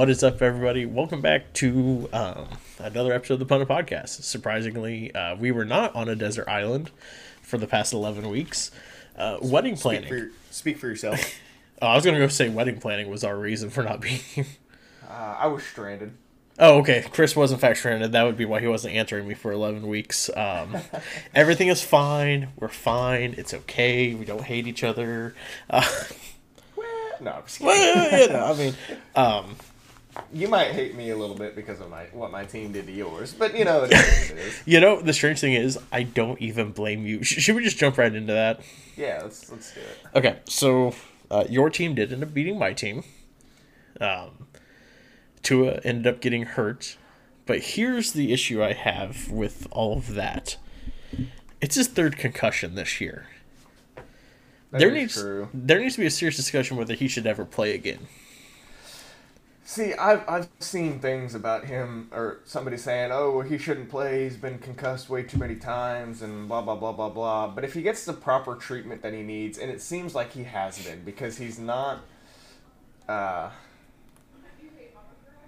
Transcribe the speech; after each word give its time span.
What 0.00 0.08
is 0.08 0.22
up, 0.22 0.40
everybody? 0.40 0.86
Welcome 0.86 1.20
back 1.20 1.52
to 1.52 2.08
um, 2.14 2.48
another 2.78 3.12
episode 3.12 3.34
of 3.34 3.40
the 3.40 3.44
Pundit 3.44 3.68
Podcast. 3.68 4.22
Surprisingly, 4.22 5.14
uh, 5.14 5.36
we 5.36 5.50
were 5.50 5.66
not 5.66 5.94
on 5.94 6.08
a 6.08 6.16
desert 6.16 6.48
island 6.48 6.90
for 7.42 7.58
the 7.58 7.66
past 7.66 7.92
11 7.92 8.30
weeks. 8.30 8.70
Uh, 9.14 9.36
wedding 9.42 9.76
planning. 9.76 10.08
Speak 10.08 10.18
for, 10.18 10.52
speak 10.54 10.78
for 10.78 10.88
yourself. 10.88 11.20
Oh, 11.82 11.88
I 11.88 11.94
was 11.96 12.04
going 12.04 12.14
to 12.14 12.20
go 12.20 12.28
say 12.28 12.48
wedding 12.48 12.80
planning 12.80 13.10
was 13.10 13.24
our 13.24 13.36
reason 13.36 13.68
for 13.68 13.82
not 13.82 14.00
being 14.00 14.20
uh, 15.06 15.36
I 15.38 15.46
was 15.48 15.64
stranded. 15.64 16.12
Oh, 16.58 16.78
okay. 16.78 17.04
Chris 17.12 17.36
was 17.36 17.52
in 17.52 17.58
fact 17.58 17.78
stranded. 17.78 18.12
That 18.12 18.22
would 18.22 18.38
be 18.38 18.46
why 18.46 18.60
he 18.60 18.68
wasn't 18.68 18.94
answering 18.94 19.28
me 19.28 19.34
for 19.34 19.52
11 19.52 19.86
weeks. 19.86 20.30
Um, 20.34 20.78
everything 21.34 21.68
is 21.68 21.82
fine. 21.82 22.52
We're 22.58 22.68
fine. 22.68 23.34
It's 23.36 23.52
okay. 23.52 24.14
We 24.14 24.24
don't 24.24 24.44
hate 24.44 24.66
each 24.66 24.82
other. 24.82 25.34
Uh, 25.68 25.86
No, 27.20 27.32
I'm 27.32 27.42
just 27.42 27.58
kidding. 27.58 27.68
well, 27.68 28.20
you 28.20 28.28
know, 28.28 28.44
I 28.46 28.54
mean, 28.56 28.74
um, 29.14 29.56
You 30.32 30.48
might 30.48 30.72
hate 30.72 30.94
me 30.94 31.10
a 31.10 31.16
little 31.16 31.36
bit 31.36 31.54
because 31.56 31.80
of 31.80 31.90
my 31.90 32.04
what 32.12 32.30
my 32.30 32.44
team 32.44 32.72
did 32.72 32.86
to 32.86 32.92
yours, 32.92 33.32
but 33.32 33.56
you 33.56 33.64
know 33.64 33.84
it 33.84 33.92
is. 33.92 34.30
What 34.30 34.38
it 34.38 34.44
is. 34.44 34.62
you 34.66 34.80
know, 34.80 35.00
the 35.00 35.12
strange 35.12 35.40
thing 35.40 35.54
is, 35.54 35.78
I 35.92 36.02
don't 36.02 36.40
even 36.40 36.72
blame 36.72 37.06
you. 37.06 37.22
Sh- 37.22 37.42
should 37.42 37.56
we 37.56 37.64
just 37.64 37.78
jump 37.78 37.98
right 37.98 38.14
into 38.14 38.32
that? 38.32 38.60
Yeah, 38.96 39.20
let's 39.22 39.50
let's 39.50 39.74
do 39.74 39.80
it. 39.80 40.18
Okay, 40.18 40.38
so 40.44 40.94
uh, 41.30 41.44
your 41.48 41.70
team 41.70 41.94
did 41.94 42.12
end 42.12 42.22
up 42.22 42.34
beating 42.34 42.58
my 42.58 42.72
team. 42.72 43.04
Um, 44.00 44.46
Tua 45.42 45.80
ended 45.84 46.06
up 46.06 46.20
getting 46.20 46.44
hurt, 46.44 46.96
but 47.46 47.60
here's 47.60 48.12
the 48.12 48.32
issue 48.32 48.62
I 48.62 48.72
have 48.72 49.30
with 49.30 49.66
all 49.70 49.96
of 49.96 50.14
that. 50.14 50.56
It's 51.60 51.74
his 51.74 51.88
third 51.88 52.16
concussion 52.16 52.74
this 52.74 53.00
year. 53.00 53.26
That 54.70 54.78
there 54.78 54.90
needs 54.90 55.20
true. 55.20 55.48
there 55.52 55.80
needs 55.80 55.94
to 55.96 56.00
be 56.00 56.06
a 56.06 56.10
serious 56.10 56.36
discussion 56.36 56.76
whether 56.76 56.94
he 56.94 57.08
should 57.08 57.26
ever 57.26 57.44
play 57.44 57.74
again. 57.74 58.06
See, 59.70 59.94
I've 59.94 60.28
I've 60.28 60.48
seen 60.58 60.98
things 60.98 61.36
about 61.36 61.64
him 61.64 62.08
or 62.10 62.40
somebody 62.44 62.76
saying, 62.76 63.12
"Oh, 63.12 63.30
well, 63.30 63.46
he 63.46 63.56
shouldn't 63.56 63.88
play. 63.88 64.24
He's 64.24 64.36
been 64.36 64.58
concussed 64.58 65.08
way 65.08 65.22
too 65.22 65.38
many 65.38 65.54
times," 65.54 66.22
and 66.22 66.48
blah 66.48 66.60
blah 66.60 66.74
blah 66.74 66.90
blah 66.90 67.08
blah. 67.08 67.46
But 67.46 67.62
if 67.62 67.74
he 67.74 67.82
gets 67.82 68.04
the 68.04 68.12
proper 68.12 68.56
treatment 68.56 69.00
that 69.02 69.14
he 69.14 69.22
needs, 69.22 69.58
and 69.58 69.70
it 69.70 69.80
seems 69.80 70.12
like 70.12 70.32
he 70.32 70.42
has 70.42 70.84
been, 70.84 71.04
because 71.04 71.38
he's 71.38 71.60
not, 71.60 72.00
uh, 73.08 73.50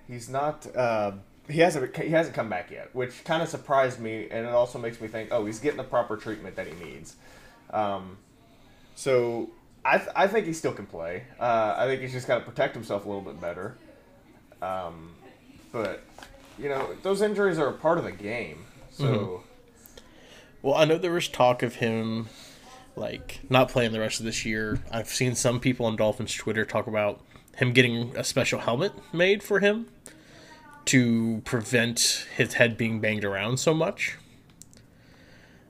he's 0.06 0.29
not. 0.29 0.69
Uh, 0.73 1.14
he 1.48 1.59
hasn't 1.59 1.97
he 1.97 2.11
hasn't 2.11 2.36
come 2.36 2.48
back 2.48 2.70
yet, 2.70 2.95
which 2.95 3.25
kind 3.25 3.42
of 3.42 3.48
surprised 3.48 3.98
me, 3.98 4.29
and 4.31 4.47
it 4.47 4.53
also 4.53 4.79
makes 4.79 5.01
me 5.01 5.09
think, 5.09 5.31
oh, 5.33 5.45
he's 5.47 5.59
getting 5.59 5.79
the 5.79 5.83
proper 5.83 6.17
treatment 6.17 6.55
that 6.55 6.69
he 6.69 6.75
needs. 6.75 7.17
Um, 7.70 8.19
so 8.95 9.51
I, 9.84 9.98
th- 9.98 10.11
I 10.14 10.29
think 10.29 10.47
he 10.47 10.53
still 10.53 10.75
can 10.75 10.86
play. 10.86 11.25
Uh, 11.41 11.75
I 11.77 11.86
think 11.86 12.03
he's 12.03 12.12
just 12.12 12.29
got 12.29 12.39
to 12.39 12.45
protect 12.45 12.77
himself 12.77 13.05
a 13.05 13.09
little 13.09 13.25
bit 13.25 13.41
better. 13.41 13.79
Um, 14.63 15.15
but 15.73 16.05
you 16.59 16.69
know 16.69 16.95
those 17.03 17.21
injuries 17.21 17.59
are 17.59 17.69
a 17.69 17.73
part 17.73 17.99
of 17.99 18.05
the 18.05 18.13
game. 18.13 18.65
So 18.91 19.43
Well, 20.63 20.75
I 20.75 20.85
know 20.85 20.97
there 20.97 21.13
was 21.13 21.29
talk 21.29 21.63
of 21.63 21.77
him 21.77 22.29
like 22.95 23.41
not 23.51 23.69
playing 23.69 23.92
the 23.92 24.01
rest 24.01 24.20
of 24.20 24.27
this 24.27 24.45
year. 24.47 24.79
I've 24.91 25.09
seen 25.09 25.35
some 25.35 25.61
people 25.61 25.86
on 25.86 25.97
Dolphins 25.97 26.33
Twitter 26.35 26.64
talk 26.64 26.86
about 26.86 27.20
him 27.57 27.73
getting 27.73 28.17
a 28.17 28.25
special 28.25 28.61
helmet 28.61 28.92
made 29.13 29.42
for 29.42 29.61
him 29.61 29.89
to 30.86 31.42
prevent 31.45 32.27
his 32.36 32.55
head 32.55 32.77
being 32.77 33.01
banged 33.01 33.25
around 33.25 33.59
so 33.59 33.75
much. 33.75 34.17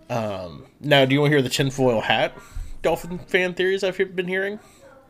Um, 0.08 0.66
now, 0.80 1.04
do 1.04 1.14
you 1.14 1.20
want 1.20 1.30
to 1.30 1.36
hear 1.36 1.42
the 1.42 1.48
tinfoil 1.48 2.00
hat 2.02 2.36
Dolphin 2.82 3.18
fan 3.18 3.54
theories 3.54 3.82
I've 3.84 3.96
been 4.14 4.28
hearing? 4.28 4.58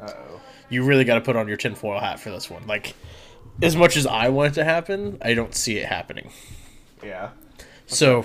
uh 0.01 0.13
oh. 0.15 0.41
You 0.69 0.85
really 0.85 1.05
got 1.05 1.17
to 1.17 1.21
put 1.21 1.37
on 1.37 1.49
your 1.49 1.57
tinfoil 1.57 2.01
hat 2.01 2.19
for 2.19 2.31
this 2.31 2.49
one. 2.49 2.67
Like, 2.67 2.95
as 3.61 3.77
much 3.77 3.97
as 3.97 4.07
I 4.07 4.29
want 4.29 4.53
it 4.53 4.55
to 4.55 4.65
happen, 4.65 5.19
I 5.21 5.35
don't 5.35 5.55
see 5.55 5.79
it 5.79 5.87
happening. 5.87 6.31
Yeah. 7.03 7.31
So 7.87 8.25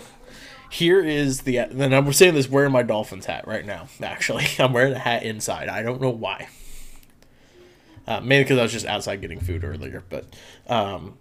here 0.70 1.02
is 1.02 1.42
the 1.42 1.66
then 1.72 1.94
I'm 1.94 2.12
saying 2.14 2.34
this 2.34 2.50
wearing 2.50 2.72
my 2.72 2.84
Dolphins 2.84 3.26
hat 3.26 3.48
right 3.48 3.66
now. 3.66 3.88
Actually, 4.02 4.46
I'm 4.60 4.74
wearing 4.74 4.94
a 4.94 5.00
hat 5.00 5.24
inside. 5.24 5.70
I 5.70 5.82
don't 5.82 6.02
know 6.02 6.10
why. 6.10 6.50
Uh, 8.08 8.22
mainly 8.22 8.46
because 8.46 8.58
I 8.58 8.64
was 8.64 8.72
just 8.72 8.86
outside 8.86 9.20
getting 9.22 9.40
food 9.40 9.66
earlier. 9.66 10.02
But 10.10 10.34
um, 10.68 11.18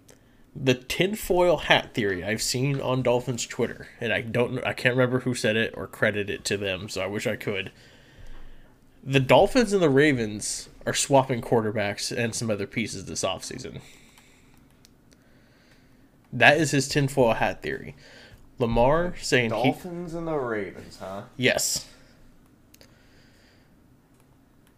the 0.55 0.73
tinfoil 0.73 1.57
hat 1.57 1.93
theory 1.93 2.23
I've 2.23 2.41
seen 2.41 2.79
on 2.79 3.01
Dolphins 3.01 3.45
Twitter, 3.45 3.89
and 3.99 4.13
I 4.13 4.21
don't 4.21 4.63
I 4.65 4.73
can't 4.73 4.95
remember 4.95 5.19
who 5.19 5.33
said 5.33 5.55
it 5.55 5.73
or 5.75 5.87
credit 5.87 6.29
it 6.29 6.45
to 6.45 6.57
them. 6.57 6.89
So 6.89 7.01
I 7.01 7.07
wish 7.07 7.27
I 7.27 7.35
could. 7.35 7.71
The 9.03 9.19
Dolphins 9.19 9.71
and 9.71 9.81
the 9.81 9.89
Ravens 9.89 10.67
are 10.85 10.93
swapping 10.93 11.41
quarterbacks 11.41 12.15
and 12.15 12.35
some 12.35 12.49
other 12.49 12.67
pieces 12.67 13.05
this 13.05 13.23
offseason. 13.23 13.81
That 16.37 16.57
is 16.59 16.71
his 16.71 16.87
tinfoil 16.87 17.33
hat 17.33 17.61
theory. 17.63 17.95
Lamar 18.59 19.15
saying 19.21 19.45
he 19.53 19.71
Dolphins 19.71 20.13
and 20.13 20.27
the 20.27 20.35
Ravens, 20.35 20.97
huh? 20.99 21.23
yes. 21.35 21.85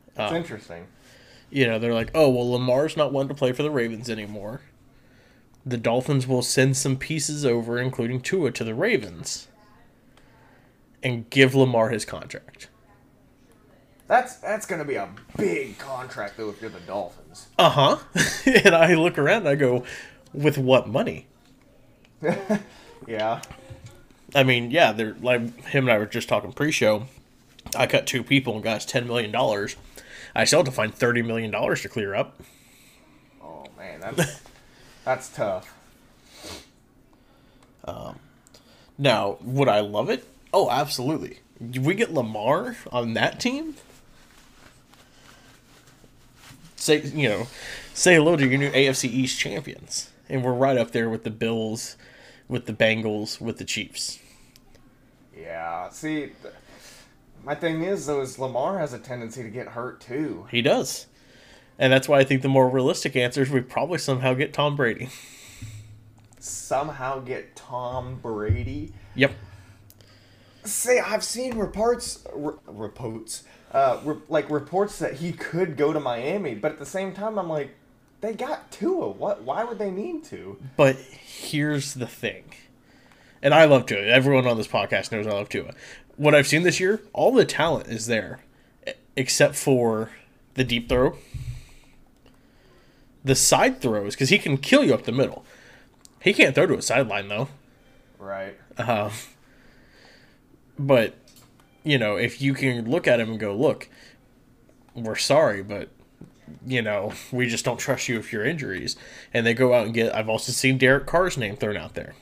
It's 0.07 0.19
Uh, 0.19 0.35
interesting. 0.35 0.87
you 1.49 1.65
know, 1.67 1.79
they're 1.79 1.93
like, 1.93 2.11
oh 2.13 2.29
well, 2.29 2.51
Lamar's 2.51 2.95
not 2.97 3.11
one 3.13 3.27
to 3.27 3.33
play 3.33 3.51
for 3.51 3.63
the 3.63 3.71
Ravens 3.71 4.09
anymore. 4.09 4.61
The 5.65 5.77
Dolphins 5.77 6.27
will 6.27 6.41
send 6.41 6.77
some 6.77 6.97
pieces 6.97 7.45
over, 7.45 7.77
including 7.79 8.21
Tua, 8.21 8.51
to 8.51 8.63
the 8.63 8.73
Ravens, 8.73 9.47
and 11.03 11.29
give 11.29 11.53
Lamar 11.55 11.89
his 11.89 12.05
contract. 12.05 12.69
That's 14.07 14.37
that's 14.37 14.65
gonna 14.65 14.85
be 14.85 14.95
a 14.95 15.09
big 15.37 15.77
contract 15.77 16.37
though 16.37 16.49
if 16.49 16.61
you're 16.61 16.69
the 16.69 16.79
Dolphins. 16.81 17.47
Uh 17.57 17.69
huh. 17.69 17.97
and 18.45 18.73
I 18.75 18.93
look 18.95 19.17
around 19.17 19.39
and 19.41 19.49
I 19.49 19.55
go, 19.55 19.83
with 20.33 20.57
what 20.57 20.87
money? 20.87 21.27
Yeah. 23.07 23.41
I 24.35 24.43
mean, 24.43 24.69
yeah, 24.69 24.91
they're 24.91 25.15
like 25.21 25.65
him 25.65 25.85
and 25.85 25.91
I 25.91 25.97
were 25.97 26.05
just 26.05 26.29
talking 26.29 26.51
pre-show. 26.51 27.07
I 27.75 27.87
cut 27.87 28.05
two 28.05 28.23
people 28.23 28.53
and 28.53 28.63
got 28.63 28.77
us 28.77 28.85
ten 28.85 29.07
million 29.07 29.31
dollars. 29.31 29.75
I 30.35 30.43
still 30.45 30.59
have 30.59 30.65
to 30.67 30.71
find 30.71 30.93
thirty 30.93 31.21
million 31.23 31.49
dollars 31.49 31.81
to 31.81 31.89
clear 31.89 32.13
up. 32.13 32.39
Oh 33.41 33.65
man, 33.77 33.99
that's 34.01 34.41
that's 35.05 35.29
tough. 35.29 35.73
Um, 37.85 38.19
Now, 38.97 39.37
would 39.41 39.67
I 39.69 39.79
love 39.79 40.09
it? 40.09 40.25
Oh, 40.53 40.69
absolutely. 40.69 41.39
We 41.59 41.95
get 41.95 42.13
Lamar 42.13 42.75
on 42.91 43.13
that 43.15 43.39
team. 43.39 43.75
Say 46.75 47.01
you 47.01 47.27
know, 47.29 47.47
say 47.93 48.15
hello 48.15 48.35
to 48.35 48.47
your 48.47 48.57
new 48.57 48.71
AFC 48.71 49.05
East 49.09 49.37
champions, 49.39 50.09
and 50.29 50.43
we're 50.43 50.53
right 50.53 50.77
up 50.77 50.91
there 50.91 51.09
with 51.09 51.23
the 51.23 51.31
Bills, 51.31 51.97
with 52.47 52.65
the 52.65 52.73
Bengals, 52.73 53.41
with 53.41 53.57
the 53.57 53.65
Chiefs. 53.65 54.19
Yeah. 55.35 55.89
See, 55.89 56.31
th- 56.41 56.53
my 57.43 57.55
thing 57.55 57.83
is 57.83 58.05
though 58.05 58.21
is 58.21 58.37
Lamar 58.37 58.79
has 58.79 58.93
a 58.93 58.99
tendency 58.99 59.43
to 59.43 59.49
get 59.49 59.69
hurt 59.69 60.01
too. 60.01 60.47
He 60.51 60.61
does, 60.61 61.07
and 61.77 61.91
that's 61.91 62.07
why 62.07 62.19
I 62.19 62.23
think 62.23 62.41
the 62.41 62.49
more 62.49 62.69
realistic 62.69 63.15
answer 63.15 63.41
is 63.41 63.49
we 63.49 63.61
probably 63.61 63.97
somehow 63.97 64.33
get 64.33 64.53
Tom 64.53 64.75
Brady. 64.75 65.09
Somehow 66.39 67.19
get 67.19 67.55
Tom 67.55 68.19
Brady. 68.21 68.93
Yep. 69.15 69.33
Say, 70.63 70.99
I've 70.99 71.23
seen 71.23 71.57
reports, 71.57 72.25
re- 72.33 72.53
reports, 72.67 73.43
uh, 73.71 73.99
re- 74.03 74.17
like 74.29 74.49
reports 74.49 74.99
that 74.99 75.15
he 75.15 75.31
could 75.31 75.77
go 75.77 75.91
to 75.93 75.99
Miami, 75.99 76.55
but 76.55 76.71
at 76.73 76.79
the 76.79 76.85
same 76.85 77.13
time, 77.13 77.37
I'm 77.37 77.49
like, 77.49 77.71
they 78.21 78.33
got 78.33 78.71
Tua. 78.71 79.09
What? 79.09 79.43
Why 79.43 79.63
would 79.63 79.79
they 79.79 79.91
need 79.91 80.23
to? 80.25 80.57
But 80.75 80.95
here's 80.95 81.93
the 81.93 82.07
thing. 82.07 82.53
And 83.41 83.53
I 83.53 83.65
love 83.65 83.85
Tua. 83.85 84.01
Everyone 84.01 84.45
on 84.47 84.57
this 84.57 84.67
podcast 84.67 85.11
knows 85.11 85.25
I 85.25 85.31
love 85.31 85.49
Tua. 85.49 85.73
What 86.17 86.35
I've 86.35 86.47
seen 86.47 86.63
this 86.63 86.79
year, 86.79 87.01
all 87.13 87.31
the 87.31 87.45
talent 87.45 87.87
is 87.87 88.07
there, 88.07 88.39
except 89.15 89.55
for 89.55 90.11
the 90.55 90.65
deep 90.65 90.89
throw, 90.89 91.17
the 93.23 93.35
side 93.35 93.79
throws, 93.79 94.15
because 94.15 94.29
he 94.29 94.37
can 94.37 94.57
kill 94.57 94.83
you 94.83 94.93
up 94.93 95.03
the 95.03 95.13
middle. 95.13 95.45
He 96.21 96.33
can't 96.33 96.53
throw 96.53 96.67
to 96.67 96.77
a 96.77 96.81
sideline, 96.81 97.29
though. 97.29 97.47
Right. 98.17 98.57
Um, 98.77 99.11
but, 100.77 101.15
you 101.85 101.97
know, 101.97 102.17
if 102.17 102.41
you 102.41 102.53
can 102.53 102.89
look 102.89 103.07
at 103.07 103.21
him 103.21 103.29
and 103.29 103.39
go, 103.39 103.55
look, 103.55 103.87
we're 104.93 105.15
sorry, 105.15 105.63
but, 105.63 105.89
you 106.65 106.81
know, 106.81 107.13
we 107.31 107.47
just 107.47 107.65
don't 107.65 107.77
trust 107.77 108.07
you 108.09 108.17
with 108.17 108.31
your 108.31 108.45
injuries. 108.45 108.95
And 109.33 109.45
they 109.45 109.53
go 109.53 109.73
out 109.73 109.85
and 109.85 109.93
get, 109.93 110.13
I've 110.15 110.29
also 110.29 110.51
seen 110.51 110.77
Derek 110.77 111.05
Carr's 111.05 111.37
name 111.37 111.55
thrown 111.55 111.77
out 111.77 111.93
there. 111.95 112.15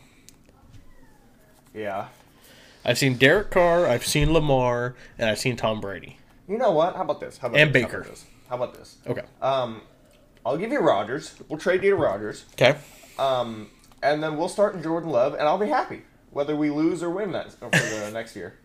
Yeah. 1.74 2.08
I've 2.84 2.98
seen 2.98 3.18
Derek 3.18 3.52
Carr, 3.52 3.86
I've 3.86 4.06
seen 4.06 4.32
Lamar, 4.32 4.96
and 5.18 5.30
I've 5.30 5.40
seen 5.40 5.56
Tom 5.58 5.82
Brady. 5.82 6.18
You 6.48 6.58
know 6.58 6.72
what? 6.72 6.96
How 6.96 7.02
about 7.02 7.20
this? 7.20 7.38
How 7.38 7.48
about 7.50 7.60
And 7.60 7.74
this? 7.74 7.84
How 7.84 7.90
about 7.90 8.06
this? 8.06 8.26
How 8.50 8.56
about 8.56 8.74
this? 8.74 8.98
Okay. 9.08 9.24
Um, 9.42 9.82
I'll 10.46 10.58
give 10.58 10.72
you 10.72 10.80
Rodgers. 10.80 11.36
We'll 11.50 11.60
trade 11.60 11.84
you 11.84 11.90
to 11.92 11.96
Rodgers. 11.98 12.46
Okay. 12.54 12.78
Um, 13.20 13.70
and 14.02 14.24
then 14.24 14.38
we'll 14.38 14.48
start 14.48 14.76
in 14.76 14.82
Jordan 14.84 15.10
Love, 15.10 15.34
and 15.34 15.44
I'll 15.44 15.58
be 15.58 15.68
happy 15.68 16.04
whether 16.32 16.56
we 16.56 16.70
lose 16.70 17.02
or 17.04 17.10
win 17.10 17.32
that 17.34 17.52
for 17.54 17.70
the 17.70 18.12
next 18.14 18.36
year. 18.36 18.58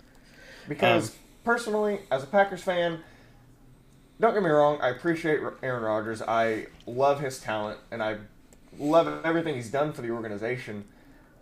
Because 0.69 1.11
Um, 1.11 1.17
personally, 1.45 2.01
as 2.11 2.23
a 2.23 2.27
Packers 2.27 2.63
fan, 2.63 3.01
don't 4.23 4.35
get 4.35 4.43
me 4.45 4.51
wrong. 4.51 4.79
I 4.81 4.91
appreciate 4.91 5.41
Aaron 5.65 5.83
Rodgers. 5.83 6.23
I 6.23 6.67
love 6.87 7.21
his 7.21 7.41
talent, 7.41 7.81
and 7.91 8.01
I 8.01 8.19
love 8.79 9.09
everything 9.25 9.57
he's 9.57 9.71
done 9.71 9.93
for 9.93 10.01
the 10.01 10.11
organization, 10.11 10.85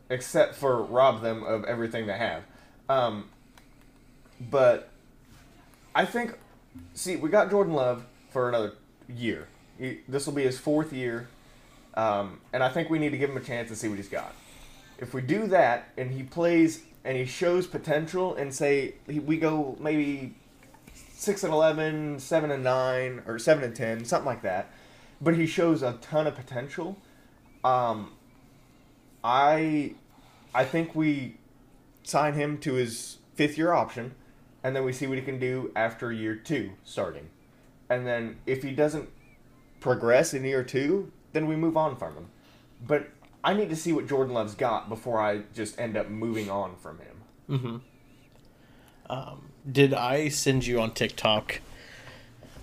except 0.08 0.54
for 0.54 0.82
rob 0.82 1.20
them 1.20 1.44
of 1.44 1.64
everything 1.64 2.06
they 2.06 2.16
have. 2.16 2.42
Um, 2.88 3.28
but 4.40 4.88
I 5.94 6.06
think, 6.06 6.38
see, 6.94 7.16
we 7.16 7.28
got 7.28 7.50
Jordan 7.50 7.74
Love 7.74 8.06
for 8.30 8.48
another 8.48 8.72
year. 9.14 9.46
This 10.08 10.24
will 10.24 10.32
be 10.32 10.44
his 10.44 10.58
fourth 10.58 10.90
year, 10.90 11.28
um, 11.94 12.40
and 12.54 12.62
I 12.62 12.70
think 12.70 12.88
we 12.88 12.98
need 12.98 13.10
to 13.10 13.18
give 13.18 13.28
him 13.28 13.36
a 13.36 13.40
chance 13.40 13.68
and 13.68 13.76
see 13.76 13.88
what 13.88 13.98
he's 13.98 14.08
got. 14.08 14.34
If 14.98 15.12
we 15.12 15.20
do 15.20 15.46
that 15.48 15.90
and 15.98 16.10
he 16.10 16.22
plays 16.22 16.82
and 17.04 17.16
he 17.16 17.26
shows 17.26 17.66
potential, 17.66 18.34
and 18.36 18.54
say 18.54 18.94
we 19.06 19.36
go 19.36 19.76
maybe 19.80 20.34
six 21.20 21.44
and 21.44 21.52
11, 21.52 22.18
7 22.18 22.50
and 22.50 22.64
nine, 22.64 23.22
or 23.26 23.38
seven 23.38 23.62
and 23.62 23.76
ten, 23.76 24.06
something 24.06 24.24
like 24.24 24.40
that, 24.40 24.72
but 25.20 25.36
he 25.36 25.46
shows 25.46 25.82
a 25.82 25.92
ton 26.00 26.26
of 26.26 26.34
potential. 26.34 26.96
Um, 27.62 28.12
I, 29.22 29.96
I 30.54 30.64
think 30.64 30.94
we 30.94 31.36
sign 32.04 32.32
him 32.32 32.56
to 32.60 32.72
his 32.72 33.18
fifth 33.34 33.58
year 33.58 33.74
option, 33.74 34.14
and 34.64 34.74
then 34.74 34.82
we 34.82 34.94
see 34.94 35.06
what 35.06 35.18
he 35.18 35.22
can 35.22 35.38
do 35.38 35.70
after 35.76 36.10
year 36.10 36.34
two 36.34 36.70
starting. 36.84 37.28
And 37.90 38.06
then 38.06 38.38
if 38.46 38.62
he 38.62 38.70
doesn't 38.70 39.10
progress 39.78 40.32
in 40.32 40.42
year 40.42 40.64
two, 40.64 41.12
then 41.34 41.46
we 41.46 41.54
move 41.54 41.76
on 41.76 41.96
from 41.96 42.14
him. 42.14 42.28
But 42.86 43.10
I 43.44 43.52
need 43.52 43.68
to 43.68 43.76
see 43.76 43.92
what 43.92 44.08
Jordan 44.08 44.32
Love's 44.32 44.54
got 44.54 44.88
before 44.88 45.20
I 45.20 45.42
just 45.54 45.78
end 45.78 45.98
up 45.98 46.08
moving 46.08 46.48
on 46.48 46.76
from 46.76 46.98
him. 46.98 47.22
Mm-hmm. 47.50 47.76
Um, 49.12 49.49
did 49.70 49.94
I 49.94 50.28
send 50.28 50.66
you 50.66 50.80
on 50.80 50.92
TikTok 50.92 51.60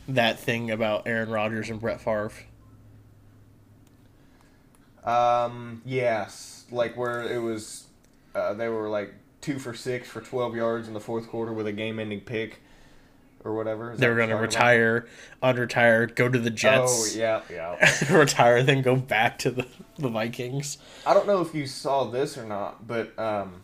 that 0.07 0.39
thing 0.39 0.71
about 0.71 1.07
Aaron 1.07 1.29
Rodgers 1.29 1.69
and 1.69 1.81
Brett 1.81 2.01
Favre? 2.01 2.31
Um, 5.03 5.81
yes, 5.85 6.65
like 6.71 6.97
where 6.97 7.21
it 7.21 7.39
was, 7.39 7.85
uh, 8.35 8.53
they 8.53 8.67
were 8.67 8.89
like 8.89 9.13
two 9.41 9.59
for 9.59 9.73
six 9.73 10.09
for 10.09 10.21
twelve 10.21 10.55
yards 10.55 10.87
in 10.87 10.93
the 10.93 10.99
fourth 10.99 11.29
quarter 11.29 11.53
with 11.53 11.67
a 11.67 11.71
game-ending 11.71 12.21
pick, 12.21 12.61
or 13.47 13.55
whatever. 13.55 13.93
Is 13.93 13.99
They 13.99 14.09
were 14.09 14.15
going 14.15 14.29
to 14.29 14.35
retire, 14.35 15.07
unretire, 15.41 16.13
go 16.13 16.27
to 16.29 16.37
the? 16.37 16.49
Jets, 16.49 17.15
Oh 17.15 17.17
yeah, 17.17 17.41
yeah. 17.49 18.13
retire, 18.15 18.61
then 18.63 18.81
go 18.81 18.95
back 18.95 19.39
to 19.39 19.51
the, 19.51 19.65
the 19.97 20.09
Vikings. 20.09 20.77
I 21.05 21.13
don't 21.13 21.27
know 21.27 21.41
if 21.41 21.55
you 21.55 21.65
saw 21.65 22.05
this 22.05 22.37
or 22.37 22.45
not, 22.45 22.85
but 22.85 23.17
um, 23.17 23.61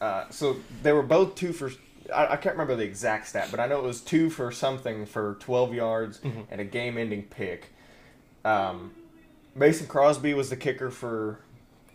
uh, 0.00 0.28
so 0.30 0.56
they 0.82 0.92
were 0.92 1.02
both 1.02 1.34
two 1.34 1.52
for. 1.52 1.72
I, 2.14 2.32
I 2.32 2.36
can't 2.36 2.54
remember 2.54 2.76
the 2.76 2.84
exact 2.84 3.28
stat, 3.28 3.48
but 3.50 3.60
I 3.60 3.66
know 3.66 3.78
it 3.78 3.84
was 3.86 4.00
two 4.00 4.30
for 4.30 4.50
something 4.52 5.06
for 5.06 5.36
twelve 5.40 5.72
yards 5.74 6.20
and 6.50 6.60
a 6.60 6.64
game-ending 6.64 7.24
pick. 7.24 7.72
Um, 8.44 8.92
Mason 9.54 9.86
Crosby 9.86 10.34
was 10.34 10.50
the 10.50 10.56
kicker 10.56 10.90
for 10.90 11.40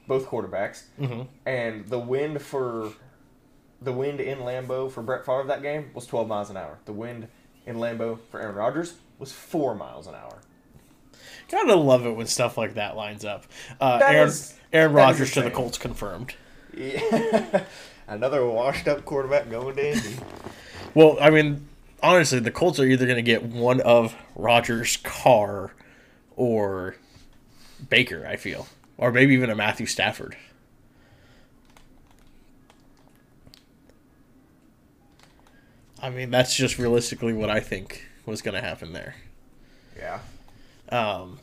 both 0.07 0.27
quarterbacks, 0.27 0.83
Mm-hmm. 0.99 1.21
and 1.47 1.87
the 1.87 1.99
wind 1.99 2.41
for 2.41 2.93
the 3.81 3.91
wind 3.91 4.19
in 4.19 4.39
Lambeau 4.39 4.91
for 4.91 5.01
Brett 5.01 5.25
Favre 5.25 5.43
that 5.47 5.61
game 5.61 5.91
was 5.93 6.05
twelve 6.05 6.27
miles 6.27 6.49
an 6.49 6.57
hour. 6.57 6.77
The 6.85 6.93
wind 6.93 7.27
in 7.65 7.77
Lambeau 7.77 8.19
for 8.29 8.39
Aaron 8.41 8.55
Rodgers 8.55 8.93
was 9.19 9.31
four 9.31 9.73
miles 9.75 10.07
an 10.07 10.15
hour. 10.15 10.39
Gotta 11.49 11.75
love 11.75 12.05
it 12.05 12.11
when 12.15 12.27
stuff 12.27 12.57
like 12.57 12.73
that 12.75 12.95
lines 12.95 13.23
up. 13.25 13.45
Uh, 13.79 13.99
That 13.99 14.13
Aaron, 14.15 14.27
is- 14.29 14.53
Aaron 14.73 14.93
Rodgers 14.93 15.31
to 15.33 15.41
the. 15.41 15.51
Colts 15.51 15.77
confirmed. 15.77 16.33
Yeah. 16.75 17.63
Another 18.07 18.45
washed-up 18.45 19.05
quarterback 19.05 19.49
going 19.49 19.75
to 19.75 19.91
Indy. 19.91 20.17
Well, 20.93 21.17
I 21.19 21.29
mean, 21.29 21.67
honestly, 22.01 22.39
the 22.39 22.51
Colts 22.51 22.79
are 22.79 22.85
either 22.85 23.05
going 23.05 23.17
to 23.17 23.21
get 23.21 23.43
one 23.43 23.81
of 23.81 24.15
Rodgers, 24.33 24.95
Carr, 24.95 25.73
or 26.37 26.95
Baker. 27.89 28.25
I 28.25 28.37
feel, 28.37 28.67
or 28.97 29.11
maybe 29.11 29.33
even 29.33 29.49
a 29.49 29.55
Matthew 29.55 29.87
Stafford. 29.87 30.37
I 36.01 36.09
mean, 36.09 36.31
that's 36.31 36.55
just 36.55 36.77
realistically 36.77 37.33
what 37.33 37.49
I 37.49 37.59
think 37.59 38.07
was 38.25 38.41
going 38.41 38.55
to 38.55 38.61
happen 38.61 38.93
there. 38.93 39.15
Yeah. 39.97 40.19
Um, 40.89 41.39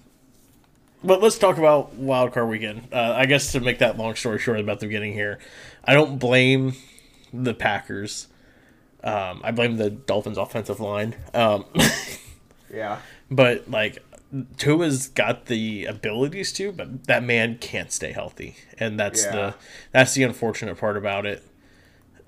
but 1.04 1.20
let's 1.22 1.38
talk 1.38 1.58
about 1.58 1.94
Wild 1.94 2.32
Card 2.32 2.49
Weekend. 2.49 2.88
Uh, 2.93 3.12
I 3.16 3.26
guess 3.26 3.52
to 3.52 3.60
make 3.60 3.78
that 3.78 3.99
long 3.99 4.14
story 4.14 4.38
short 4.38 4.60
about 4.60 4.81
them 4.81 4.90
getting 4.90 5.12
here, 5.12 5.38
I 5.84 5.94
don't 5.94 6.19
blame 6.19 6.75
the 7.32 7.54
Packers. 7.54 8.28
Um, 9.04 9.40
I 9.43 9.50
blame 9.50 9.76
the 9.78 9.90
Dolphins' 9.90 10.38
offensive 10.38 10.81
line. 10.81 11.16
Um, 11.34 11.64
Yeah. 12.72 13.00
but 13.31 13.69
like 13.70 13.99
Tua's 14.56 15.08
got 15.08 15.46
the 15.46 15.84
abilities 15.84 16.52
to, 16.54 16.72
but 16.72 17.05
that 17.05 17.22
man 17.22 17.58
can't 17.58 17.93
stay 17.93 18.12
healthy, 18.12 18.56
and 18.78 18.98
that's 18.98 19.25
Yeah. 19.25 19.32
the 19.32 19.55
that's 19.90 20.14
the 20.14 20.22
unfortunate 20.22 20.78
part 20.78 20.96
about 20.96 21.26
it. 21.26 21.43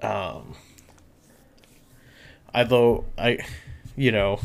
Um, 0.02 0.54
although 2.54 3.06
I, 3.16 3.38
you 3.96 4.12
know, 4.12 4.40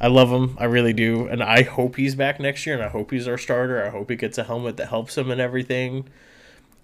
I 0.00 0.06
love 0.06 0.30
him, 0.30 0.56
I 0.58 0.64
really 0.64 0.92
do, 0.92 1.26
and 1.26 1.42
I 1.42 1.62
hope 1.62 1.96
he's 1.96 2.14
back 2.14 2.40
next 2.40 2.64
year, 2.64 2.74
and 2.74 2.84
I 2.84 2.88
hope 2.88 3.10
he's 3.10 3.28
our 3.28 3.36
starter. 3.36 3.84
I 3.84 3.90
hope 3.90 4.08
he 4.10 4.16
gets 4.16 4.38
a 4.38 4.44
helmet 4.44 4.76
that 4.78 4.86
helps 4.88 5.18
him 5.18 5.30
and 5.30 5.40
everything, 5.40 6.08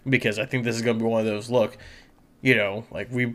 because 0.08 0.38
I 0.38 0.44
think 0.44 0.64
this 0.64 0.76
is 0.76 0.82
gonna 0.82 0.98
be 0.98 1.04
one 1.04 1.20
of 1.20 1.26
those. 1.26 1.50
Look, 1.50 1.78
you 2.42 2.54
know, 2.54 2.84
like 2.90 3.10
we 3.10 3.34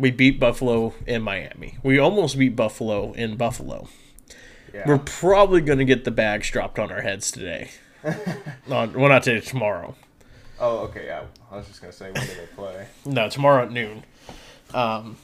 we 0.00 0.10
beat 0.10 0.40
Buffalo 0.40 0.94
in 1.06 1.22
Miami. 1.22 1.76
We 1.82 1.98
almost 1.98 2.38
beat 2.38 2.56
Buffalo 2.56 3.12
in 3.12 3.36
Buffalo. 3.36 3.88
Yeah. 4.72 4.84
We're 4.86 4.98
probably 4.98 5.60
going 5.60 5.78
to 5.78 5.84
get 5.84 6.04
the 6.04 6.10
bags 6.10 6.50
dropped 6.50 6.78
on 6.78 6.90
our 6.90 7.02
heads 7.02 7.30
today. 7.30 7.70
on, 8.70 8.94
well, 8.94 9.08
not 9.10 9.24
today, 9.24 9.44
tomorrow. 9.44 9.94
oh, 10.58 10.78
okay. 10.78 11.06
Yeah. 11.06 11.24
I 11.50 11.56
was 11.56 11.66
just 11.66 11.80
gonna 11.80 11.92
say 11.92 12.12
when 12.12 12.26
do 12.26 12.34
they 12.34 12.46
play? 12.54 12.86
No, 13.04 13.28
tomorrow 13.28 13.64
at 13.64 13.72
noon. 13.72 14.04
Um, 14.72 15.16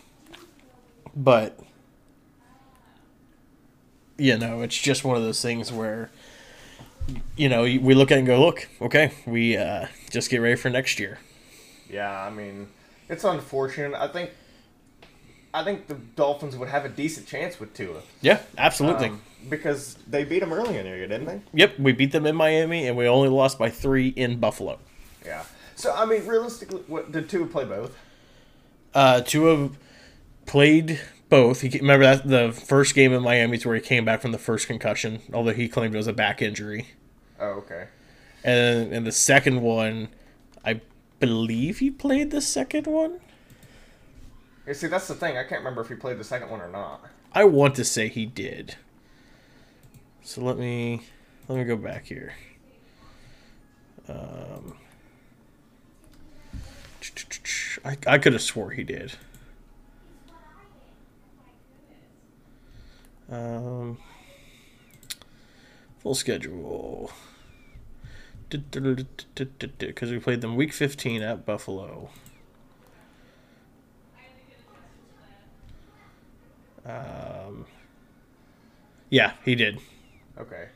but, 1.14 1.58
you 4.18 4.38
know, 4.38 4.62
it's 4.62 4.76
just 4.76 5.04
one 5.04 5.16
of 5.16 5.22
those 5.22 5.42
things 5.42 5.72
where, 5.72 6.10
you 7.36 7.48
know, 7.48 7.62
we 7.62 7.94
look 7.94 8.10
at 8.10 8.16
it 8.16 8.18
and 8.18 8.26
go, 8.26 8.40
look, 8.40 8.68
okay, 8.80 9.12
we 9.26 9.56
uh, 9.56 9.86
just 10.10 10.30
get 10.30 10.38
ready 10.38 10.56
for 10.56 10.70
next 10.70 10.98
year. 10.98 11.18
Yeah. 11.90 12.10
I 12.10 12.30
mean, 12.30 12.68
it's 13.08 13.24
unfortunate. 13.24 13.94
I 13.94 14.08
think. 14.08 14.30
I 15.54 15.64
think 15.64 15.86
the 15.86 15.94
Dolphins 15.94 16.54
would 16.54 16.68
have 16.68 16.84
a 16.84 16.88
decent 16.90 17.26
chance 17.26 17.58
with 17.58 17.72
Tua. 17.72 18.02
Yeah, 18.20 18.40
absolutely. 18.58 19.08
Um, 19.08 19.22
because 19.48 19.94
they 20.06 20.22
beat 20.22 20.40
them 20.40 20.52
early 20.52 20.76
in 20.76 20.84
the 20.84 20.90
year, 20.90 21.08
didn't 21.08 21.24
they? 21.24 21.40
yep, 21.54 21.78
we 21.78 21.92
beat 21.92 22.12
them 22.12 22.26
in 22.26 22.36
Miami, 22.36 22.86
and 22.86 22.94
we 22.94 23.08
only 23.08 23.30
lost 23.30 23.58
by 23.58 23.70
three 23.70 24.08
in 24.08 24.38
Buffalo. 24.38 24.78
Yeah. 25.24 25.44
So 25.74 25.94
I 25.94 26.04
mean, 26.04 26.26
realistically, 26.26 26.82
what 26.88 27.10
did 27.10 27.30
Tua 27.30 27.46
play 27.46 27.64
both? 27.64 27.96
Uh, 28.92 29.22
Tua 29.22 29.70
played 30.44 31.00
both. 31.28 31.60
He 31.60 31.78
remember 31.78 32.04
that 32.04 32.28
the 32.28 32.52
first 32.52 32.94
game 32.94 33.12
in 33.12 33.22
Miami 33.22 33.56
is 33.56 33.66
where 33.66 33.74
he 33.74 33.80
came 33.80 34.04
back 34.04 34.20
from 34.20 34.32
the 34.32 34.38
first 34.38 34.66
concussion, 34.66 35.20
although 35.32 35.52
he 35.52 35.68
claimed 35.68 35.94
it 35.94 35.98
was 35.98 36.06
a 36.06 36.12
back 36.12 36.40
injury. 36.42 36.88
Oh, 37.38 37.50
okay. 37.64 37.88
And 38.44 38.92
in 38.92 39.04
the 39.04 39.12
second 39.12 39.60
one, 39.60 40.08
I 40.64 40.80
believe 41.18 41.78
he 41.78 41.90
played 41.90 42.30
the 42.30 42.40
second 42.40 42.86
one. 42.86 43.20
You 44.66 44.74
see, 44.74 44.86
that's 44.86 45.08
the 45.08 45.14
thing. 45.14 45.36
I 45.36 45.44
can't 45.44 45.60
remember 45.60 45.80
if 45.80 45.88
he 45.88 45.94
played 45.94 46.18
the 46.18 46.24
second 46.24 46.50
one 46.50 46.60
or 46.60 46.68
not. 46.68 47.04
I 47.32 47.44
want 47.44 47.74
to 47.76 47.84
say 47.84 48.08
he 48.08 48.26
did. 48.26 48.76
So 50.22 50.40
let 50.40 50.58
me 50.58 51.02
let 51.48 51.58
me 51.58 51.64
go 51.64 51.76
back 51.76 52.06
here. 52.06 52.34
Um, 54.08 54.76
I, 57.84 57.96
I 58.06 58.18
could 58.18 58.32
have 58.32 58.42
swore 58.42 58.70
he 58.70 58.82
did. 58.82 59.12
Um, 63.30 63.98
full 65.98 66.14
schedule. 66.14 67.10
Because 68.48 70.10
we 70.10 70.18
played 70.18 70.40
them 70.40 70.54
week 70.54 70.72
15 70.72 71.22
at 71.22 71.44
Buffalo. 71.44 72.10
Um, 76.84 77.66
yeah, 79.10 79.32
he 79.44 79.56
did. 79.56 79.80
Okay. 80.38 80.68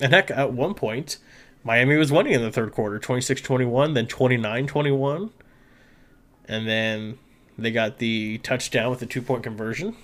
And 0.00 0.14
heck, 0.14 0.30
at 0.30 0.52
one 0.52 0.72
point, 0.72 1.18
Miami 1.62 1.96
was 1.96 2.10
winning 2.10 2.32
in 2.32 2.40
the 2.40 2.50
third 2.50 2.72
quarter 2.72 2.98
26 2.98 3.42
21, 3.42 3.92
then 3.94 4.06
29 4.06 4.66
21. 4.66 5.30
And 6.46 6.66
then 6.66 7.18
they 7.58 7.70
got 7.70 7.98
the 7.98 8.38
touchdown 8.38 8.90
with 8.90 9.00
the 9.00 9.06
two 9.06 9.20
point 9.20 9.42
conversion. 9.42 9.96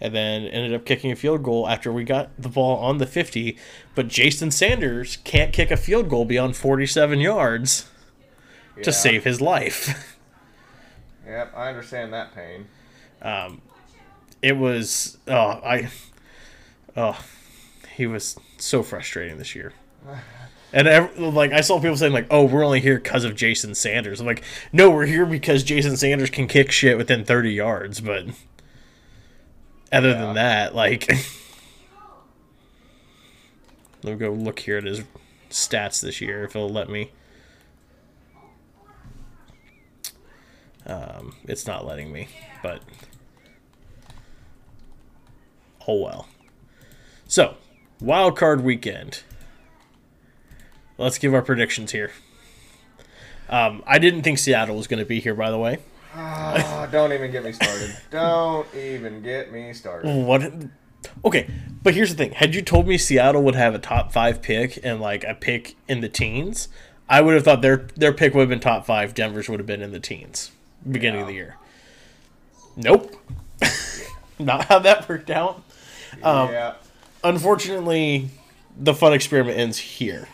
And 0.00 0.14
then 0.14 0.44
ended 0.44 0.72
up 0.74 0.86
kicking 0.86 1.10
a 1.12 1.16
field 1.16 1.42
goal 1.42 1.68
after 1.68 1.92
we 1.92 2.04
got 2.04 2.30
the 2.38 2.48
ball 2.48 2.78
on 2.78 2.98
the 2.98 3.06
50. 3.06 3.56
But 3.94 4.08
Jason 4.08 4.50
Sanders 4.50 5.18
can't 5.24 5.52
kick 5.52 5.70
a 5.70 5.76
field 5.76 6.08
goal 6.08 6.24
beyond 6.24 6.56
47 6.56 7.20
yards 7.20 7.86
Yeah. 8.76 8.82
to 8.84 8.92
save 8.92 9.24
his 9.24 9.40
life. 9.40 10.16
Yep, 11.26 11.52
I 11.54 11.68
understand 11.68 12.12
that 12.12 12.34
pain. 12.34 12.66
Um, 13.22 13.60
it 14.42 14.56
was 14.56 15.18
oh 15.28 15.60
I 15.62 15.90
oh 16.96 17.22
he 17.94 18.06
was 18.06 18.36
so 18.56 18.82
frustrating 18.82 19.36
this 19.38 19.54
year. 19.54 19.72
And 20.72 20.86
ev- 20.86 21.18
like 21.18 21.50
I 21.52 21.62
saw 21.62 21.80
people 21.80 21.96
saying 21.96 22.12
like, 22.12 22.28
"Oh, 22.30 22.44
we're 22.44 22.64
only 22.64 22.78
here 22.78 22.94
because 23.00 23.24
of 23.24 23.34
Jason 23.34 23.74
Sanders." 23.74 24.20
I'm 24.20 24.26
like, 24.26 24.44
"No, 24.72 24.88
we're 24.88 25.06
here 25.06 25.26
because 25.26 25.64
Jason 25.64 25.96
Sanders 25.96 26.30
can 26.30 26.46
kick 26.46 26.70
shit 26.70 26.96
within 26.96 27.24
30 27.24 27.50
yards." 27.52 28.00
But 28.00 28.26
other 29.92 30.10
Yeah. 30.10 30.14
than 30.24 30.34
that, 30.34 30.74
like, 30.74 31.08
let 34.02 34.12
me 34.12 34.16
go 34.16 34.30
look 34.32 34.60
here 34.60 34.78
at 34.78 34.84
his 34.84 35.02
stats 35.50 36.00
this 36.00 36.20
year 36.20 36.44
if 36.44 36.52
he'll 36.54 36.68
let 36.68 36.88
me. 36.88 37.10
Um, 40.86 41.36
it's 41.44 41.66
not 41.66 41.86
letting 41.86 42.12
me, 42.12 42.28
but 42.62 42.82
oh 45.86 46.02
well. 46.02 46.28
So, 47.26 47.56
wild 48.00 48.36
card 48.36 48.62
weekend. 48.62 49.22
Let's 50.98 51.18
give 51.18 51.32
our 51.34 51.42
predictions 51.42 51.92
here. 51.92 52.10
Um, 53.48 53.82
I 53.86 53.98
didn't 53.98 54.22
think 54.22 54.38
Seattle 54.38 54.76
was 54.76 54.86
going 54.86 54.98
to 55.00 55.06
be 55.06 55.20
here, 55.20 55.34
by 55.34 55.50
the 55.50 55.58
way. 55.58 55.78
Ah, 56.14 56.88
don't 56.90 57.12
even 57.12 57.30
get 57.30 57.44
me 57.44 57.52
started. 57.52 57.96
Don't 58.10 58.66
even 58.74 59.22
get 59.22 59.52
me 59.52 59.72
started. 59.72 60.26
What? 60.26 60.52
Okay, 61.24 61.48
but 61.82 61.94
here's 61.94 62.10
the 62.10 62.16
thing: 62.16 62.32
had 62.32 62.54
you 62.54 62.62
told 62.62 62.88
me 62.88 62.98
Seattle 62.98 63.42
would 63.44 63.54
have 63.54 63.74
a 63.74 63.78
top 63.78 64.12
five 64.12 64.42
pick 64.42 64.78
and 64.82 65.00
like 65.00 65.22
a 65.24 65.34
pick 65.34 65.76
in 65.88 66.00
the 66.00 66.08
teens, 66.08 66.68
I 67.08 67.20
would 67.20 67.34
have 67.34 67.44
thought 67.44 67.62
their 67.62 67.86
their 67.96 68.12
pick 68.12 68.34
would 68.34 68.40
have 68.40 68.48
been 68.48 68.60
top 68.60 68.86
five. 68.86 69.14
Denver's 69.14 69.48
would 69.48 69.60
have 69.60 69.66
been 69.66 69.82
in 69.82 69.92
the 69.92 70.00
teens, 70.00 70.50
beginning 70.90 71.20
of 71.20 71.26
the 71.28 71.34
year. 71.34 71.56
Nope, 72.76 73.14
not 74.38 74.64
how 74.64 74.80
that 74.80 75.08
worked 75.08 75.30
out. 75.30 75.62
Um, 76.22 76.50
yeah. 76.50 76.74
Unfortunately, 77.22 78.30
the 78.76 78.94
fun 78.94 79.12
experiment 79.12 79.58
ends 79.58 79.78
here. 79.78 80.26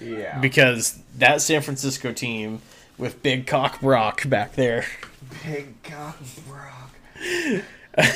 Yeah. 0.00 0.38
because 0.38 1.00
that 1.16 1.40
San 1.40 1.60
Francisco 1.60 2.12
team 2.12 2.62
with 2.98 3.22
Big 3.22 3.46
Cock 3.46 3.80
Brock 3.80 4.28
back 4.28 4.54
there, 4.54 4.84
Big 5.44 5.82
cock 5.82 6.18
Brock. 6.46 6.90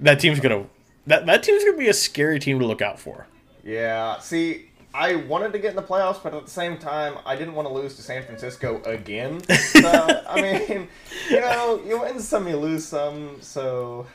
that 0.00 0.20
team's 0.20 0.40
gonna 0.40 0.66
that 1.06 1.26
that 1.26 1.42
team's 1.42 1.64
gonna 1.64 1.78
be 1.78 1.88
a 1.88 1.94
scary 1.94 2.38
team 2.38 2.58
to 2.58 2.66
look 2.66 2.82
out 2.82 2.98
for. 2.98 3.26
Yeah. 3.64 4.18
See, 4.18 4.70
I 4.92 5.16
wanted 5.16 5.52
to 5.52 5.58
get 5.58 5.70
in 5.70 5.76
the 5.76 5.82
playoffs, 5.82 6.22
but 6.22 6.34
at 6.34 6.44
the 6.44 6.50
same 6.50 6.78
time, 6.78 7.16
I 7.24 7.36
didn't 7.36 7.54
want 7.54 7.68
to 7.68 7.74
lose 7.74 7.96
to 7.96 8.02
San 8.02 8.24
Francisco 8.24 8.82
again. 8.84 9.42
So, 9.80 10.22
I 10.28 10.40
mean, 10.42 10.88
you 11.30 11.40
know, 11.40 11.80
you 11.86 12.00
win 12.00 12.20
some, 12.20 12.46
you 12.48 12.56
lose 12.56 12.86
some. 12.86 13.40
So, 13.40 14.06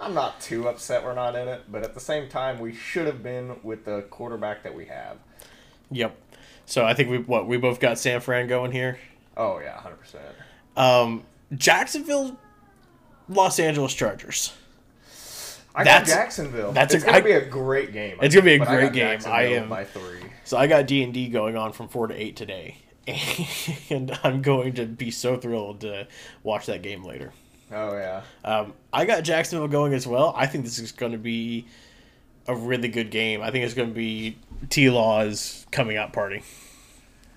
I'm 0.00 0.14
not 0.14 0.40
too 0.40 0.68
upset 0.68 1.04
we're 1.04 1.14
not 1.14 1.36
in 1.36 1.46
it. 1.46 1.62
But 1.70 1.84
at 1.84 1.94
the 1.94 2.00
same 2.00 2.28
time, 2.28 2.58
we 2.58 2.74
should 2.74 3.06
have 3.06 3.22
been 3.22 3.60
with 3.62 3.84
the 3.84 4.02
quarterback 4.10 4.62
that 4.62 4.74
we 4.74 4.86
have. 4.86 5.18
Yep. 5.90 6.16
So 6.66 6.84
I 6.84 6.94
think 6.94 7.08
we 7.10 7.18
what 7.18 7.46
we 7.46 7.56
both 7.56 7.80
got 7.80 7.98
San 7.98 8.20
Fran 8.20 8.46
going 8.48 8.72
here. 8.72 8.98
Oh 9.36 9.58
yeah, 9.60 9.78
hundred 9.80 9.96
percent. 10.00 10.24
Um, 10.76 11.24
Jacksonville, 11.54 12.36
Los 13.28 13.58
Angeles 13.58 13.94
Chargers. 13.94 14.52
I 15.74 15.84
That's- 15.84 16.08
got 16.08 16.14
Jacksonville. 16.16 16.72
that's 16.72 16.94
it's 16.94 17.04
a- 17.04 17.06
gonna 17.06 17.18
I- 17.18 17.22
be 17.22 17.32
a 17.32 17.44
great 17.44 17.92
game. 17.92 18.18
It's 18.22 18.34
gonna 18.34 18.44
be 18.44 18.54
a 18.54 18.58
think, 18.58 18.68
but 18.68 18.74
I 18.74 18.80
great 18.80 18.92
game. 18.94 19.20
I 19.26 19.42
am- 19.42 19.68
by 19.68 19.84
three. 19.84 20.20
So 20.44 20.56
I 20.56 20.66
got 20.66 20.86
D 20.86 21.02
and 21.02 21.12
D 21.12 21.28
going 21.28 21.56
on 21.56 21.72
from 21.72 21.88
four 21.88 22.06
to 22.08 22.14
eight 22.14 22.34
today, 22.36 22.78
and 23.90 24.18
I'm 24.24 24.42
going 24.42 24.74
to 24.74 24.86
be 24.86 25.10
so 25.10 25.36
thrilled 25.36 25.80
to 25.82 26.08
watch 26.42 26.66
that 26.66 26.82
game 26.82 27.04
later. 27.04 27.32
Oh 27.70 27.92
yeah. 27.96 28.22
Um, 28.44 28.72
I 28.92 29.04
got 29.04 29.22
Jacksonville 29.24 29.68
going 29.68 29.92
as 29.92 30.06
well. 30.06 30.32
I 30.36 30.46
think 30.46 30.64
this 30.64 30.78
is 30.78 30.92
going 30.92 31.12
to 31.12 31.18
be 31.18 31.66
a 32.48 32.54
really 32.54 32.88
good 32.88 33.10
game. 33.10 33.42
I 33.42 33.50
think 33.50 33.64
it's 33.64 33.74
going 33.74 33.88
to 33.88 33.94
be 33.94 34.36
T 34.70 34.88
Law's 34.90 35.66
coming 35.70 35.96
out 35.96 36.12
party 36.12 36.42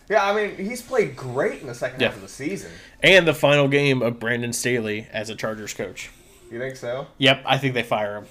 Yeah, 0.10 0.24
I 0.24 0.34
mean, 0.36 0.56
he's 0.58 0.82
played 0.82 1.16
great 1.16 1.62
in 1.62 1.68
the 1.68 1.76
second 1.76 2.02
half 2.02 2.16
of 2.16 2.22
the 2.22 2.28
season. 2.28 2.72
and 3.02 3.28
the 3.28 3.34
final 3.34 3.68
game 3.68 4.02
of 4.02 4.20
Brandon 4.20 4.54
Staley 4.54 5.08
as 5.12 5.30
a 5.30 5.36
Chargers 5.36 5.74
coach. 5.74 6.10
You 6.52 6.58
think 6.60 6.76
so? 6.76 7.08
Yep, 7.20 7.44
I 7.46 7.58
think 7.58 7.74
they 7.76 7.84
fire 7.84 8.18
him. 8.18 8.26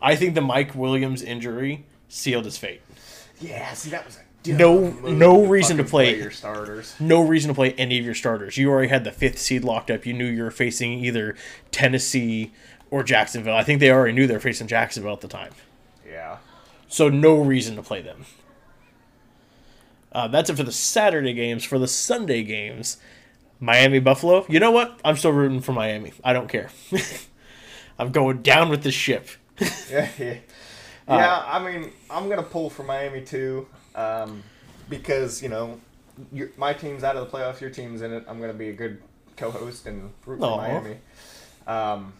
I 0.00 0.14
think 0.16 0.34
the 0.34 0.40
Mike 0.40 0.74
Williams 0.74 1.22
injury 1.22 1.84
sealed 2.08 2.44
his 2.44 2.56
fate. 2.58 2.80
Yeah. 3.40 3.72
See, 3.72 3.90
that 3.90 4.04
was 4.06 4.16
a 4.18 4.52
No- 4.52 4.90
no 4.90 5.44
reason 5.44 5.76
to 5.78 5.82
fucking 5.82 5.90
play. 5.90 6.16
your 6.18 6.30
starters. 6.30 6.94
No 7.00 7.20
reason 7.22 7.48
to 7.48 7.54
play 7.54 7.72
any 7.72 7.98
of 7.98 8.04
your 8.04 8.14
starters. 8.14 8.56
You 8.56 8.70
already 8.70 8.88
had 8.88 9.04
the 9.04 9.12
fifth 9.12 9.38
seed 9.38 9.64
locked 9.64 9.90
up. 9.90 10.06
You 10.06 10.12
knew 10.14 10.24
you 10.26 10.42
were 10.42 10.50
facing 10.50 10.92
either 11.04 11.34
Tennessee 11.72 12.52
or 12.90 13.02
Jacksonville. 13.02 13.54
I 13.54 13.62
think 13.64 13.80
they 13.80 13.90
already 13.90 14.12
knew 14.12 14.26
they're 14.26 14.40
facing 14.40 14.66
Jacksonville 14.66 15.12
at 15.12 15.20
the 15.20 15.28
time. 15.28 15.52
Yeah. 16.06 16.38
So 16.88 17.08
no 17.08 17.40
reason 17.40 17.76
to 17.76 17.82
play 17.82 18.02
them. 18.02 18.24
Uh, 20.10 20.28
that's 20.28 20.48
it 20.48 20.56
for 20.56 20.62
the 20.62 20.72
Saturday 20.72 21.34
games. 21.34 21.64
For 21.64 21.78
the 21.78 21.88
Sunday 21.88 22.42
games, 22.42 22.96
Miami 23.60 23.98
Buffalo. 23.98 24.46
You 24.48 24.60
know 24.60 24.70
what? 24.70 24.98
I'm 25.04 25.16
still 25.16 25.32
rooting 25.32 25.60
for 25.60 25.72
Miami. 25.72 26.12
I 26.24 26.32
don't 26.32 26.48
care. 26.48 26.70
I'm 27.98 28.12
going 28.12 28.42
down 28.42 28.70
with 28.70 28.82
the 28.82 28.92
ship. 28.92 29.28
Yeah. 29.90 30.08
Yeah. 31.08 31.14
Uh, 31.14 31.16
yeah. 31.16 31.42
I 31.46 31.58
mean, 31.64 31.90
I'm 32.10 32.28
gonna 32.28 32.42
pull 32.42 32.68
for 32.68 32.82
Miami 32.82 33.22
too, 33.22 33.66
um, 33.94 34.42
because 34.90 35.42
you 35.42 35.48
know, 35.48 35.80
your, 36.30 36.50
my 36.58 36.74
team's 36.74 37.02
out 37.02 37.16
of 37.16 37.24
the 37.24 37.34
playoffs. 37.34 37.62
Your 37.62 37.70
team's 37.70 38.02
in 38.02 38.12
it. 38.12 38.24
I'm 38.28 38.38
gonna 38.42 38.52
be 38.52 38.68
a 38.68 38.74
good 38.74 39.00
co-host 39.38 39.86
and 39.86 40.12
root 40.26 40.38
for. 40.38 40.58
Miami. 40.58 40.98
Um, 41.66 42.12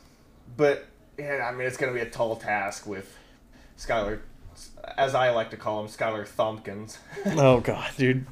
but 0.57 0.87
yeah, 1.19 1.49
I 1.51 1.55
mean, 1.55 1.67
it's 1.67 1.77
gonna 1.77 1.93
be 1.93 2.01
a 2.01 2.11
tall 2.11 2.37
task 2.37 2.87
with 2.87 3.17
Skylar, 3.77 4.21
as 4.97 5.15
I 5.15 5.31
like 5.31 5.51
to 5.51 5.57
call 5.57 5.83
him, 5.83 5.89
Skylar 5.89 6.27
Thumpkins. 6.27 6.99
oh 7.27 7.61
god, 7.61 7.91
dude. 7.97 8.27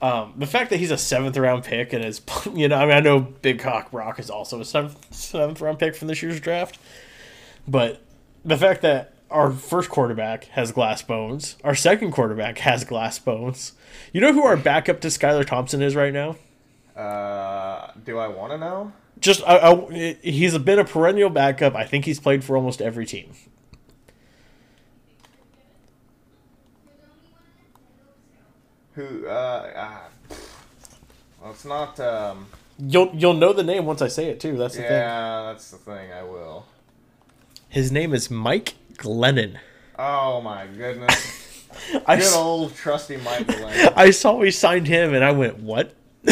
Um, 0.00 0.34
the 0.36 0.46
fact 0.46 0.70
that 0.70 0.78
he's 0.78 0.90
a 0.90 0.98
seventh 0.98 1.36
round 1.36 1.62
pick 1.62 1.92
and 1.92 2.04
is, 2.04 2.20
you 2.54 2.68
know, 2.68 2.76
I 2.76 2.86
mean, 2.86 2.94
I 2.96 3.00
know 3.00 3.20
Big 3.20 3.60
Cock 3.60 3.92
Brock 3.92 4.18
is 4.18 4.30
also 4.30 4.60
a 4.60 4.64
seventh 4.64 5.14
seventh 5.14 5.60
round 5.60 5.78
pick 5.78 5.94
from 5.94 6.08
this 6.08 6.22
year's 6.22 6.40
draft, 6.40 6.78
but 7.68 8.02
the 8.44 8.56
fact 8.56 8.82
that 8.82 9.14
our 9.30 9.50
first 9.50 9.88
quarterback 9.88 10.44
has 10.46 10.72
glass 10.72 11.02
bones, 11.02 11.56
our 11.64 11.74
second 11.74 12.12
quarterback 12.12 12.58
has 12.58 12.84
glass 12.84 13.18
bones. 13.18 13.72
You 14.12 14.20
know 14.20 14.32
who 14.32 14.44
our 14.44 14.56
backup 14.56 15.00
to 15.00 15.08
Skylar 15.08 15.46
Thompson 15.46 15.82
is 15.82 15.96
right 15.96 16.12
now? 16.12 16.36
Uh, 16.94 17.90
do 18.04 18.18
I 18.18 18.28
want 18.28 18.52
to 18.52 18.58
know? 18.58 18.92
Just 19.22 19.42
I, 19.46 19.72
I, 19.72 20.16
he's 20.22 20.58
been 20.58 20.78
a 20.78 20.84
perennial 20.84 21.30
backup. 21.30 21.74
I 21.74 21.84
think 21.84 22.04
he's 22.04 22.20
played 22.20 22.44
for 22.44 22.56
almost 22.56 22.82
every 22.82 23.06
team. 23.06 23.32
Who? 28.94 29.26
Uh, 29.26 29.72
ah, 29.74 30.02
well, 31.40 31.52
it's 31.52 31.64
not. 31.64 31.98
Um, 31.98 32.46
You'll 32.78 33.10
you'll 33.14 33.34
know 33.34 33.52
the 33.52 33.62
name 33.62 33.86
once 33.86 34.02
I 34.02 34.08
say 34.08 34.28
it 34.28 34.40
too. 34.40 34.56
That's 34.56 34.74
the 34.74 34.82
thing. 34.82 34.90
yeah, 34.90 35.42
that's 35.46 35.70
the 35.70 35.76
thing. 35.76 36.10
I 36.12 36.24
will. 36.24 36.66
His 37.68 37.92
name 37.92 38.12
is 38.12 38.30
Mike 38.30 38.74
Glennon. 38.94 39.58
Oh 39.98 40.40
my 40.40 40.66
goodness! 40.66 41.66
I, 42.06 42.16
Good 42.16 42.34
old 42.34 42.74
trusty 42.74 43.18
Mike 43.18 43.46
Delaney. 43.46 43.88
I 43.96 44.10
saw 44.10 44.36
we 44.36 44.50
signed 44.50 44.88
him 44.88 45.14
and 45.14 45.22
I 45.22 45.30
went, 45.32 45.58
what? 45.60 45.94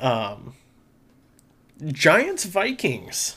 um, 0.00 0.54
Giants 1.86 2.44
Vikings 2.44 3.36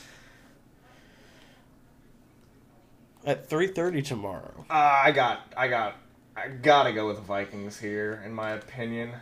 at 3.24 3.48
three 3.48 3.66
thirty 3.66 4.02
tomorrow. 4.02 4.64
Uh, 4.70 5.00
I 5.04 5.10
got, 5.10 5.52
I 5.56 5.68
got, 5.68 5.96
I 6.36 6.48
gotta 6.48 6.92
go 6.92 7.08
with 7.08 7.16
the 7.16 7.22
Vikings 7.22 7.78
here, 7.78 8.22
in 8.24 8.32
my 8.32 8.50
opinion. 8.50 9.12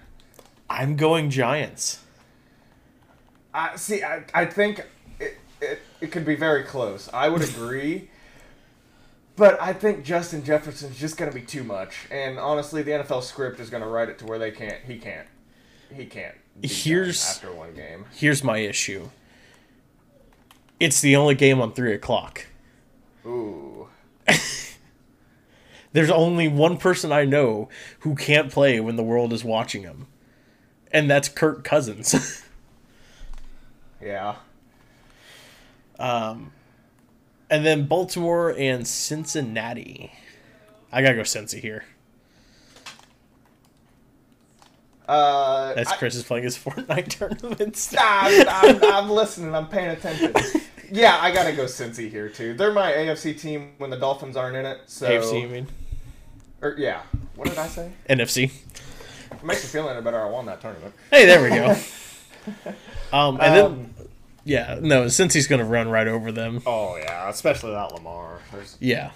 I'm 0.68 0.96
going 0.96 1.30
Giants. 1.30 2.00
I 3.54 3.76
see. 3.76 4.02
I, 4.02 4.24
I 4.34 4.44
think 4.46 4.80
it, 5.20 5.38
it, 5.60 5.78
it 6.00 6.12
could 6.12 6.24
be 6.24 6.34
very 6.34 6.64
close. 6.64 7.08
I 7.12 7.28
would 7.28 7.42
agree. 7.48 8.10
But 9.36 9.60
I 9.60 9.72
think 9.72 10.04
Justin 10.04 10.44
Jefferson's 10.44 10.98
just 10.98 11.16
going 11.16 11.30
to 11.30 11.34
be 11.34 11.44
too 11.44 11.64
much, 11.64 12.06
and 12.10 12.38
honestly, 12.38 12.82
the 12.82 12.92
NFL 12.92 13.24
script 13.24 13.58
is 13.58 13.68
going 13.68 13.82
to 13.82 13.88
write 13.88 14.08
it 14.08 14.18
to 14.20 14.26
where 14.26 14.38
they 14.38 14.52
can't. 14.52 14.80
He 14.86 14.96
can't. 14.98 15.26
He 15.92 16.06
can't. 16.06 16.36
Here's- 16.62 17.36
after 17.36 17.52
one 17.52 17.74
game. 17.74 18.06
Here's 18.14 18.42
my 18.44 18.58
issue. 18.58 19.10
It's 20.80 21.00
the 21.00 21.16
only 21.16 21.34
game 21.34 21.60
on 21.60 21.72
three 21.72 21.92
o'clock. 21.94 22.46
Ooh. 23.26 23.88
There's 25.92 26.10
only 26.10 26.48
one 26.48 26.76
person 26.78 27.12
I 27.12 27.24
know 27.24 27.68
who 28.00 28.14
can't 28.16 28.50
play 28.50 28.80
when 28.80 28.96
the 28.96 29.02
world 29.04 29.32
is 29.32 29.44
watching 29.44 29.82
him, 29.82 30.08
and 30.90 31.08
that's 31.10 31.28
Kirk 31.28 31.64
Cousins. 31.64 32.42
Yeah. 34.02 34.34
Um, 35.98 36.52
and 37.48 37.64
then 37.64 37.86
Baltimore 37.86 38.50
and 38.50 38.86
Cincinnati. 38.86 40.12
I 40.92 41.00
gotta 41.00 41.14
go 41.14 41.22
Cincy 41.22 41.58
here. 41.60 41.86
Uh, 45.08 45.74
As 45.76 45.88
I- 45.88 45.96
Chris 45.96 46.14
is 46.14 46.22
playing 46.24 46.44
his 46.44 46.56
Fortnite 46.56 47.08
tournaments. 47.18 47.94
I'm, 47.98 48.48
I'm, 48.48 48.84
I'm 48.84 49.10
listening. 49.10 49.54
I'm 49.54 49.68
paying 49.68 49.90
attention. 49.90 50.32
Yeah, 50.90 51.18
I 51.20 51.32
gotta 51.32 51.52
go 51.52 51.64
Cincy 51.64 52.10
here 52.10 52.28
too. 52.28 52.54
They're 52.54 52.72
my 52.72 52.92
AFC 52.92 53.38
team 53.38 53.72
when 53.78 53.90
the 53.90 53.96
Dolphins 53.98 54.36
aren't 54.36 54.56
in 54.56 54.64
it. 54.66 54.80
So 54.86 55.08
AFC, 55.08 55.42
you 55.42 55.48
mean? 55.48 55.66
Or, 56.62 56.74
yeah. 56.78 57.02
What 57.34 57.48
did 57.48 57.58
I 57.58 57.66
say? 57.66 57.90
NFC. 58.08 58.44
It 59.32 59.42
makes 59.44 59.62
me 59.64 59.68
feel 59.68 59.88
any 59.88 60.00
better. 60.02 60.20
I 60.20 60.26
won 60.30 60.46
that 60.46 60.60
tournament. 60.60 60.94
Hey, 61.10 61.26
there 61.26 61.42
we 61.42 61.50
go. 61.50 61.76
Um, 63.12 63.38
and 63.40 63.54
then 63.54 63.64
Um, 63.64 63.90
yeah, 64.44 64.78
no, 64.82 65.04
Cincy's 65.06 65.46
gonna 65.46 65.64
run 65.64 65.88
right 65.88 66.06
over 66.08 66.30
them. 66.32 66.60
oh 66.66 66.96
yeah, 66.96 67.28
especially 67.30 67.70
that 67.72 67.92
Lamar. 67.92 68.40
There's, 68.52 68.76
Yeah, 68.80 69.12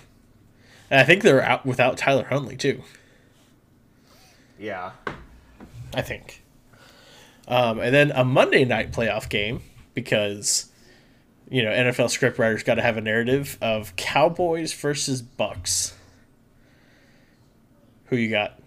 and 0.91 1.01
I 1.01 1.05
think 1.05 1.23
they're 1.23 1.43
out 1.43 1.67
without 1.67 1.99
Tyler 1.99 2.25
Huntley 2.25 2.57
too. 2.57 2.83
yeah. 4.59 4.93
I 5.95 6.03
think. 6.03 6.43
Um, 7.47 7.81
and 7.81 7.95
then 7.95 8.11
a 8.13 8.25
Monday 8.25 8.65
night 8.65 8.93
playoff 8.93 9.29
game 9.29 9.63
because 9.95 10.71
you 11.51 11.63
know 11.63 11.71
NFL 11.71 12.07
scriptwriters 12.07 12.65
got 12.65 12.75
to 12.75 12.83
have 12.83 12.97
a 12.97 13.01
narrative 13.01 13.57
of 13.63 13.97
Cowboys 13.97 14.73
versus 14.75 15.23
Bucks. 15.23 15.95
Who 18.07 18.17
you 18.17 18.31
got? 18.31 18.61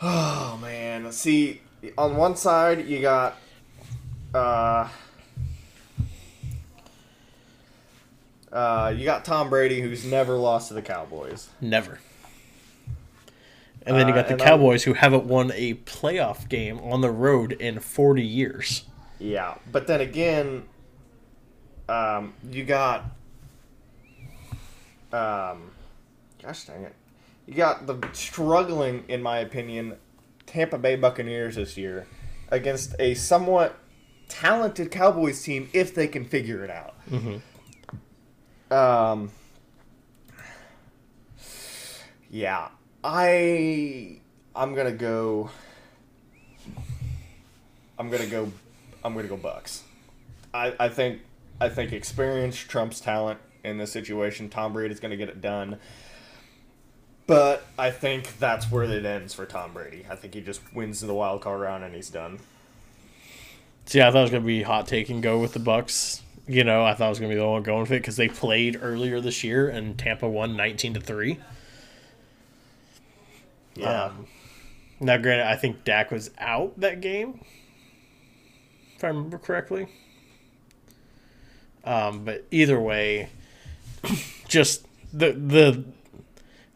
Oh 0.00 0.58
man. 0.62 1.10
See, 1.12 1.62
on 1.96 2.16
one 2.16 2.36
side 2.36 2.86
you 2.86 3.00
got 3.00 3.36
uh 4.34 4.88
uh 8.52 8.94
you 8.96 9.04
got 9.04 9.24
Tom 9.24 9.50
Brady 9.50 9.80
who's 9.80 10.04
never 10.04 10.36
lost 10.36 10.68
to 10.68 10.74
the 10.74 10.82
Cowboys. 10.82 11.48
Never. 11.60 11.98
And 13.86 13.96
then 13.96 14.08
you 14.08 14.12
Uh, 14.14 14.16
got 14.16 14.26
the 14.26 14.32
and 14.34 14.42
I- 14.42 14.44
Cowboys 14.44 14.82
who 14.84 14.94
haven't 14.94 15.24
won 15.24 15.52
a 15.54 15.74
playoff 15.74 16.48
game 16.48 16.78
on 16.80 17.00
the 17.02 17.10
road 17.10 17.52
in 17.52 17.78
40 17.80 18.22
years. 18.22 18.84
Yeah, 19.18 19.54
but 19.70 19.86
then 19.86 20.00
again, 20.00 20.64
um, 21.88 22.34
you 22.50 22.64
got, 22.64 23.04
um, 25.12 25.70
gosh 26.42 26.64
dang 26.64 26.82
it, 26.82 26.94
you 27.46 27.54
got 27.54 27.86
the 27.86 27.96
struggling, 28.12 29.04
in 29.08 29.22
my 29.22 29.38
opinion, 29.38 29.96
Tampa 30.46 30.78
Bay 30.78 30.96
Buccaneers 30.96 31.54
this 31.56 31.76
year 31.76 32.06
against 32.50 32.94
a 32.98 33.14
somewhat 33.14 33.78
talented 34.28 34.90
Cowboys 34.90 35.42
team 35.42 35.68
if 35.72 35.94
they 35.94 36.08
can 36.08 36.24
figure 36.24 36.64
it 36.64 36.70
out. 36.70 36.94
Um, 38.70 39.30
yeah, 42.30 42.68
I 43.08 44.18
I'm 44.54 44.74
gonna 44.74 44.90
go. 44.90 45.48
I'm 47.96 48.10
gonna 48.10 48.26
go. 48.26 48.50
I'm 49.04 49.14
gonna 49.14 49.28
go 49.28 49.36
Bucks. 49.36 49.84
I, 50.52 50.74
I 50.80 50.88
think 50.88 51.20
I 51.60 51.68
think 51.68 51.92
experience 51.92 52.56
trumps 52.56 52.98
talent 52.98 53.38
in 53.62 53.78
this 53.78 53.92
situation. 53.92 54.48
Tom 54.48 54.72
Brady 54.72 54.92
is 54.92 54.98
gonna 54.98 55.16
get 55.16 55.28
it 55.28 55.40
done. 55.40 55.78
But 57.28 57.64
I 57.78 57.92
think 57.92 58.38
that's 58.38 58.72
where 58.72 58.82
it 58.82 59.04
ends 59.04 59.34
for 59.34 59.46
Tom 59.46 59.72
Brady. 59.72 60.04
I 60.10 60.16
think 60.16 60.34
he 60.34 60.40
just 60.40 60.60
wins 60.74 61.00
the 61.00 61.14
wild 61.14 61.42
card 61.42 61.60
round 61.60 61.84
and 61.84 61.94
he's 61.94 62.10
done. 62.10 62.40
See, 63.84 64.00
I 64.00 64.10
thought 64.10 64.18
it 64.18 64.22
was 64.22 64.30
gonna 64.32 64.44
be 64.44 64.62
hot 64.62 64.88
take 64.88 65.10
and 65.10 65.22
go 65.22 65.38
with 65.38 65.52
the 65.52 65.60
Bucks. 65.60 66.22
You 66.48 66.64
know, 66.64 66.84
I 66.84 66.94
thought 66.94 67.06
I 67.06 67.10
was 67.10 67.20
gonna 67.20 67.32
be 67.32 67.38
the 67.38 67.46
one 67.46 67.62
going 67.62 67.82
with 67.82 67.92
it 67.92 68.02
because 68.02 68.16
they 68.16 68.28
played 68.28 68.80
earlier 68.82 69.20
this 69.20 69.44
year 69.44 69.68
and 69.68 69.96
Tampa 69.96 70.28
won 70.28 70.56
19 70.56 70.94
to 70.94 71.00
three. 71.00 71.38
Yeah. 73.76 74.04
Um, 74.04 74.26
now, 75.00 75.18
granted, 75.18 75.46
I 75.46 75.56
think 75.56 75.84
Dak 75.84 76.10
was 76.10 76.30
out 76.38 76.78
that 76.80 77.00
game, 77.00 77.40
if 78.96 79.04
I 79.04 79.08
remember 79.08 79.38
correctly. 79.38 79.88
Um, 81.84 82.24
but 82.24 82.44
either 82.50 82.80
way, 82.80 83.28
just 84.48 84.86
the 85.12 85.32
the 85.32 85.84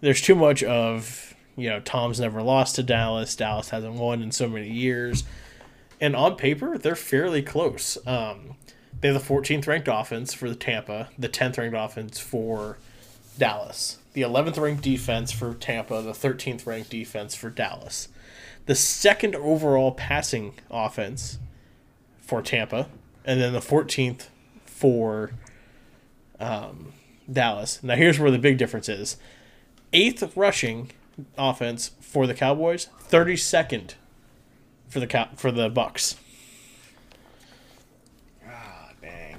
there's 0.01 0.21
too 0.21 0.35
much 0.35 0.63
of 0.63 1.35
you 1.57 1.69
know 1.69 1.81
Tom's 1.81 2.21
never 2.21 2.43
lost 2.43 2.77
to 2.77 2.83
Dallas. 2.83 3.35
Dallas 3.35 3.71
hasn't 3.71 3.95
won 3.95 4.23
in 4.23 4.31
so 4.31 4.49
many 4.49 4.71
years, 4.71 5.25
and 6.01 6.15
on 6.15 6.37
paper 6.37 6.79
they're 6.79 6.95
fairly 6.95 7.43
close. 7.43 7.99
Um, 8.07 8.57
they 9.01 9.09
have 9.09 9.27
the 9.27 9.35
14th 9.35 9.67
ranked 9.67 9.89
offense 9.91 10.35
for 10.35 10.49
the 10.49 10.55
Tampa, 10.55 11.09
the 11.19 11.29
10th 11.29 11.57
ranked 11.57 11.77
offense 11.77 12.21
for 12.21 12.77
Dallas, 13.39 13.99
the 14.13 14.23
11th 14.23 14.61
ranked 14.61 14.83
defense 14.83 15.31
for 15.33 15.55
Tampa, 15.55 16.03
the 16.03 16.13
13th 16.13 16.67
ranked 16.67 16.91
defense 16.91 17.35
for 17.35 17.51
Dallas, 17.51 18.09
the 18.67 18.75
second 18.75 19.35
overall 19.37 19.93
passing 19.93 20.55
offense 20.71 21.39
for 22.21 22.43
Tampa, 22.43 22.89
and 23.25 23.41
then 23.41 23.53
the 23.53 23.61
14th 23.61 24.29
for 24.65 25.33
um, 26.39 26.93
Dallas. 27.31 27.83
Now, 27.83 27.97
here's 27.97 28.19
where 28.19 28.31
the 28.31 28.39
big 28.39 28.59
difference 28.59 28.89
is 28.89 29.17
eighth 29.93 30.37
rushing 30.37 30.91
offense 31.37 31.93
for 32.01 32.27
the 32.27 32.35
Cowboys, 32.35 32.89
32nd 33.09 33.95
for 34.89 35.01
the 35.01 35.07
Cow- 35.07 35.31
for 35.37 35.53
the 35.53 35.69
Bucks. 35.69 36.17
Ah, 38.47 38.91
dang. 39.01 39.37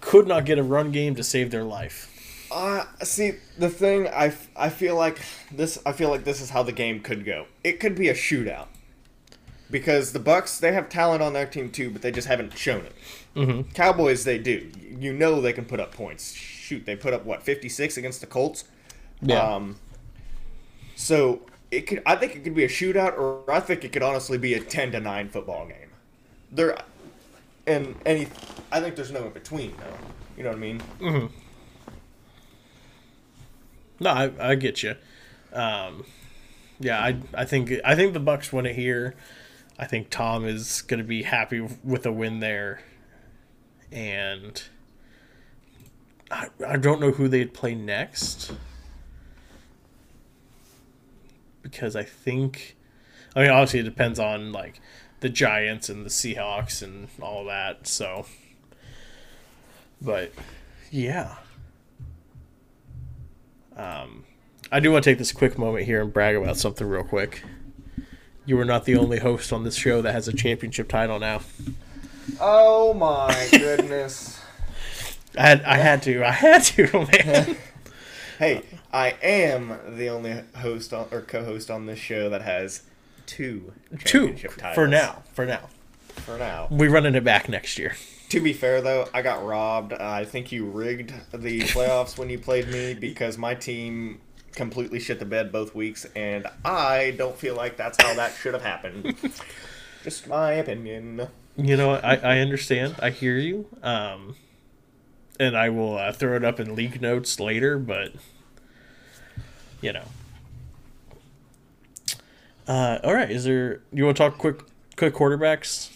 Could 0.00 0.26
not 0.26 0.44
get 0.44 0.58
a 0.58 0.62
run 0.62 0.92
game 0.92 1.14
to 1.14 1.24
save 1.24 1.50
their 1.50 1.64
life. 1.64 2.09
Uh, 2.50 2.84
see, 3.02 3.34
the 3.58 3.68
thing 3.68 4.08
I, 4.08 4.26
f- 4.26 4.48
I 4.56 4.68
feel 4.70 4.96
like 4.96 5.20
this 5.52 5.78
I 5.86 5.92
feel 5.92 6.10
like 6.10 6.24
this 6.24 6.40
is 6.40 6.50
how 6.50 6.62
the 6.62 6.72
game 6.72 7.00
could 7.00 7.24
go. 7.24 7.46
It 7.62 7.80
could 7.80 7.94
be 7.94 8.08
a 8.08 8.14
shootout. 8.14 8.66
Because 9.70 10.12
the 10.12 10.18
Bucks, 10.18 10.58
they 10.58 10.72
have 10.72 10.88
talent 10.88 11.22
on 11.22 11.32
their 11.32 11.46
team 11.46 11.70
too, 11.70 11.90
but 11.90 12.02
they 12.02 12.10
just 12.10 12.26
haven't 12.26 12.58
shown 12.58 12.84
it. 12.86 12.94
Mm-hmm. 13.36 13.70
Cowboys, 13.70 14.24
they 14.24 14.36
do. 14.36 14.68
You 14.98 15.12
know 15.12 15.40
they 15.40 15.52
can 15.52 15.64
put 15.64 15.78
up 15.78 15.92
points. 15.92 16.32
Shoot, 16.32 16.86
they 16.86 16.96
put 16.96 17.14
up 17.14 17.24
what 17.24 17.42
fifty 17.44 17.68
six 17.68 17.96
against 17.96 18.20
the 18.20 18.26
Colts. 18.26 18.64
Yeah. 19.22 19.40
Um, 19.40 19.78
so 20.96 21.42
it 21.70 21.82
could. 21.82 22.02
I 22.04 22.16
think 22.16 22.34
it 22.34 22.42
could 22.42 22.54
be 22.54 22.64
a 22.64 22.68
shootout, 22.68 23.16
or 23.16 23.48
I 23.48 23.60
think 23.60 23.84
it 23.84 23.92
could 23.92 24.02
honestly 24.02 24.38
be 24.38 24.54
a 24.54 24.60
ten 24.60 24.90
to 24.90 24.98
nine 24.98 25.28
football 25.28 25.66
game. 25.66 25.90
There, 26.50 26.76
and 27.66 27.94
any. 28.04 28.26
I 28.72 28.80
think 28.80 28.96
there's 28.96 29.12
no 29.12 29.26
in 29.26 29.30
between 29.30 29.76
though. 29.76 29.96
You 30.36 30.42
know 30.42 30.50
what 30.50 30.56
I 30.56 30.60
mean? 30.60 30.82
No, 34.00 34.10
I, 34.10 34.32
I 34.40 34.54
get 34.54 34.82
you. 34.82 34.96
Um, 35.52 36.04
yeah, 36.80 36.98
I 36.98 37.16
I 37.34 37.44
think 37.44 37.72
I 37.84 37.94
think 37.94 38.14
the 38.14 38.20
Bucks 38.20 38.52
win 38.52 38.66
it 38.66 38.74
here. 38.74 39.14
I 39.78 39.86
think 39.86 40.10
Tom 40.10 40.46
is 40.46 40.82
going 40.82 40.98
to 40.98 41.04
be 41.04 41.22
happy 41.22 41.60
with 41.84 42.06
a 42.06 42.12
win 42.12 42.40
there, 42.40 42.80
and 43.92 44.62
I 46.30 46.48
I 46.66 46.76
don't 46.78 47.00
know 47.00 47.10
who 47.10 47.28
they'd 47.28 47.52
play 47.52 47.74
next 47.74 48.52
because 51.62 51.94
I 51.94 52.02
think 52.02 52.76
I 53.36 53.42
mean 53.42 53.50
obviously 53.50 53.80
it 53.80 53.84
depends 53.84 54.18
on 54.18 54.52
like 54.52 54.80
the 55.20 55.28
Giants 55.28 55.90
and 55.90 56.04
the 56.06 56.10
Seahawks 56.10 56.82
and 56.82 57.08
all 57.20 57.44
that. 57.44 57.86
So, 57.86 58.24
but 60.00 60.32
yeah. 60.90 61.36
Um, 63.76 64.24
I 64.72 64.80
do 64.80 64.92
want 64.92 65.04
to 65.04 65.10
take 65.10 65.18
this 65.18 65.32
quick 65.32 65.58
moment 65.58 65.86
here 65.86 66.00
and 66.02 66.12
brag 66.12 66.36
about 66.36 66.56
something 66.56 66.86
real 66.86 67.04
quick. 67.04 67.42
You 68.46 68.58
are 68.60 68.64
not 68.64 68.84
the 68.84 68.96
only 68.96 69.18
host 69.18 69.52
on 69.52 69.64
this 69.64 69.74
show 69.76 70.02
that 70.02 70.12
has 70.12 70.28
a 70.28 70.32
championship 70.32 70.88
title 70.88 71.18
now. 71.18 71.40
Oh 72.40 72.94
my 72.94 73.48
goodness. 73.52 74.40
I 75.38 75.42
had, 75.42 75.62
I 75.62 75.76
had 75.76 76.02
to, 76.04 76.24
I 76.24 76.30
had 76.32 76.64
to, 76.64 76.92
man. 77.12 77.56
hey, 78.38 78.62
I 78.92 79.10
am 79.22 79.78
the 79.96 80.08
only 80.08 80.42
host 80.56 80.92
on, 80.92 81.06
or 81.12 81.20
co-host 81.22 81.70
on 81.70 81.86
this 81.86 81.98
show 81.98 82.28
that 82.30 82.42
has 82.42 82.82
two 83.26 83.72
Two 84.04 84.32
titles 84.34 84.74
for 84.74 84.88
now. 84.88 85.22
For 85.32 85.46
now, 85.46 85.68
For 86.16 86.36
now. 86.36 86.66
we're 86.70 86.90
running 86.90 87.14
it 87.14 87.22
back 87.24 87.48
next 87.48 87.78
year. 87.78 87.94
To 88.30 88.40
be 88.40 88.52
fair, 88.52 88.80
though, 88.80 89.08
I 89.12 89.22
got 89.22 89.44
robbed. 89.44 89.92
I 89.92 90.24
think 90.24 90.52
you 90.52 90.64
rigged 90.64 91.12
the 91.32 91.60
playoffs 91.62 92.16
when 92.16 92.30
you 92.30 92.38
played 92.38 92.68
me 92.68 92.94
because 92.94 93.36
my 93.36 93.56
team 93.56 94.20
completely 94.52 95.00
shit 95.00 95.18
the 95.18 95.24
bed 95.24 95.50
both 95.50 95.74
weeks, 95.74 96.06
and 96.14 96.46
I 96.64 97.14
don't 97.18 97.36
feel 97.36 97.56
like 97.56 97.76
that's 97.76 98.00
how 98.00 98.14
that 98.14 98.32
should 98.34 98.54
have 98.54 98.62
happened. 98.62 99.16
Just 100.04 100.28
my 100.28 100.52
opinion. 100.52 101.26
You 101.56 101.76
know, 101.76 101.94
I, 101.94 102.14
I 102.16 102.38
understand. 102.38 102.94
I 103.00 103.10
hear 103.10 103.36
you. 103.36 103.66
Um, 103.82 104.36
and 105.40 105.56
I 105.56 105.70
will 105.70 105.98
uh, 105.98 106.12
throw 106.12 106.36
it 106.36 106.44
up 106.44 106.60
in 106.60 106.76
league 106.76 107.02
notes 107.02 107.40
later, 107.40 107.78
but 107.78 108.12
you 109.80 109.92
know. 109.92 110.04
Uh, 112.68 113.00
all 113.02 113.12
right. 113.12 113.30
Is 113.30 113.42
there? 113.42 113.82
You 113.92 114.04
want 114.04 114.16
to 114.18 114.22
talk 114.22 114.38
quick, 114.38 114.60
quick 114.96 115.14
quarterbacks, 115.14 115.90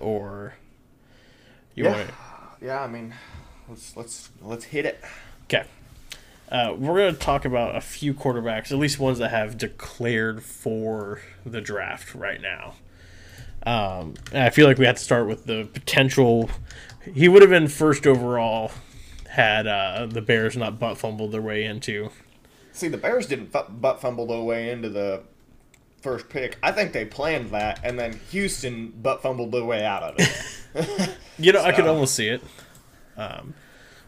or 0.00 0.54
you 1.78 1.84
yeah, 1.84 1.96
want? 1.96 2.10
yeah. 2.60 2.82
I 2.82 2.86
mean, 2.86 3.14
let's 3.68 3.96
let's 3.96 4.30
let's 4.42 4.64
hit 4.64 4.84
it. 4.84 5.02
Okay. 5.44 5.64
Uh, 6.50 6.74
we're 6.78 6.96
going 6.96 7.12
to 7.14 7.20
talk 7.20 7.44
about 7.44 7.76
a 7.76 7.80
few 7.80 8.14
quarterbacks, 8.14 8.72
at 8.72 8.78
least 8.78 8.98
ones 8.98 9.18
that 9.18 9.30
have 9.30 9.58
declared 9.58 10.42
for 10.42 11.20
the 11.44 11.60
draft 11.60 12.14
right 12.14 12.40
now. 12.40 12.74
Um, 13.66 14.14
and 14.32 14.44
I 14.44 14.50
feel 14.50 14.66
like 14.66 14.78
we 14.78 14.86
have 14.86 14.96
to 14.96 15.02
start 15.02 15.26
with 15.26 15.44
the 15.44 15.68
potential. 15.72 16.48
He 17.14 17.28
would 17.28 17.42
have 17.42 17.50
been 17.50 17.68
first 17.68 18.06
overall 18.06 18.70
had 19.28 19.66
uh, 19.66 20.06
the 20.06 20.22
Bears 20.22 20.56
not 20.56 20.78
butt 20.78 20.96
fumbled 20.96 21.32
their 21.32 21.42
way 21.42 21.64
into. 21.64 22.10
See, 22.72 22.88
the 22.88 22.96
Bears 22.96 23.26
didn't 23.26 23.52
fu- 23.52 23.70
butt 23.70 24.00
fumble 24.00 24.26
their 24.26 24.40
way 24.40 24.70
into 24.70 24.88
the 24.88 25.22
first 26.00 26.28
pick. 26.28 26.56
I 26.62 26.72
think 26.72 26.92
they 26.92 27.04
planned 27.04 27.50
that, 27.50 27.80
and 27.82 27.98
then 27.98 28.20
Houston 28.30 28.88
butt 28.90 29.22
fumbled 29.22 29.52
their 29.52 29.64
way 29.64 29.84
out 29.84 30.02
of 30.02 30.14
it. 30.18 31.10
You 31.40 31.52
know, 31.52 31.62
I 31.62 31.70
could 31.70 31.86
almost 31.86 32.16
see 32.16 32.28
it. 32.28 32.42
Um, 33.16 33.54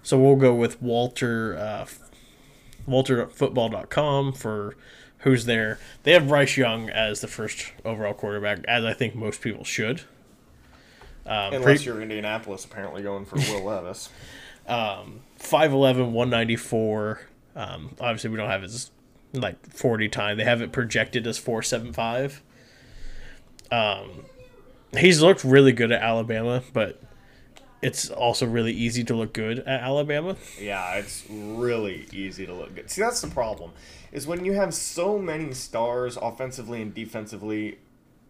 so 0.03 0.19
we'll 0.19 0.35
go 0.35 0.53
with 0.53 0.83
Walter, 0.83 1.57
uh, 1.57 1.87
WalterFootball.com 2.89 4.33
for 4.33 4.77
who's 5.19 5.45
there. 5.45 5.79
They 6.03 6.13
have 6.13 6.27
Bryce 6.27 6.57
Young 6.57 6.91
as 6.91 7.21
the 7.21 7.29
first 7.29 7.73
overall 7.85 8.15
quarterback, 8.15 8.65
as 8.67 8.85
I 8.85 8.95
think 8.95 9.15
most 9.15 9.41
people 9.43 9.63
should. 9.65 10.01
Um, 11.25 11.55
Unless 11.55 11.63
pre- 11.63 11.93
you're 11.93 12.03
Indianapolis, 12.03 12.65
apparently 12.65 13.03
going 13.03 13.25
for 13.25 13.37
Will 13.37 13.63
Levis. 13.67 14.09
5'11", 14.69 16.11
194. 16.11 17.21
Um, 17.55 17.95
obviously, 18.01 18.31
we 18.31 18.37
don't 18.37 18.51
have 18.51 18.63
his 18.63 18.91
like 19.33 19.65
40 19.73 20.09
time. 20.09 20.37
They 20.37 20.45
have 20.45 20.63
it 20.63 20.73
projected 20.73 21.27
as 21.27 21.39
475. 21.39 22.43
Um, 23.71 24.25
he's 24.97 25.23
looked 25.23 25.45
really 25.45 25.73
good 25.73 25.93
at 25.93 26.03
Alabama, 26.03 26.63
but 26.73 27.01
it's 27.83 28.11
also 28.11 28.47
really 28.47 28.73
easy 28.73 29.05
to 29.05 29.15
look 29.15 29.33
good 29.33 29.61
at 29.61 29.81
Alabama. 29.81 30.37
Yeah, 30.61 30.95
it's 30.95 31.25
really 31.31 32.07
easy 32.13 32.47
to 32.47 32.53
look 32.53 32.75
good. 32.75 32.91
See, 32.91 33.01
that's 33.01 33.21
the 33.21 33.29
problem. 33.29 33.73
Is 34.13 34.27
when 34.27 34.45
you 34.45 34.53
have 34.55 34.75
so 34.75 35.19
many 35.19 35.55
stars 35.55 36.19
offensively 36.21 36.83
and 36.83 36.93
defensively 36.93 37.79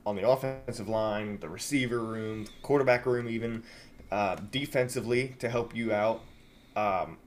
on 0.07 0.17
the 0.17 0.29
offensive 0.29 0.89
line, 0.89 1.39
the 1.41 1.49
receiver 1.49 1.99
room, 1.99 2.47
quarterback 2.63 3.07
room, 3.07 3.29
even 3.29 3.63
uh, 4.11 4.37
defensively 4.51 5.37
to 5.39 5.49
help 5.49 5.75
you 5.75 5.93
out. 5.93 6.23
Um, 6.77 7.19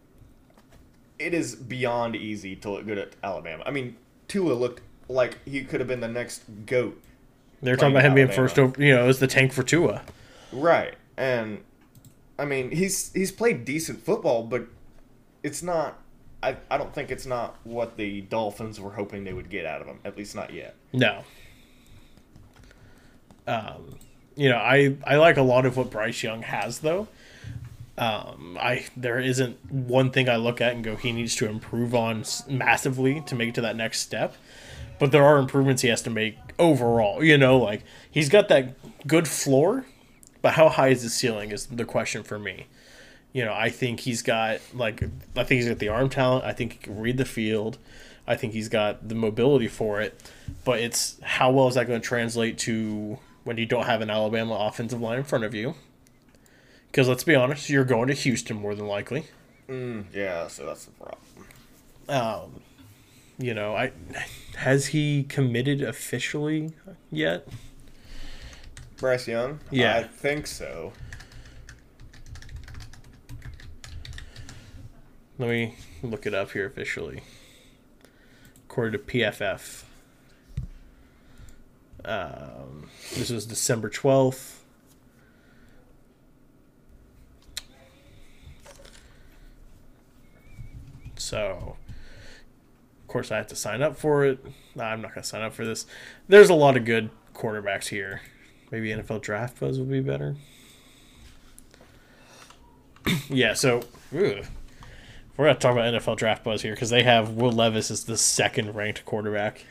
it 1.19 1.34
is 1.34 1.56
beyond 1.56 2.15
easy 2.15 2.56
to 2.58 2.71
look 2.71 2.86
good 2.86 2.97
at 2.97 3.15
Alabama. 3.23 3.63
I 3.65 3.71
mean, 3.71 3.97
Tua 4.28 4.54
looked 4.54 4.82
like 5.08 5.38
he 5.45 5.63
could 5.63 5.80
have 5.80 5.88
been 5.88 6.02
the 6.02 6.08
next 6.08 6.43
goat. 6.65 7.02
They're 7.62 7.76
talking 7.76 7.91
about 7.91 8.04
him 8.04 8.13
being 8.13 8.32
first 8.32 8.60
over, 8.60 8.82
you 8.82 8.93
know, 8.93 9.08
as 9.08 9.19
the 9.19 9.28
tank 9.28 9.54
for 9.54 9.63
Tua. 9.63 10.02
Right. 10.52 10.95
And 11.17 11.63
I 12.38 12.45
mean, 12.45 12.71
he's 12.71 13.13
he's 13.13 13.32
played 13.32 13.63
decent 13.63 14.04
football, 14.04 14.43
but 14.43 14.67
it's 15.43 15.63
not 15.63 15.99
I, 16.43 16.58
I 16.69 16.78
don't 16.78 16.93
think 16.93 17.10
it's 17.10 17.26
not 17.26 17.56
what 17.63 17.95
the 17.95 18.21
Dolphins 18.21 18.80
were 18.80 18.91
hoping 18.91 19.23
they 19.23 19.32
would 19.32 19.49
get 19.49 19.65
out 19.65 19.82
of 19.82 19.88
him, 19.88 19.99
at 20.04 20.17
least 20.17 20.36
not 20.36 20.54
yet. 20.54 20.76
No. 20.91 21.23
Um, 23.47 23.97
you 24.36 24.49
know, 24.49 24.58
I 24.58 24.97
I 25.06 25.15
like 25.15 25.38
a 25.38 25.41
lot 25.41 25.65
of 25.65 25.78
what 25.78 25.89
Bryce 25.89 26.21
Young 26.21 26.41
has 26.41 26.80
though. 26.80 27.08
Um, 27.95 28.58
I 28.60 28.86
there 28.97 29.19
isn't 29.19 29.63
one 29.71 30.10
thing 30.10 30.27
I 30.27 30.38
look 30.38 30.62
at 30.62 30.73
and 30.73 30.84
go 30.84 30.95
he 30.95 31.12
needs 31.12 31.36
to 31.36 31.47
improve 31.47 31.93
on 31.93 32.23
massively 32.49 33.21
to 33.21 33.36
make 33.36 33.49
it 33.49 33.56
to 33.56 33.62
that 33.62 33.75
next 33.75 33.99
step. 33.99 34.36
But 34.99 35.12
there 35.12 35.23
are 35.23 35.38
improvements 35.38 35.82
he 35.82 35.89
has 35.89 36.01
to 36.03 36.10
make 36.10 36.38
overall. 36.58 37.23
You 37.23 37.38
know, 37.38 37.58
like 37.58 37.84
he's 38.10 38.29
got 38.29 38.47
that 38.47 38.75
good 39.06 39.27
floor, 39.27 39.86
but 40.41 40.53
how 40.53 40.69
high 40.69 40.89
is 40.89 41.03
his 41.03 41.13
ceiling 41.13 41.51
is 41.51 41.67
the 41.67 41.86
question 41.86 42.23
for 42.23 42.39
me. 42.39 42.67
You 43.32 43.45
know, 43.45 43.53
I 43.53 43.69
think 43.69 44.01
he's 44.01 44.21
got 44.21 44.60
like 44.73 45.03
I 45.36 45.43
think 45.43 45.62
he's 45.62 45.67
got 45.67 45.79
the 45.79 45.89
arm 45.89 46.10
talent. 46.10 46.45
I 46.45 46.53
think 46.53 46.73
he 46.73 46.77
can 46.79 46.99
read 46.99 47.17
the 47.17 47.25
field. 47.25 47.77
I 48.25 48.36
think 48.36 48.53
he's 48.53 48.69
got 48.69 49.08
the 49.08 49.15
mobility 49.15 49.67
for 49.67 50.01
it. 50.01 50.19
But 50.63 50.79
it's 50.79 51.19
how 51.21 51.51
well 51.51 51.67
is 51.67 51.75
that 51.75 51.88
going 51.88 52.01
to 52.01 52.08
translate 52.08 52.58
to 52.60 53.19
when 53.43 53.58
you 53.58 53.65
don't 53.65 53.86
have 53.86 54.01
an 54.01 54.10
Alabama 54.10 54.56
offensive 54.56 55.01
line 55.01 55.19
in 55.19 55.23
front 55.23 55.43
of 55.43 55.53
you? 55.53 55.75
Because 56.93 57.10
let's 57.10 57.23
be 57.23 57.34
honest, 57.34 57.71
you're 57.71 57.86
going 57.86 58.08
to 58.10 58.13
Houston 58.13 58.56
more 58.56 58.75
than 58.75 58.86
likely. 58.86 59.25
Mm, 59.67 60.06
yeah, 60.13 60.47
so 60.47 60.63
that's 60.67 60.86
the 60.86 60.91
problem. 60.91 61.17
Um, 62.08 62.62
you 63.39 63.56
know, 63.56 63.75
I 63.75 63.91
has 64.58 64.86
he 64.88 65.23
committed 65.23 65.82
officially 65.82 66.71
yet? 67.10 67.47
Bryce 68.97 69.27
Young? 69.27 69.60
Yeah. 69.71 69.97
I 69.97 70.03
think 70.03 70.45
so. 70.45 70.93
Let 75.39 75.49
me 75.49 75.75
look 76.03 76.27
it 76.27 76.36
up 76.36 76.51
here 76.51 76.67
officially. 76.67 77.23
According 78.69 78.91
to 78.91 78.99
PFF, 78.99 79.82
um, 82.06 82.91
this 83.15 83.32
was 83.32 83.47
December 83.47 83.89
twelfth. 83.89 84.52
So, 91.23 91.77
of 93.01 93.07
course, 93.07 93.31
I 93.31 93.38
have 93.38 93.47
to 93.47 93.55
sign 93.55 93.81
up 93.81 93.95
for 93.95 94.25
it. 94.25 94.43
I'm 94.77 95.01
not 95.01 95.13
going 95.13 95.23
to 95.23 95.27
sign 95.27 95.41
up 95.41 95.53
for 95.53 95.65
this. 95.65 95.86
There's 96.27 96.49
a 96.49 96.53
lot 96.53 96.75
of 96.75 96.86
good 96.86 97.09
quarterbacks 97.33 97.88
here. 97.88 98.21
Maybe 98.71 98.89
NFL 98.89 99.21
Draft 99.21 99.59
Buzz 99.59 99.79
would 99.79 99.89
be 99.89 100.01
better. 100.01 100.36
yeah, 103.29 103.53
so 103.53 103.83
we're 104.12 104.43
going 105.38 105.53
to 105.53 105.55
talk 105.55 105.71
about 105.71 105.93
NFL 105.93 106.17
Draft 106.17 106.43
Buzz 106.43 106.62
here 106.62 106.73
because 106.73 106.89
they 106.89 107.03
have 107.03 107.31
Will 107.31 107.51
Levis 107.51 107.89
as 107.89 108.03
the 108.03 108.17
second 108.17 108.75
ranked 108.75 109.05
quarterback. 109.05 109.65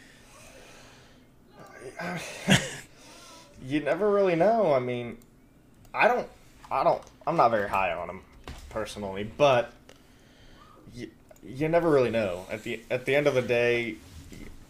You 3.64 3.78
never 3.78 4.10
really 4.10 4.34
know. 4.34 4.74
I 4.74 4.80
mean, 4.80 5.18
I 5.94 6.08
don't, 6.08 6.26
I 6.68 6.82
don't, 6.82 7.00
I'm 7.28 7.36
not 7.36 7.52
very 7.52 7.68
high 7.68 7.92
on 7.92 8.10
him 8.10 8.22
personally, 8.70 9.22
but 9.22 9.72
you, 11.42 11.68
never 11.68 11.90
really 11.90 12.10
know. 12.10 12.46
At 12.50 12.62
the 12.62 12.80
at 12.90 13.04
the 13.04 13.14
end 13.14 13.26
of 13.26 13.34
the 13.34 13.42
day, 13.42 13.96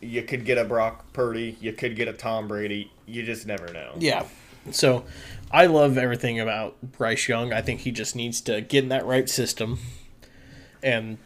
you 0.01 0.23
could 0.23 0.45
get 0.45 0.59
a 0.59 0.65
Brock 0.65 1.13
Purdy, 1.13 1.57
you 1.61 1.73
could 1.73 1.97
get 1.97 2.09
a 2.09 2.13
Tom 2.13 2.49
Brady. 2.49 2.91
You 3.07 3.23
just 3.23 3.47
never 3.47 3.73
know. 3.73 3.93
Yeah. 3.99 4.25
So 4.71 5.05
I 5.51 5.67
love 5.67 5.99
everything 5.99 6.39
about 6.41 6.77
Bryce 6.83 7.29
Young. 7.29 7.53
I 7.53 7.61
think 7.63 7.81
he 7.81 7.91
just 7.91 8.15
needs 8.17 8.41
to 8.43 8.61
get 8.61 8.85
in 8.85 8.89
that 8.91 9.05
right 9.05 9.29
system. 9.29 9.79
And 10.83 11.19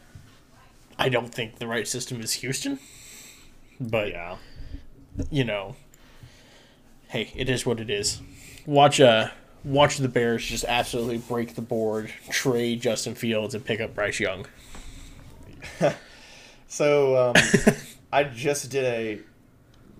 I 0.98 1.08
don't 1.08 1.32
think 1.34 1.58
the 1.58 1.66
right 1.66 1.86
system 1.86 2.20
is 2.20 2.34
Houston. 2.34 2.78
But, 3.78 4.08
Yeah. 4.08 4.36
you 5.30 5.44
know, 5.44 5.76
hey, 7.08 7.30
it 7.36 7.48
is 7.50 7.64
what 7.66 7.78
it 7.78 7.90
is. 7.90 8.20
Watch 8.64 9.00
uh 9.00 9.28
watch 9.64 9.98
the 9.98 10.08
Bears 10.08 10.44
just 10.46 10.64
absolutely 10.64 11.18
break 11.18 11.54
the 11.54 11.62
board, 11.62 12.10
trade 12.30 12.80
Justin 12.80 13.14
Fields 13.14 13.54
and 13.54 13.64
pick 13.64 13.80
up 13.80 13.94
Bryce 13.94 14.18
Young. 14.20 14.46
So 16.68 17.16
um, 17.30 17.34
I 18.12 18.24
just 18.24 18.70
did 18.70 18.84
a 18.84 19.20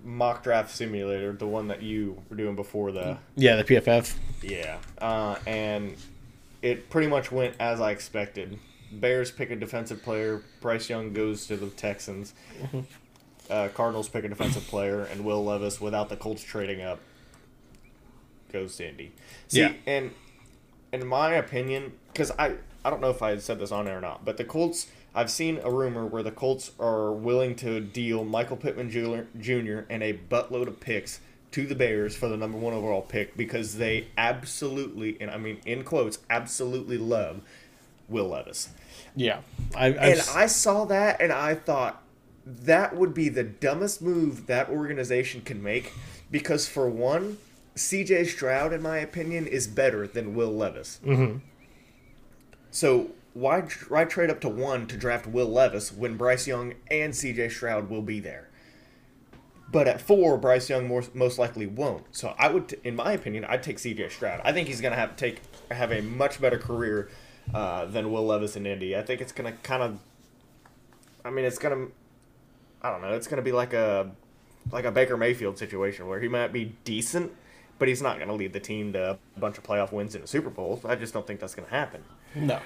mock 0.03 0.43
draft 0.43 0.69
simulator, 0.69 1.31
the 1.31 1.47
one 1.47 1.69
that 1.69 1.81
you 1.81 2.21
were 2.29 2.35
doing 2.35 2.55
before 2.55 2.91
the 2.91 3.17
Yeah, 3.35 3.55
the 3.55 3.63
PFF. 3.63 4.15
yeah, 4.43 4.77
uh, 4.99 5.37
and 5.47 5.95
it 6.61 6.89
pretty 6.89 7.07
much 7.07 7.31
went 7.31 7.55
as 7.59 7.79
I 7.79 7.91
expected. 7.91 8.59
Bears 8.91 9.31
pick 9.31 9.49
a 9.49 9.55
defensive 9.55 10.03
player. 10.03 10.43
Bryce 10.59 10.89
Young 10.89 11.13
goes 11.13 11.47
to 11.47 11.55
the 11.55 11.67
Texans. 11.69 12.33
Uh, 13.49 13.69
Cardinals 13.69 14.09
pick 14.09 14.25
a 14.25 14.29
defensive 14.29 14.67
player, 14.67 15.03
and 15.03 15.23
Will 15.23 15.43
Levis, 15.43 15.79
without 15.79 16.09
the 16.09 16.17
Colts 16.17 16.43
trading 16.43 16.81
up, 16.81 16.99
goes 18.51 18.75
to 18.77 18.89
Indy. 18.89 19.13
See, 19.47 19.61
Yeah. 19.61 19.73
and 19.85 20.11
in 20.91 21.05
my 21.07 21.33
opinion, 21.35 21.93
because 22.11 22.31
I 22.37 22.55
I 22.83 22.89
don't 22.89 23.01
know 23.01 23.09
if 23.09 23.21
I 23.21 23.37
said 23.37 23.59
this 23.59 23.71
on 23.71 23.87
air 23.87 23.97
or 23.97 24.01
not, 24.01 24.25
but 24.25 24.35
the 24.37 24.43
Colts. 24.43 24.87
I've 25.17 25.31
seen 25.31 25.59
a 25.63 25.71
rumor 25.71 26.05
where 26.05 26.21
the 26.21 26.29
Colts 26.29 26.73
are 26.79 27.11
willing 27.11 27.55
to 27.55 27.79
deal 27.79 28.23
Michael 28.23 28.55
Pittman 28.55 28.91
Jr. 28.91 29.79
And 29.89 30.03
a 30.03 30.13
buttload 30.13 30.67
of 30.67 30.79
picks 30.79 31.19
to 31.51 31.65
the 31.65 31.73
Bears 31.73 32.15
for 32.15 32.29
the 32.29 32.37
number 32.37 32.59
one 32.59 32.75
overall 32.75 33.01
pick 33.01 33.35
because 33.35 33.77
they 33.77 34.09
absolutely, 34.15 35.17
and 35.19 35.31
I 35.31 35.37
mean 35.37 35.59
in 35.65 35.83
quotes, 35.83 36.19
absolutely 36.29 36.99
love 36.99 37.41
Will 38.07 38.27
Levis. 38.27 38.69
Yeah. 39.15 39.39
I 39.75 39.87
And 39.87 40.21
I 40.35 40.45
saw 40.45 40.85
that 40.85 41.19
and 41.19 41.33
I 41.33 41.55
thought 41.55 42.03
that 42.45 42.95
would 42.95 43.15
be 43.15 43.27
the 43.27 43.43
dumbest 43.43 44.03
move 44.03 44.45
that 44.45 44.69
organization 44.69 45.41
can 45.41 45.63
make 45.63 45.93
because 46.29 46.69
for 46.69 46.87
one, 46.87 47.39
CJ 47.75 48.27
Stroud, 48.27 48.71
in 48.71 48.83
my 48.83 48.99
opinion, 48.99 49.47
is 49.47 49.65
better 49.67 50.05
than 50.05 50.35
Will 50.35 50.55
Levis. 50.55 50.99
Mm-hmm. 51.03 51.39
So 52.69 53.09
why 53.39 53.61
why 53.89 54.05
trade 54.05 54.29
up 54.29 54.41
to 54.41 54.49
one 54.49 54.87
to 54.87 54.97
draft 54.97 55.27
Will 55.27 55.47
Levis 55.47 55.91
when 55.91 56.17
Bryce 56.17 56.47
Young 56.47 56.73
and 56.89 57.13
CJ 57.13 57.51
Stroud 57.51 57.89
will 57.89 58.01
be 58.01 58.19
there? 58.19 58.49
But 59.69 59.87
at 59.87 59.99
four, 59.99 60.37
Bryce 60.37 60.69
Young 60.69 60.87
more, 60.87 61.03
most 61.13 61.37
likely 61.37 61.67
won't. 61.67 62.05
So 62.15 62.33
I 62.39 62.47
would, 62.49 62.79
in 62.85 62.95
my 62.95 63.11
opinion, 63.11 63.43
I'd 63.45 63.63
take 63.63 63.77
CJ 63.77 64.11
Stroud. 64.11 64.39
I 64.45 64.53
think 64.53 64.69
he's 64.69 64.79
going 64.79 64.93
to 64.93 64.99
have 64.99 65.17
take 65.17 65.41
have 65.71 65.91
a 65.91 66.01
much 66.01 66.39
better 66.39 66.57
career 66.57 67.09
uh, 67.53 67.85
than 67.85 68.11
Will 68.11 68.25
Levis 68.25 68.55
in 68.55 68.65
Indy. 68.65 68.95
I 68.95 69.01
think 69.01 69.19
it's 69.19 69.33
going 69.33 69.51
to 69.51 69.57
kind 69.59 69.83
of 69.83 69.99
I 71.27 71.29
mean, 71.29 71.43
it's 71.43 71.57
gonna. 71.57 71.87
I 72.81 72.89
don't 72.89 73.01
know. 73.01 73.13
It's 73.13 73.27
gonna 73.27 73.41
be 73.41 73.51
like 73.51 73.73
a 73.73 74.11
like 74.71 74.85
a 74.85 74.91
Baker 74.91 75.17
Mayfield 75.17 75.57
situation 75.57 76.07
where 76.07 76.21
he 76.21 76.29
might 76.29 76.53
be 76.53 76.73
decent, 76.85 77.33
but 77.79 77.89
he's 77.89 78.01
not 78.01 78.17
gonna 78.17 78.33
lead 78.33 78.53
the 78.53 78.61
team 78.61 78.93
to 78.93 79.19
a 79.35 79.39
bunch 79.39 79.57
of 79.57 79.65
playoff 79.65 79.91
wins 79.91 80.15
in 80.15 80.21
a 80.21 80.27
Super 80.27 80.49
Bowl. 80.49 80.79
I 80.85 80.95
just 80.95 81.13
don't 81.13 81.27
think 81.27 81.41
that's 81.41 81.53
gonna 81.53 81.67
happen. 81.67 82.03
No. 82.33 82.61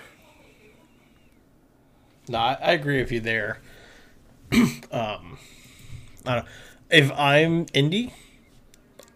No, 2.27 2.37
I, 2.37 2.57
I 2.61 2.71
agree 2.73 2.99
with 2.99 3.11
you 3.11 3.19
there. 3.19 3.59
um, 4.91 5.37
I 6.25 6.35
don't, 6.35 6.45
if 6.89 7.11
I'm 7.13 7.65
Indy, 7.73 8.13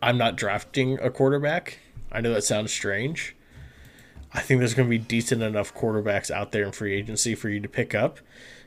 I'm 0.02 0.18
not 0.18 0.36
drafting 0.36 1.00
a 1.00 1.10
quarterback. 1.10 1.80
I 2.12 2.22
know 2.22 2.34
that 2.34 2.44
sounds 2.44 2.72
strange. 2.72 3.36
I 4.34 4.42
think 4.42 4.60
there's 4.60 4.74
going 4.74 4.88
to 4.88 4.90
be 4.90 4.98
decent 4.98 5.42
enough 5.42 5.74
quarterbacks 5.74 6.30
out 6.30 6.52
there 6.52 6.64
in 6.64 6.72
free 6.72 6.94
agency 6.94 7.36
for 7.36 7.50
you 7.50 7.60
to 7.62 7.70
pick 7.70 7.96
up. 7.96 8.20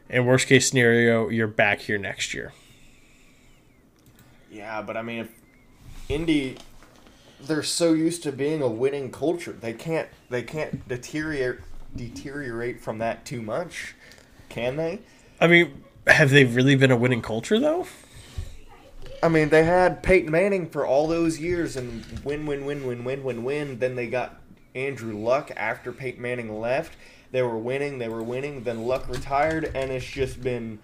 And 0.09 0.27
worst 0.27 0.47
case 0.47 0.69
scenario, 0.69 1.29
you're 1.29 1.47
back 1.47 1.81
here 1.81 1.99
next 1.99 2.33
year. 2.33 2.53
Yeah, 4.51 4.81
but 4.81 4.97
I 4.97 5.03
mean, 5.03 5.21
if 5.21 5.29
Indy, 6.09 6.57
they're 7.41 7.63
so 7.63 7.93
used 7.93 8.23
to 8.23 8.33
being 8.33 8.63
a 8.63 8.69
winning 8.69 9.11
culture, 9.11 9.53
they 9.53 9.75
can't 9.75 10.09
they 10.31 10.43
can't 10.43 10.89
deteriorate 10.89 11.61
deteriorate 11.95 12.81
from 12.81 12.99
that 12.99 13.25
too 13.25 13.43
much, 13.43 13.95
can 14.49 14.77
they? 14.77 15.01
I 15.41 15.47
mean, 15.47 15.85
have 16.07 16.31
they 16.31 16.45
really 16.45 16.75
been 16.75 16.91
a 16.91 16.97
winning 16.97 17.23
culture 17.23 17.59
though? 17.59 17.87
I 19.23 19.29
mean, 19.29 19.49
they 19.49 19.65
had 19.65 20.03
Peyton 20.03 20.31
Manning 20.31 20.71
for 20.71 20.87
all 20.87 21.09
those 21.09 21.41
years 21.41 21.77
and 21.77 22.05
win, 22.25 22.47
win, 22.47 22.65
win, 22.65 22.87
win, 22.87 23.05
win, 23.05 23.25
win, 23.25 23.45
win. 23.45 23.79
Then 23.81 23.97
they 23.97 24.07
got 24.07 24.41
Andrew 24.75 25.17
Luck 25.17 25.51
after 25.57 25.93
Peyton 25.93 26.23
Manning 26.23 26.61
left. 26.61 26.97
They 27.33 27.43
were 27.43 27.59
winning, 27.59 27.99
they 27.99 28.09
were 28.09 28.23
winning. 28.23 28.63
Then 28.63 28.87
Luck 28.87 29.09
retired, 29.09 29.73
and 29.75 29.91
it's 29.91 30.07
just 30.07 30.41
been 30.41 30.79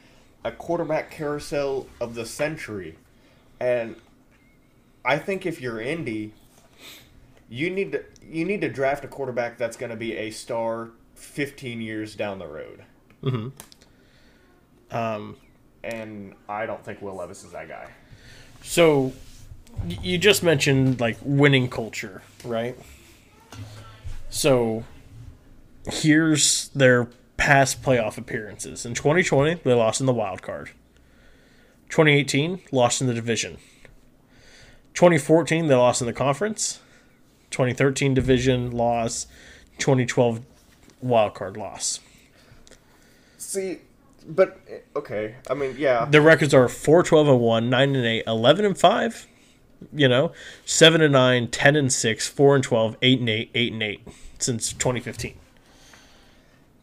a 0.45 0.51
quarterback 0.51 1.11
carousel 1.11 1.87
of 2.01 2.15
the 2.15 2.27
century. 2.27 2.99
And 3.61 3.97
I 5.05 5.19
think 5.19 5.47
if 5.47 5.61
you're 5.61 5.81
Indy, 5.81 6.33
you 7.49 7.71
need 7.71 7.93
to 7.93 8.05
you 8.23 8.45
need 8.45 8.61
to 8.63 8.69
draft 8.69 9.05
a 9.05 9.09
quarterback 9.09 9.59
that's 9.59 9.77
going 9.77 9.91
to 9.91 9.97
be 9.97 10.17
a 10.17 10.31
star 10.31 10.91
15 11.15 11.81
years 11.81 12.17
down 12.17 12.39
the 12.39 12.49
road. 12.49 12.85
Mm-hmm. 13.25 14.97
Um, 14.97 15.37
And 15.83 16.35
I 16.49 16.67
don't 16.67 16.85
think 16.85 17.03
Will 17.03 17.17
Levis 17.17 17.45
is 17.45 17.53
that 17.53 17.69
guy. 17.69 17.89
So, 18.63 19.13
you 19.89 20.19
just 20.19 20.43
mentioned 20.43 21.01
like 21.01 21.19
winning 21.23 21.69
culture, 21.69 22.23
right? 22.45 22.77
So, 24.31 24.85
here's 25.87 26.69
their 26.69 27.09
past 27.37 27.83
playoff 27.83 28.17
appearances. 28.17 28.87
In 28.87 28.95
2020, 28.95 29.61
they 29.65 29.75
lost 29.75 30.01
in 30.01 30.07
the 30.07 30.15
wild 30.15 30.43
card. 30.43 30.71
2018, 31.89 32.61
lost 32.73 33.01
in 33.01 33.07
the 33.07 33.15
division. 33.15 33.59
2014, 34.95 35.67
they 35.67 35.75
lost 35.75 36.01
in 36.01 36.07
the 36.07 36.13
conference. 36.13 36.81
2013 37.51 38.15
division 38.15 38.71
loss. 38.71 39.27
2012 39.79 40.41
wild 41.03 41.35
card 41.35 41.57
loss. 41.57 42.01
See, 43.55 43.79
but 44.27 44.59
eh, 44.69 44.79
okay. 44.97 45.37
I 45.49 45.55
mean, 45.55 45.77
yeah. 45.79 46.07
The 46.07 46.21
records 46.21 46.53
are 46.53 46.69
4 46.69 47.05
12 47.05 47.29
and 47.29 47.41
1, 47.41 47.71
9 47.71 47.97
and 47.97 48.05
8, 48.05 48.25
11 48.27 48.65
and 48.65 48.77
5, 48.77 49.27
you 49.93 50.09
know, 50.09 50.33
7 50.65 51.01
and 51.01 51.13
9, 51.13 51.49
10 51.49 51.77
and 51.77 51.93
6, 51.93 52.29
4 52.29 52.55
and 52.57 52.65
12, 52.65 52.97
8 53.01 53.21
and 53.21 53.29
8, 53.29 53.51
8 53.55 53.73
and 53.73 53.83
8 53.83 54.09
since 54.41 54.73
2015. 54.73 55.37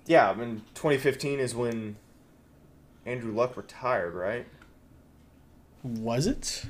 Yeah, 0.05 0.29
I 0.29 0.33
mean, 0.33 0.63
2015 0.75 1.39
is 1.39 1.53
when 1.53 1.97
Andrew 3.05 3.33
Luck 3.33 3.57
retired, 3.57 4.13
right? 4.13 4.47
Was 5.83 6.25
it? 6.25 6.63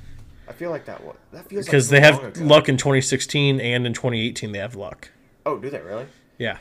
I 0.48 0.54
feel 0.54 0.72
like 0.72 0.86
that 0.86 1.04
was 1.04 1.16
that 1.32 1.48
feels 1.48 1.66
Because 1.66 1.92
like 1.92 2.02
they 2.02 2.08
so 2.10 2.24
have 2.24 2.38
luck 2.42 2.68
in 2.68 2.78
2016 2.78 3.62
and 3.62 3.86
in 3.86 3.94
2018 3.94 4.52
they 4.52 4.58
have 4.58 4.76
luck. 4.76 5.12
Oh, 5.46 5.58
do 5.58 5.70
they 5.70 5.80
really? 5.80 6.08
Yeah. 6.40 6.58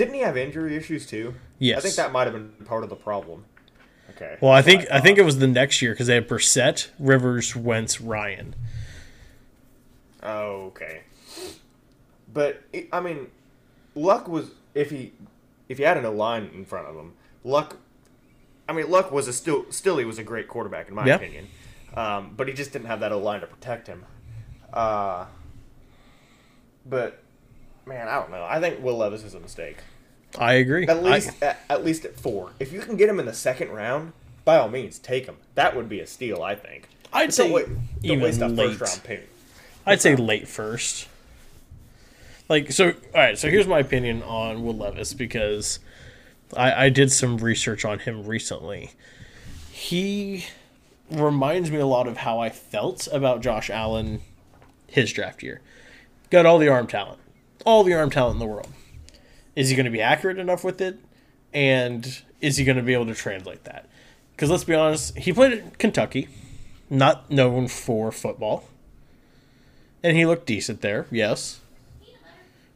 Didn't 0.00 0.14
he 0.14 0.20
have 0.20 0.38
injury 0.38 0.76
issues 0.76 1.04
too? 1.04 1.34
Yes. 1.58 1.76
I 1.76 1.80
think 1.82 1.96
that 1.96 2.10
might 2.10 2.24
have 2.26 2.32
been 2.32 2.52
part 2.64 2.84
of 2.84 2.88
the 2.88 2.96
problem. 2.96 3.44
Okay. 4.16 4.38
Well, 4.40 4.50
I 4.50 4.62
think 4.62 4.86
I 4.90 4.98
think 4.98 5.18
it 5.18 5.26
was 5.26 5.40
the 5.40 5.46
next 5.46 5.82
year 5.82 5.92
because 5.92 6.06
they 6.06 6.14
had 6.14 6.26
Brissett, 6.26 6.88
Rivers, 6.98 7.54
Wentz, 7.54 8.00
Ryan. 8.00 8.54
Oh, 10.22 10.68
okay. 10.68 11.02
But 12.32 12.62
I 12.90 13.00
mean, 13.00 13.26
Luck 13.94 14.26
was 14.26 14.52
if 14.74 14.88
he 14.88 15.12
if 15.68 15.76
he 15.76 15.84
had 15.84 15.98
an 15.98 16.16
line 16.16 16.48
in 16.54 16.64
front 16.64 16.86
of 16.88 16.94
him, 16.96 17.12
Luck. 17.44 17.76
I 18.66 18.72
mean, 18.72 18.90
Luck 18.90 19.12
was 19.12 19.28
a 19.28 19.34
still 19.34 19.66
still 19.68 19.98
he 19.98 20.06
was 20.06 20.18
a 20.18 20.24
great 20.24 20.48
quarterback 20.48 20.88
in 20.88 20.94
my 20.94 21.06
Yeah. 21.06 21.16
opinion, 21.16 21.46
um, 21.94 22.32
but 22.38 22.48
he 22.48 22.54
just 22.54 22.72
didn't 22.72 22.86
have 22.86 23.00
that 23.00 23.12
O 23.12 23.18
line 23.18 23.42
to 23.42 23.46
protect 23.46 23.86
him. 23.86 24.06
Uh, 24.72 25.26
but 26.86 27.22
man, 27.84 28.08
I 28.08 28.14
don't 28.14 28.30
know. 28.30 28.46
I 28.48 28.60
think 28.60 28.82
Will 28.82 28.96
Levis 28.96 29.24
is 29.24 29.34
a 29.34 29.40
mistake. 29.40 29.76
I 30.38 30.54
agree. 30.54 30.86
At 30.86 30.96
I- 30.98 31.00
least 31.00 31.42
at, 31.42 31.60
at 31.68 31.84
least 31.84 32.04
at 32.04 32.16
four. 32.18 32.52
If 32.60 32.72
you 32.72 32.80
can 32.80 32.96
get 32.96 33.08
him 33.08 33.18
in 33.20 33.26
the 33.26 33.34
second 33.34 33.70
round, 33.70 34.12
by 34.44 34.56
all 34.58 34.68
means, 34.68 34.98
take 34.98 35.26
him. 35.26 35.36
That 35.54 35.74
would 35.76 35.88
be 35.88 36.00
a 36.00 36.06
steal, 36.06 36.42
I 36.42 36.54
think. 36.54 36.88
I'd 37.12 37.26
But 37.26 37.34
say 37.34 37.48
don't, 37.48 37.64
don't 37.66 37.78
even 38.02 38.20
waste 38.20 38.40
late. 38.40 38.76
first 38.78 38.92
round 38.94 39.04
pick. 39.04 39.28
I'd 39.86 40.00
say 40.00 40.14
late 40.16 40.46
first. 40.48 41.08
Like 42.48 42.72
so, 42.72 42.88
all 42.88 42.94
right. 43.14 43.38
So 43.38 43.48
here's 43.48 43.66
my 43.66 43.78
opinion 43.80 44.22
on 44.22 44.64
Will 44.64 44.76
Levis 44.76 45.14
because 45.14 45.78
I, 46.56 46.86
I 46.86 46.88
did 46.88 47.10
some 47.12 47.36
research 47.38 47.84
on 47.84 47.98
him 48.00 48.24
recently. 48.26 48.90
He 49.70 50.46
reminds 51.10 51.70
me 51.70 51.78
a 51.78 51.86
lot 51.86 52.06
of 52.06 52.18
how 52.18 52.38
I 52.40 52.50
felt 52.50 53.08
about 53.12 53.40
Josh 53.40 53.70
Allen 53.70 54.22
his 54.86 55.12
draft 55.12 55.42
year. 55.42 55.60
Got 56.30 56.46
all 56.46 56.58
the 56.58 56.68
arm 56.68 56.86
talent, 56.86 57.18
all 57.64 57.82
the 57.84 57.94
arm 57.94 58.10
talent 58.10 58.34
in 58.34 58.38
the 58.40 58.46
world. 58.46 58.68
Is 59.56 59.68
he 59.68 59.76
going 59.76 59.84
to 59.84 59.90
be 59.90 60.00
accurate 60.00 60.38
enough 60.38 60.64
with 60.64 60.80
it, 60.80 60.98
and 61.52 62.22
is 62.40 62.56
he 62.56 62.64
going 62.64 62.76
to 62.76 62.82
be 62.82 62.94
able 62.94 63.06
to 63.06 63.14
translate 63.14 63.64
that? 63.64 63.86
Because 64.32 64.50
let's 64.50 64.64
be 64.64 64.74
honest, 64.74 65.18
he 65.18 65.32
played 65.32 65.52
at 65.52 65.78
Kentucky, 65.78 66.28
not 66.88 67.30
known 67.30 67.68
for 67.68 68.10
football 68.10 68.64
and 70.02 70.16
he 70.16 70.26
looked 70.26 70.46
decent 70.46 70.80
there, 70.80 71.06
yes. 71.10 71.60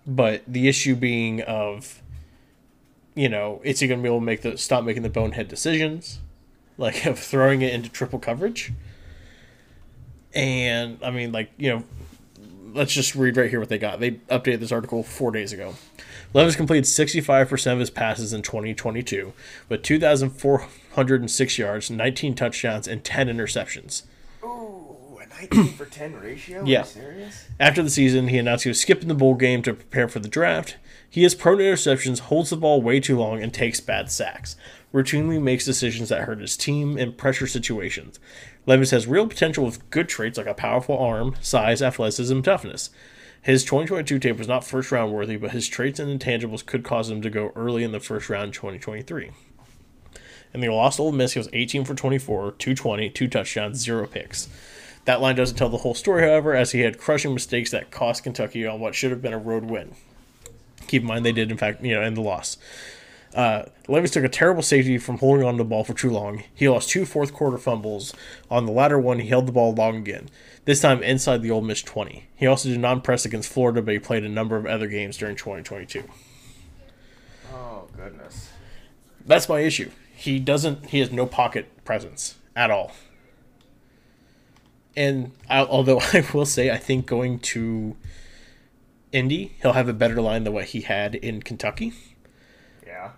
But 0.06 0.42
the 0.46 0.68
issue 0.68 0.94
being 0.94 1.40
of, 1.42 2.02
you 3.14 3.28
know, 3.28 3.60
is 3.64 3.80
he 3.80 3.88
going 3.88 4.00
to 4.00 4.02
be 4.02 4.08
able 4.08 4.20
to 4.20 4.24
make 4.24 4.42
the 4.42 4.58
stop 4.58 4.84
making 4.84 5.02
the 5.02 5.08
bonehead 5.08 5.48
decisions, 5.48 6.20
like 6.76 7.06
of 7.06 7.18
throwing 7.18 7.62
it 7.62 7.72
into 7.72 7.88
triple 7.88 8.18
coverage? 8.18 8.72
And 10.34 10.98
I 11.02 11.10
mean, 11.10 11.32
like 11.32 11.52
you 11.56 11.70
know, 11.70 11.84
let's 12.74 12.92
just 12.92 13.14
read 13.14 13.36
right 13.36 13.48
here 13.48 13.60
what 13.60 13.70
they 13.70 13.78
got. 13.78 14.00
They 14.00 14.12
updated 14.12 14.60
this 14.60 14.72
article 14.72 15.02
four 15.02 15.30
days 15.30 15.52
ago. 15.52 15.74
Levis 16.34 16.56
completed 16.56 16.84
65% 16.84 17.72
of 17.72 17.78
his 17.78 17.90
passes 17.90 18.32
in 18.32 18.42
2022 18.42 19.32
with 19.68 19.82
2,406 19.82 21.58
yards, 21.58 21.90
19 21.90 22.34
touchdowns, 22.34 22.88
and 22.88 23.04
10 23.04 23.28
interceptions. 23.28 24.02
Ooh, 24.42 25.18
a 25.22 25.26
19 25.28 25.68
for 25.74 25.86
10 25.86 26.16
ratio? 26.16 26.64
Yeah. 26.64 26.80
Are 26.80 26.82
you 26.82 26.86
serious? 26.86 27.46
After 27.60 27.84
the 27.84 27.90
season, 27.90 28.28
he 28.28 28.38
announced 28.38 28.64
he 28.64 28.70
was 28.70 28.80
skipping 28.80 29.06
the 29.06 29.14
bowl 29.14 29.36
game 29.36 29.62
to 29.62 29.74
prepare 29.74 30.08
for 30.08 30.18
the 30.18 30.28
draft. 30.28 30.76
He 31.08 31.24
is 31.24 31.36
prone 31.36 31.58
to 31.58 31.64
interceptions, 31.64 32.18
holds 32.18 32.50
the 32.50 32.56
ball 32.56 32.82
way 32.82 32.98
too 32.98 33.16
long, 33.16 33.40
and 33.40 33.54
takes 33.54 33.78
bad 33.78 34.10
sacks. 34.10 34.56
Routinely 34.92 35.40
makes 35.40 35.64
decisions 35.64 36.08
that 36.08 36.22
hurt 36.22 36.40
his 36.40 36.56
team 36.56 36.98
in 36.98 37.12
pressure 37.12 37.46
situations. 37.46 38.18
Levis 38.66 38.90
has 38.90 39.06
real 39.06 39.28
potential 39.28 39.64
with 39.64 39.88
good 39.90 40.08
traits 40.08 40.36
like 40.36 40.48
a 40.48 40.54
powerful 40.54 40.98
arm, 40.98 41.36
size, 41.40 41.80
athleticism, 41.80 42.40
toughness. 42.40 42.90
His 43.44 43.62
2022 43.62 44.18
tape 44.20 44.38
was 44.38 44.48
not 44.48 44.64
first 44.64 44.90
round 44.90 45.12
worthy, 45.12 45.36
but 45.36 45.50
his 45.50 45.68
traits 45.68 46.00
and 46.00 46.18
intangibles 46.18 46.64
could 46.64 46.82
cause 46.82 47.10
him 47.10 47.20
to 47.20 47.28
go 47.28 47.52
early 47.54 47.84
in 47.84 47.92
the 47.92 48.00
first 48.00 48.30
round 48.30 48.46
in 48.46 48.52
2023. 48.52 49.32
And 50.54 50.62
they 50.62 50.68
lost 50.70 50.98
Ole 50.98 51.12
Miss. 51.12 51.34
He 51.34 51.38
was 51.38 51.50
18 51.52 51.84
for 51.84 51.94
24, 51.94 52.52
220, 52.52 53.10
two 53.10 53.28
touchdowns, 53.28 53.80
zero 53.80 54.06
picks. 54.06 54.48
That 55.04 55.20
line 55.20 55.36
doesn't 55.36 55.58
tell 55.58 55.68
the 55.68 55.76
whole 55.78 55.92
story, 55.92 56.22
however, 56.22 56.54
as 56.54 56.72
he 56.72 56.80
had 56.80 56.96
crushing 56.96 57.34
mistakes 57.34 57.70
that 57.70 57.90
cost 57.90 58.22
Kentucky 58.22 58.66
on 58.66 58.80
what 58.80 58.94
should 58.94 59.10
have 59.10 59.20
been 59.20 59.34
a 59.34 59.38
road 59.38 59.64
win. 59.64 59.94
Keep 60.86 61.02
in 61.02 61.08
mind 61.08 61.26
they 61.26 61.32
did, 61.32 61.50
in 61.50 61.58
fact, 61.58 61.84
you 61.84 61.94
know, 61.94 62.00
end 62.00 62.16
the 62.16 62.22
loss. 62.22 62.56
Uh, 63.34 63.64
Levis 63.88 64.12
took 64.12 64.24
a 64.24 64.28
terrible 64.28 64.62
safety 64.62 64.96
from 64.96 65.18
holding 65.18 65.44
on 65.44 65.54
to 65.54 65.58
the 65.58 65.64
ball 65.64 65.84
for 65.84 65.92
too 65.92 66.10
long. 66.10 66.44
He 66.54 66.68
lost 66.68 66.88
two 66.88 67.04
fourth 67.04 67.34
quarter 67.34 67.58
fumbles. 67.58 68.14
On 68.50 68.64
the 68.64 68.72
latter 68.72 68.98
one, 68.98 69.18
he 69.18 69.28
held 69.28 69.46
the 69.46 69.52
ball 69.52 69.74
long 69.74 69.96
again, 69.96 70.28
this 70.64 70.80
time 70.80 71.02
inside 71.02 71.42
the 71.42 71.50
Ole 71.50 71.60
Miss 71.60 71.82
20. 71.82 72.26
He 72.34 72.46
also 72.46 72.68
did 72.68 72.80
non 72.80 73.00
press 73.00 73.24
against 73.24 73.52
Florida, 73.52 73.82
but 73.82 73.92
he 73.92 73.98
played 73.98 74.24
a 74.24 74.28
number 74.28 74.56
of 74.56 74.66
other 74.66 74.86
games 74.86 75.16
during 75.16 75.36
2022. 75.36 76.04
Oh, 77.52 77.84
goodness. 77.96 78.50
That's 79.26 79.48
my 79.48 79.60
issue. 79.60 79.90
He 80.14 80.38
doesn't. 80.38 80.86
He 80.86 81.00
has 81.00 81.10
no 81.12 81.26
pocket 81.26 81.84
presence 81.84 82.36
at 82.56 82.70
all. 82.70 82.92
And 84.96 85.32
I, 85.48 85.60
although 85.60 86.00
I 86.12 86.24
will 86.32 86.46
say, 86.46 86.70
I 86.70 86.76
think 86.78 87.06
going 87.06 87.38
to 87.40 87.96
Indy, 89.12 89.56
he'll 89.60 89.72
have 89.72 89.88
a 89.88 89.92
better 89.92 90.20
line 90.20 90.44
than 90.44 90.52
what 90.52 90.66
he 90.66 90.80
had 90.82 91.14
in 91.14 91.42
Kentucky. 91.42 91.92
Yeah. 92.86 93.10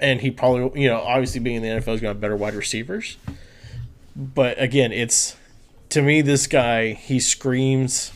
and 0.00 0.20
he 0.20 0.30
probably 0.30 0.80
you 0.82 0.88
know 0.88 1.00
obviously 1.00 1.40
being 1.40 1.56
in 1.56 1.62
the 1.62 1.68
NFL 1.68 1.78
is 1.78 1.84
going 1.84 2.00
to 2.00 2.08
have 2.08 2.20
better 2.20 2.36
wide 2.36 2.54
receivers. 2.54 3.16
But 4.16 4.60
again, 4.60 4.92
it's 4.92 5.36
to 5.92 6.02
me 6.02 6.20
this 6.22 6.46
guy 6.46 6.92
he 6.92 7.20
screams 7.20 8.12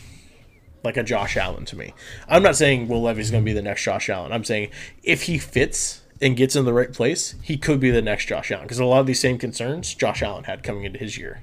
like 0.83 0.97
a 0.97 1.03
Josh 1.03 1.37
Allen 1.37 1.65
to 1.67 1.77
me. 1.77 1.95
I'm 2.29 2.43
not 2.43 2.57
saying 2.57 2.89
Will 2.89 3.03
Levis 3.03 3.27
is 3.27 3.31
going 3.31 3.43
to 3.43 3.45
be 3.45 3.53
the 3.53 3.63
next 3.63 3.83
Josh 3.83 4.09
Allen. 4.09 4.33
I'm 4.33 4.45
saying 4.45 4.71
if 5.03 5.23
he 5.23 5.37
fits 5.39 6.03
and 6.21 6.37
gets 6.37 6.55
in 6.57 6.65
the 6.65 6.73
right 6.73 6.93
place, 6.93 7.35
he 7.43 7.57
could 7.57 7.81
be 7.81 7.91
the 7.91 8.03
next 8.03 8.27
Josh 8.27 8.51
Allen 8.51 8.65
because 8.65 8.79
a 8.79 8.85
lot 8.85 9.01
of 9.01 9.07
these 9.07 9.21
same 9.21 9.37
concerns 9.39 9.95
Josh 9.95 10.23
Allen 10.23 10.45
had 10.45 10.63
coming 10.63 10.85
into 10.85 10.99
his 10.99 11.19
year. 11.19 11.43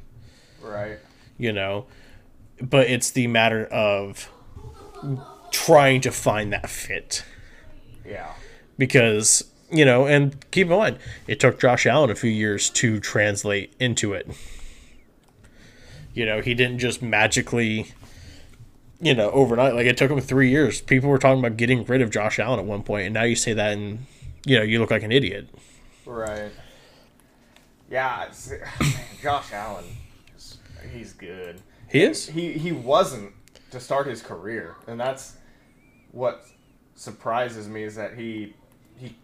Right. 0.61 0.97
You 1.37 1.51
know, 1.51 1.87
but 2.61 2.87
it's 2.87 3.11
the 3.11 3.27
matter 3.27 3.65
of 3.65 4.29
trying 5.51 6.01
to 6.01 6.11
find 6.11 6.53
that 6.53 6.69
fit 6.69 7.23
Yeah. 8.05 8.31
because 8.77 9.43
you 9.71 9.85
know, 9.85 10.05
and 10.05 10.35
keep 10.51 10.67
in 10.69 10.77
mind, 10.77 10.99
it 11.27 11.39
took 11.39 11.59
Josh 11.59 11.87
Allen 11.87 12.11
a 12.11 12.15
few 12.15 12.29
years 12.29 12.69
to 12.71 12.99
translate 12.99 13.73
into 13.79 14.13
it. 14.13 14.29
You 16.13 16.25
know, 16.25 16.41
he 16.41 16.53
didn't 16.53 16.79
just 16.79 17.01
magically, 17.01 17.91
you 19.01 19.13
know, 19.13 19.31
overnight. 19.31 19.73
Like 19.73 19.87
it 19.87 19.97
took 19.97 20.11
him 20.11 20.19
three 20.21 20.49
years. 20.49 20.81
People 20.81 21.09
were 21.09 21.17
talking 21.17 21.39
about 21.39 21.57
getting 21.57 21.83
rid 21.85 22.01
of 22.01 22.11
Josh 22.11 22.39
Allen 22.39 22.59
at 22.59 22.65
one 22.65 22.83
point, 22.83 23.05
and 23.05 23.13
now 23.13 23.23
you 23.23 23.35
say 23.35 23.53
that, 23.53 23.73
and 23.73 24.05
you 24.45 24.57
know, 24.57 24.63
you 24.63 24.79
look 24.79 24.91
like 24.91 25.03
an 25.03 25.11
idiot. 25.11 25.47
Right. 26.05 26.51
Yeah. 27.89 28.25
It's, 28.25 28.51
man, 28.79 28.91
Josh 29.21 29.51
Allen, 29.53 29.85
he's 30.91 31.13
good. 31.13 31.61
He 31.89 32.01
is. 32.01 32.27
He 32.27 32.53
he 32.53 32.71
wasn't 32.71 33.33
to 33.71 33.79
start 33.79 34.07
his 34.07 34.21
career, 34.21 34.75
and 34.87 34.99
that's 34.99 35.33
what 36.11 36.45
surprises 36.95 37.67
me 37.67 37.83
is 37.83 37.95
that 37.95 38.15
he 38.15 38.53
he 38.97 39.15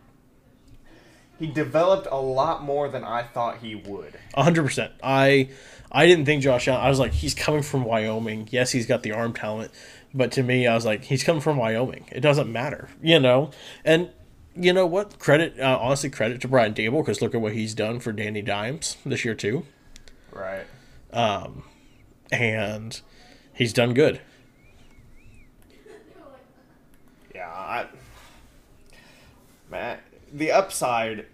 he 1.40 1.48
developed 1.48 2.08
a 2.12 2.20
lot 2.20 2.64
more 2.64 2.90
than 2.90 3.04
I 3.04 3.24
thought 3.24 3.58
he 3.58 3.76
would. 3.76 4.18
hundred 4.36 4.64
percent. 4.64 4.94
I 5.04 5.50
I 5.92 6.06
didn't 6.06 6.26
think 6.26 6.44
Josh 6.44 6.68
Allen. 6.68 6.84
I 6.86 6.90
was 6.90 7.00
like, 7.00 7.14
he's 7.14 7.34
coming 7.34 7.64
from 7.64 7.84
Wyoming. 7.84 8.48
Yes, 8.52 8.72
he's 8.72 8.86
got 8.86 9.04
the 9.04 9.12
arm 9.12 9.34
talent, 9.34 9.72
but 10.14 10.32
to 10.34 10.44
me, 10.44 10.68
I 10.68 10.76
was 10.76 10.86
like, 10.86 11.04
he's 11.06 11.24
coming 11.24 11.42
from 11.42 11.58
Wyoming. 11.58 12.06
It 12.12 12.20
doesn't 12.20 12.52
matter, 12.52 12.90
you 13.02 13.20
know. 13.20 13.52
And 13.84 14.10
you 14.56 14.74
know 14.74 14.86
what? 14.86 15.18
Credit, 15.20 15.60
uh, 15.60 15.80
honestly, 15.82 16.10
credit 16.10 16.42
to 16.42 16.48
Brian 16.48 16.74
Daboll 16.74 17.02
because 17.02 17.22
look 17.22 17.34
at 17.34 17.42
what 17.42 17.54
he's 17.54 17.74
done 17.74 18.00
for 18.00 18.12
Danny 18.12 18.42
Dimes 18.42 18.98
this 19.06 19.26
year 19.26 19.36
too, 19.36 19.66
Right. 20.32 20.66
Um, 21.12 21.64
and 22.32 23.00
he's 23.54 23.74
done 23.74 23.94
good. 23.94 24.22
Yeah, 27.34 27.48
I, 27.48 27.88
man, 29.72 30.00
the 30.32 30.52
upside 30.52 31.26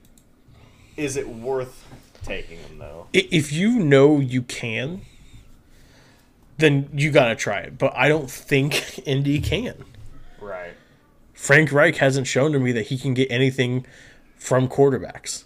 is 0.96 1.18
it 1.18 1.28
worth 1.28 1.86
taking 2.26 2.58
him 2.60 2.80
though? 2.80 3.08
If 3.14 3.52
you 3.52 3.80
know 3.80 4.20
you 4.20 4.42
can, 4.42 5.02
then 6.58 6.90
you 6.94 7.12
gotta 7.12 7.36
try 7.36 7.60
it. 7.60 7.78
But 7.78 7.94
I 7.96 8.08
don't 8.08 8.30
think 8.30 9.00
Indy 9.08 9.40
can. 9.40 9.84
Right. 10.40 10.74
Frank 11.34 11.72
Reich 11.72 11.98
hasn't 11.98 12.28
shown 12.28 12.52
to 12.54 12.60
me 12.60 12.72
that 12.72 12.88
he 12.88 12.98
can 12.98 13.14
get 13.14 13.30
anything 13.32 13.86
from 14.38 14.68
quarterbacks. 14.68 15.44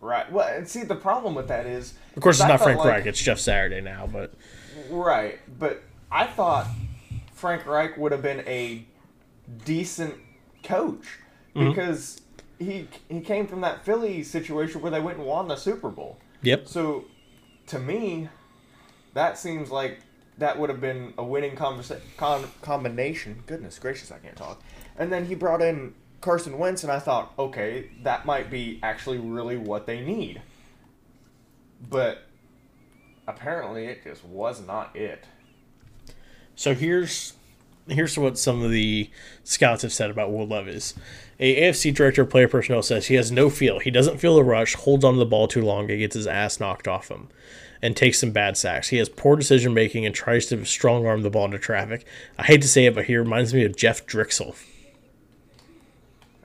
Right. 0.00 0.30
Well, 0.32 0.48
and 0.48 0.66
see 0.66 0.82
the 0.82 0.94
problem 0.96 1.34
with 1.34 1.48
that 1.48 1.66
is, 1.66 1.94
Of 2.16 2.22
course, 2.22 2.40
it's 2.40 2.48
not 2.48 2.60
Frank 2.60 2.78
like- 2.78 2.88
Reich. 2.88 3.06
It's 3.06 3.20
Jeff 3.20 3.38
Saturday 3.38 3.80
now, 3.80 4.06
but 4.06 4.32
Right, 4.90 5.38
but 5.58 5.82
I 6.10 6.26
thought 6.26 6.66
Frank 7.34 7.66
Reich 7.66 7.96
would 7.98 8.12
have 8.12 8.22
been 8.22 8.40
a 8.46 8.84
decent 9.64 10.14
coach 10.62 11.04
Mm-hmm. 11.54 11.70
because 11.70 12.20
he 12.60 12.86
he 13.08 13.20
came 13.20 13.48
from 13.48 13.62
that 13.62 13.84
Philly 13.84 14.22
situation 14.22 14.80
where 14.82 14.90
they 14.90 15.00
went 15.00 15.18
and 15.18 15.26
won 15.26 15.48
the 15.48 15.56
Super 15.56 15.88
Bowl. 15.88 16.18
yep. 16.42 16.68
So, 16.68 17.06
to 17.68 17.78
me, 17.80 18.28
that 19.14 19.38
seems 19.38 19.70
like 19.70 20.00
that 20.38 20.58
would 20.58 20.70
have 20.70 20.80
been 20.80 21.14
a 21.18 21.24
winning 21.24 21.56
conversa- 21.56 22.00
con- 22.16 22.50
combination. 22.62 23.42
Goodness 23.46 23.78
gracious, 23.78 24.12
I 24.12 24.18
can't 24.18 24.36
talk. 24.36 24.62
And 24.96 25.10
then 25.10 25.24
he 25.24 25.34
brought 25.34 25.62
in 25.62 25.94
Carson 26.20 26.58
Wentz, 26.58 26.82
and 26.82 26.92
I 26.92 26.98
thought, 26.98 27.32
okay, 27.38 27.90
that 28.02 28.26
might 28.26 28.50
be 28.50 28.78
actually 28.82 29.18
really 29.18 29.56
what 29.56 29.86
they 29.86 30.00
need. 30.00 30.42
But 31.88 32.26
apparently, 33.26 33.86
it 33.86 34.04
just 34.04 34.24
was 34.24 34.64
not 34.64 34.94
it. 34.94 35.24
So 36.54 36.74
here's 36.74 37.32
here's 37.88 38.18
what 38.18 38.38
some 38.38 38.62
of 38.62 38.70
the 38.70 39.10
scouts 39.44 39.82
have 39.82 39.92
said 39.92 40.10
about 40.10 40.30
Will 40.30 40.46
Levis. 40.46 40.94
A 41.40 41.62
AFC 41.62 41.94
director 41.94 42.22
of 42.22 42.30
player 42.30 42.48
personnel 42.48 42.82
says 42.82 43.06
he 43.06 43.14
has 43.14 43.32
no 43.32 43.48
feel. 43.48 43.78
He 43.78 43.90
doesn't 43.90 44.18
feel 44.18 44.36
the 44.36 44.44
rush, 44.44 44.74
holds 44.74 45.04
onto 45.04 45.18
the 45.18 45.24
ball 45.24 45.48
too 45.48 45.62
long, 45.62 45.90
and 45.90 45.98
gets 45.98 46.14
his 46.14 46.26
ass 46.26 46.60
knocked 46.60 46.86
off 46.86 47.10
him, 47.10 47.28
and 47.80 47.96
takes 47.96 48.18
some 48.18 48.30
bad 48.30 48.58
sacks. 48.58 48.88
He 48.88 48.98
has 48.98 49.08
poor 49.08 49.36
decision 49.36 49.72
making 49.72 50.04
and 50.04 50.14
tries 50.14 50.44
to 50.46 50.64
strong 50.66 51.06
arm 51.06 51.22
the 51.22 51.30
ball 51.30 51.46
into 51.46 51.58
traffic. 51.58 52.06
I 52.38 52.44
hate 52.44 52.60
to 52.60 52.68
say 52.68 52.84
it, 52.84 52.94
but 52.94 53.06
he 53.06 53.16
reminds 53.16 53.54
me 53.54 53.64
of 53.64 53.74
Jeff 53.74 54.06
Driskel. 54.06 54.54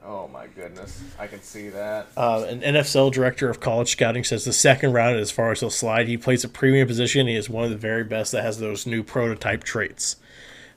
Oh 0.01 0.29
my 0.29 0.47
goodness, 0.47 1.03
I 1.19 1.27
can 1.27 1.41
see 1.41 1.67
that. 1.69 2.07
Uh, 2.15 2.45
an 2.47 2.61
NFL 2.61 3.11
director 3.11 3.49
of 3.49 3.59
college 3.59 3.91
scouting 3.91 4.23
says 4.23 4.45
the 4.45 4.53
second 4.53 4.93
round, 4.93 5.17
as 5.17 5.31
far 5.31 5.51
as 5.51 5.59
he'll 5.59 5.69
slide, 5.69 6.07
he 6.07 6.15
plays 6.15 6.45
a 6.45 6.49
premium 6.49 6.87
position. 6.87 7.27
He 7.27 7.35
is 7.35 7.49
one 7.49 7.65
of 7.65 7.69
the 7.69 7.75
very 7.75 8.05
best 8.05 8.31
that 8.31 8.43
has 8.43 8.59
those 8.59 8.85
new 8.85 9.03
prototype 9.03 9.65
traits. 9.65 10.15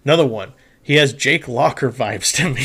Another 0.05 0.27
one, 0.27 0.55
he 0.89 0.95
has 0.95 1.13
Jake 1.13 1.47
Locker 1.47 1.93
vibes 1.93 2.35
to 2.37 2.49
me. 2.49 2.65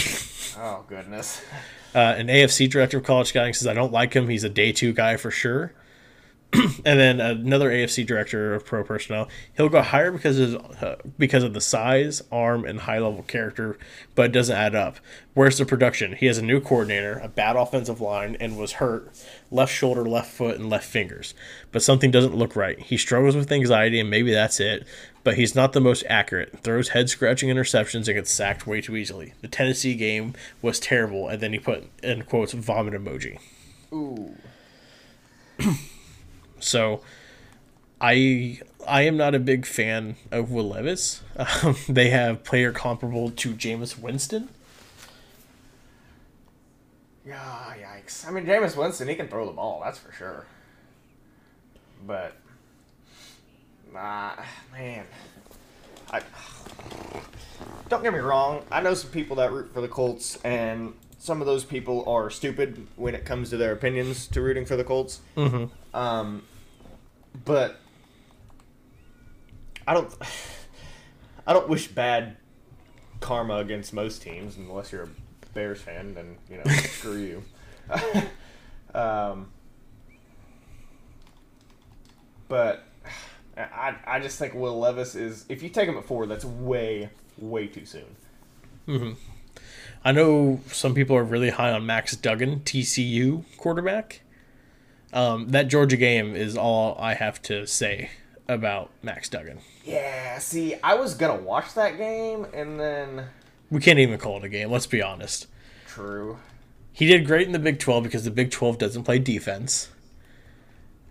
Oh 0.66 0.86
goodness. 0.88 1.44
Uh, 1.96 2.16
an 2.18 2.26
AFC 2.26 2.68
director 2.68 2.98
of 2.98 3.04
college 3.04 3.28
scouting 3.28 3.54
says 3.54 3.68
I 3.68 3.76
don't 3.76 3.92
like 3.92 4.16
him. 4.16 4.28
He's 4.28 4.44
a 4.44 4.50
day 4.50 4.72
two 4.72 4.94
guy 4.94 5.16
for 5.16 5.30
sure. 5.30 5.74
and 6.54 7.00
then 7.00 7.20
another 7.20 7.70
AFC 7.70 8.04
director 8.04 8.54
of 8.54 8.66
pro 8.66 8.84
personnel, 8.84 9.28
he'll 9.56 9.70
go 9.70 9.82
higher 9.82 10.12
because 10.12 10.40
of 10.40 10.84
uh, 10.84 10.96
because 11.18 11.44
of 11.44 11.54
the 11.54 11.62
size, 11.62 12.22
arm, 12.32 12.66
and 12.66 12.82
high 12.82 13.00
level 13.00 13.24
character, 13.24 13.78
but 14.16 14.28
it 14.28 14.32
doesn't 14.32 14.56
add 14.56 14.74
up. 14.74 14.98
Where's 15.34 15.58
the 15.58 15.66
production? 15.66 16.14
He 16.14 16.28
has 16.28 16.38
a 16.38 16.44
new 16.44 16.60
coordinator, 16.60 17.20
a 17.20 17.28
bad 17.28 17.56
offensive 17.56 18.02
line, 18.02 18.38
and 18.40 18.58
was 18.58 18.74
hurt 18.74 19.16
left 19.52 19.74
shoulder, 19.74 20.04
left 20.04 20.32
foot, 20.32 20.58
and 20.60 20.70
left 20.70 20.86
fingers. 20.86 21.34
But 21.72 21.84
something 21.84 22.12
doesn't 22.12 22.36
look 22.36 22.56
right. 22.56 22.80
He 22.80 22.98
struggles 22.98 23.36
with 23.36 23.52
anxiety, 23.52 24.00
and 24.00 24.10
maybe 24.10 24.32
that's 24.32 24.60
it. 24.60 24.86
But 25.24 25.36
he's 25.36 25.56
not 25.56 25.72
the 25.72 25.80
most 25.80 26.04
accurate. 26.10 26.60
Throws 26.60 26.90
head 26.90 27.10
scratching 27.10 27.50
interceptions 27.50 28.08
and 28.08 28.16
gets 28.16 28.32
sacked 28.32 28.68
way 28.68 28.82
too 28.82 28.98
easily. 28.98 29.34
The 29.42 29.48
Tennessee 29.48 29.96
game 29.96 30.34
was 30.62 30.80
terrible, 30.80 31.30
and 31.30 31.40
then 31.40 31.54
he 31.54 31.60
put 31.60 31.86
in 32.04 32.24
quotes 32.24 32.52
vomit 32.54 32.94
emoji. 32.94 33.40
Ooh. 33.94 34.36
So, 36.60 37.02
I 38.02 38.60
I 38.88 39.04
am 39.04 39.18
not 39.18 39.36
a 39.36 39.40
big 39.40 39.66
fan 39.66 40.16
of 40.32 40.52
Will 40.52 40.70
Levis. 40.70 41.22
Um, 41.38 41.76
they 41.90 42.10
have 42.10 42.44
player 42.44 42.72
comparable 42.72 43.32
to 43.32 43.54
Jameis 43.54 43.98
Winston. 43.98 44.50
Yeah, 47.26 47.74
yikes. 47.78 48.28
I 48.28 48.32
mean, 48.32 48.46
Jameis 48.46 48.76
Winston, 48.76 49.08
he 49.08 49.16
can 49.16 49.28
throw 49.28 49.46
the 49.46 49.54
ball, 49.54 49.82
that's 49.84 49.98
for 49.98 50.12
sure. 50.12 50.46
But, 52.06 52.36
nah, 53.94 54.34
man. 54.72 55.06
I, 56.12 56.22
don't 57.90 58.04
get 58.04 58.14
me 58.14 58.20
wrong. 58.20 58.64
I 58.72 58.82
know 58.82 58.94
some 58.94 59.12
people 59.12 59.38
that 59.38 59.52
root 59.52 59.74
for 59.74 59.82
the 59.82 59.88
Colts, 59.88 60.38
and 60.44 60.94
some 61.20 61.42
of 61.42 61.48
those 61.48 61.64
people 61.64 62.08
are 62.08 62.30
stupid 62.30 62.88
when 62.96 63.16
it 63.16 63.26
comes 63.26 63.50
to 63.52 63.58
their 63.58 63.72
opinions 63.72 64.28
to 64.28 64.42
rooting 64.42 64.66
for 64.66 64.76
the 64.76 64.84
Colts. 64.84 65.22
Mm-hmm. 65.38 65.96
Um, 65.96 66.44
but 67.46 67.80
I 69.88 69.94
don't. 69.94 70.14
I 71.46 71.52
don't 71.52 71.68
wish 71.68 71.90
bad 71.90 72.38
karma 73.20 73.58
against 73.58 73.94
most 73.94 74.22
teams, 74.22 74.56
unless 74.56 74.94
you're 74.94 75.04
a 75.04 75.10
Bears 75.54 75.82
fan. 75.82 76.14
Then 76.14 76.38
you 76.50 76.58
know, 76.58 76.64
screw 76.72 77.18
you. 77.18 77.44
um, 78.96 79.52
but 82.48 82.86
I, 83.58 83.96
I 84.06 84.20
just 84.20 84.40
think 84.40 84.54
Will 84.54 84.80
Levis 84.80 85.16
is. 85.16 85.46
If 85.50 85.62
you 85.62 85.70
take 85.70 85.88
him 85.88 85.98
at 85.98 86.06
four, 86.06 86.26
that's 86.26 86.46
way, 86.46 87.10
way 87.38 87.68
too 87.68 87.86
soon. 87.86 89.16
I 90.06 90.12
know 90.12 90.60
some 90.68 90.94
people 90.94 91.16
are 91.16 91.24
really 91.24 91.52
high 91.52 91.72
on 91.72 91.86
Max 91.86 92.16
Duggan, 92.16 92.62
TCU 92.62 93.44
quarterback. 93.58 94.22
Um, 95.14 95.50
that 95.50 95.68
Georgia 95.68 95.96
game 95.98 96.36
is 96.36 96.58
all 96.58 96.98
I 97.00 97.14
have 97.14 97.42
to 97.44 97.66
say 97.68 98.10
about 98.48 98.90
Max 99.02 99.30
Duggan. 99.30 99.60
Yeah. 99.86 100.40
See, 100.40 100.76
I 100.84 100.96
was 100.96 101.14
gonna 101.14 101.42
watch 101.42 101.76
that 101.76 101.98
game, 101.98 102.46
and 102.54 102.80
then 102.80 103.28
We 103.70 103.80
can't 103.80 104.00
even 104.00 104.18
call 104.18 104.38
it 104.38 104.44
a 104.44 104.50
game. 104.50 104.72
Let's 104.72 104.88
be 104.88 105.02
honest. 105.02 105.48
true. 105.88 106.38
He 106.92 107.08
did 107.08 107.26
great 107.26 107.48
in 107.48 107.54
the 107.54 107.60
Big 107.60 107.80
12 107.80 108.04
because 108.04 108.24
the 108.24 108.30
Big 108.32 108.52
12 108.52 108.78
doesn't 108.78 109.04
play 109.04 109.18
defense. 109.18 109.88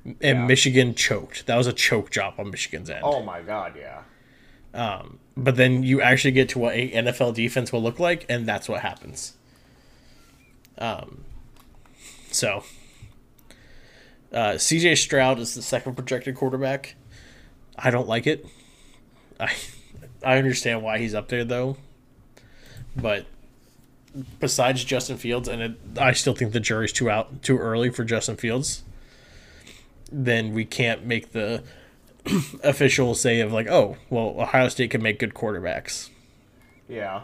And 0.04 0.16
Yeah. 0.20 0.46
Michigan 0.46 0.94
choked. 0.94 1.46
That 1.46 1.56
was 1.56 1.66
a 1.66 1.72
choke 1.72 2.10
job 2.10 2.34
on 2.38 2.50
Michigan's 2.50 2.90
end. 2.90 3.02
Oh 3.04 3.22
my 3.22 3.40
god, 3.42 3.74
yeah. 3.78 4.02
But 5.36 5.56
then 5.56 5.82
you 5.82 6.00
actually 6.02 6.32
get 6.32 6.48
to 6.50 6.58
what 6.58 6.74
a 6.74 6.90
NFL 6.90 7.34
defense 7.34 7.72
will 7.72 7.82
look 7.82 7.98
like, 7.98 8.26
and 8.28 8.46
that's 8.46 8.68
what 8.68 8.80
happens. 8.82 9.34
Um, 10.78 11.24
So, 12.30 12.64
uh, 14.32 14.52
CJ 14.58 14.96
Stroud 14.96 15.38
is 15.38 15.54
the 15.54 15.62
second 15.62 15.94
projected 15.94 16.34
quarterback. 16.34 16.94
I 17.76 17.90
don't 17.90 18.08
like 18.08 18.26
it. 18.26 18.46
I 19.38 19.52
I 20.24 20.38
understand 20.38 20.82
why 20.82 20.98
he's 20.98 21.14
up 21.14 21.28
there 21.28 21.44
though, 21.44 21.76
but 22.96 23.26
besides 24.40 24.84
Justin 24.84 25.16
Fields, 25.16 25.48
and 25.48 25.62
it, 25.62 25.72
I 25.98 26.12
still 26.12 26.34
think 26.34 26.52
the 26.52 26.60
jury's 26.60 26.92
too 26.92 27.10
out 27.10 27.42
too 27.42 27.58
early 27.58 27.90
for 27.90 28.04
Justin 28.04 28.36
Fields. 28.36 28.82
Then 30.12 30.52
we 30.52 30.64
can't 30.64 31.04
make 31.06 31.32
the 31.32 31.62
official 32.62 33.14
say 33.14 33.40
of 33.40 33.52
like, 33.52 33.66
oh, 33.66 33.96
well, 34.10 34.34
Ohio 34.38 34.68
State 34.68 34.90
can 34.90 35.02
make 35.02 35.18
good 35.18 35.34
quarterbacks, 35.34 36.10
Yeah. 36.88 37.22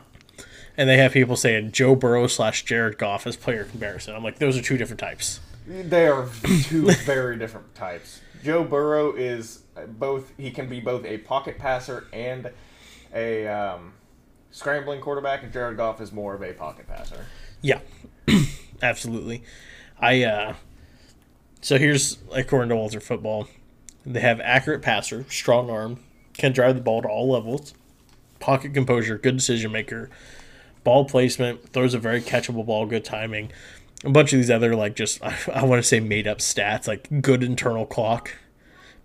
and 0.76 0.89
they 0.89 0.97
have 0.97 1.12
people 1.12 1.36
saying 1.36 1.72
Joe 1.72 1.95
Burrow 1.95 2.26
slash 2.26 2.64
Jared 2.64 2.99
Goff 2.99 3.26
as 3.26 3.36
player 3.36 3.64
comparison. 3.64 4.14
I'm 4.16 4.24
like, 4.24 4.39
those 4.39 4.57
are 4.57 4.62
two 4.62 4.76
different 4.78 5.01
types. 5.01 5.41
They 5.66 6.09
are 6.09 6.28
two 6.62 6.91
very 7.05 7.36
different 7.36 7.74
types. 7.74 8.20
Joe 8.43 8.64
Burrow 8.64 9.12
is 9.12 9.62
both. 9.86 10.32
He 10.39 10.51
can 10.51 10.68
be 10.68 10.80
both 10.80 11.05
a 11.05 11.18
pocket 11.18 11.59
passer 11.59 12.07
and 12.12 12.51
a 13.14 13.47
um, 13.49 13.93
scrambling 14.51 15.01
quarterback, 15.01 15.43
and 15.43 15.53
Jared 15.53 15.76
Goff 15.76 16.01
is 16.01 16.11
more 16.12 16.34
of 16.34 16.43
a 16.43 16.53
pocket 16.55 16.86
passer. 16.89 17.26
Yeah, 17.61 17.80
absolutely. 18.82 19.43
I 20.01 20.22
uh, 20.22 20.55
so 21.61 21.79
here's 21.79 22.19
according 22.33 22.69
to 22.71 22.77
Walter 22.77 23.01
Football, 23.01 23.49
they 24.07 24.21
have 24.21 24.41
accurate 24.41 24.83
passer, 24.83 25.25
strong 25.29 25.71
arm, 25.71 26.01
can 26.35 26.53
drive 26.53 26.77
the 26.77 26.81
ball 26.81 27.03
to 27.03 27.09
all 27.09 27.31
levels, 27.31 27.75
pocket 28.41 28.73
composure, 28.75 29.19
good 29.19 29.37
decision 29.37 29.73
maker, 29.73 30.09
ball 30.85 31.05
placement, 31.05 31.73
throws 31.73 31.95
a 31.95 31.99
very 31.99 32.21
catchable 32.21 32.65
ball, 32.65 32.87
good 32.87 33.05
timing. 33.05 33.51
A 34.05 34.11
bunch 34.11 34.33
of 34.33 34.39
these 34.39 34.51
other 34.51 34.77
like 34.77 34.95
just 34.95 35.23
I, 35.25 35.37
I 35.53 35.65
want 35.65 35.83
to 35.83 35.87
say 35.87 36.01
made 36.01 36.27
up 36.27 36.39
stats 36.39 36.87
like 36.87 37.23
good 37.23 37.43
internal 37.43 37.87
clock, 37.87 38.35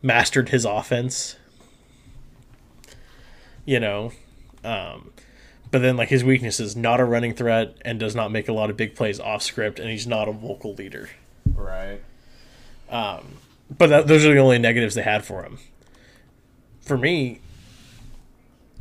mastered 0.01 0.49
his 0.49 0.65
offense. 0.65 1.35
You 3.65 3.79
know, 3.79 4.11
um, 4.63 5.11
but 5.71 5.81
then 5.81 5.97
like 5.97 6.09
his 6.09 6.23
weakness 6.23 6.59
is 6.59 6.75
not 6.75 6.99
a 6.99 7.05
running 7.05 7.33
threat 7.33 7.75
and 7.83 7.99
does 7.99 8.13
not 8.15 8.31
make 8.31 8.47
a 8.47 8.53
lot 8.53 8.69
of 8.69 8.77
big 8.77 8.93
plays 8.95 9.19
off 9.19 9.41
script, 9.41 9.79
and 9.79 9.89
he's 9.89 10.05
not 10.05 10.27
a 10.27 10.31
vocal 10.31 10.73
leader. 10.75 11.09
Right. 11.55 12.01
Um, 12.93 13.39
but 13.75 13.87
that, 13.87 14.07
those 14.07 14.23
are 14.23 14.33
the 14.33 14.39
only 14.39 14.59
negatives 14.59 14.93
they 14.93 15.01
had 15.01 15.25
for 15.25 15.43
him. 15.43 15.57
For 16.81 16.95
me, 16.95 17.41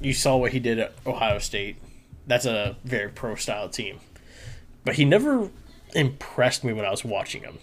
you 0.02 0.12
saw 0.12 0.36
what 0.36 0.52
he 0.52 0.60
did 0.60 0.78
at 0.78 0.92
Ohio 1.06 1.38
State. 1.38 1.76
That's 2.26 2.44
a 2.44 2.76
very 2.84 3.08
pro 3.08 3.36
style 3.36 3.68
team, 3.68 4.00
but 4.84 4.96
he 4.96 5.04
never 5.04 5.50
impressed 5.94 6.62
me 6.62 6.72
when 6.72 6.84
I 6.84 6.90
was 6.90 7.04
watching 7.04 7.42
him. 7.42 7.58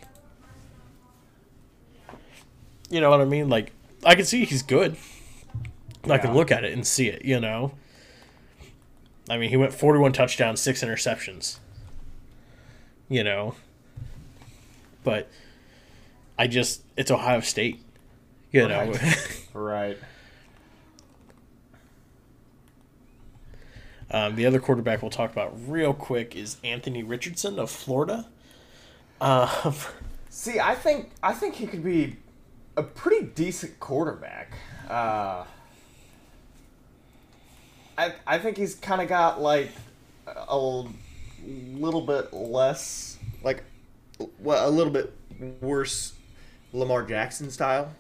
You 2.90 3.00
know 3.00 3.10
what 3.12 3.22
I 3.22 3.26
mean? 3.26 3.48
Like 3.48 3.72
I 4.04 4.16
can 4.16 4.26
see 4.26 4.44
he's 4.44 4.64
good. 4.64 4.98
I 6.10 6.18
can 6.18 6.34
look 6.34 6.52
at 6.52 6.64
it 6.64 6.74
and 6.74 6.86
see 6.86 7.08
it. 7.08 7.24
You 7.24 7.40
know. 7.40 7.74
I 9.30 9.38
mean, 9.38 9.50
he 9.50 9.58
went 9.58 9.74
forty-one 9.74 10.14
touchdowns, 10.14 10.60
six 10.60 10.84
interceptions. 10.84 11.60
You 13.08 13.24
know. 13.24 13.56
But 15.04 15.30
I 16.40 16.48
just 16.48 16.82
it's 16.96 17.12
Ohio 17.12 17.42
State. 17.42 17.84
You 18.52 18.68
know. 18.68 18.92
Right. 18.92 19.36
Right. 19.54 19.98
um, 24.12 24.36
the 24.36 24.46
other 24.46 24.60
quarterback 24.60 25.02
we'll 25.02 25.12
talk 25.12 25.32
about 25.32 25.54
real 25.68 25.94
quick 25.94 26.36
is 26.36 26.58
Anthony 26.64 27.04
Richardson 27.04 27.60
of 27.60 27.70
Florida. 27.70 28.28
Um, 29.20 29.74
See, 30.30 30.60
I 30.60 30.76
think 30.76 31.10
I 31.22 31.34
think 31.34 31.56
he 31.56 31.68
could 31.68 31.84
be 31.84 32.16
a 32.78 32.84
pretty 32.84 33.26
decent 33.26 33.80
quarterback. 33.80 34.54
Uh, 34.88 35.44
I 37.98 38.14
I 38.26 38.38
think 38.38 38.56
he's 38.56 38.76
kind 38.76 39.02
of 39.02 39.10
got 39.10 39.42
like 39.42 39.72
a 40.26 40.84
little 41.46 42.02
bit 42.02 42.32
less, 42.32 43.18
like, 43.44 43.64
well, 44.40 44.70
a 44.70 44.72
little 44.72 44.94
bit 44.94 45.12
worse 45.60 46.14
Lamar 46.74 47.04
Jackson 47.04 47.50
style. 47.52 47.92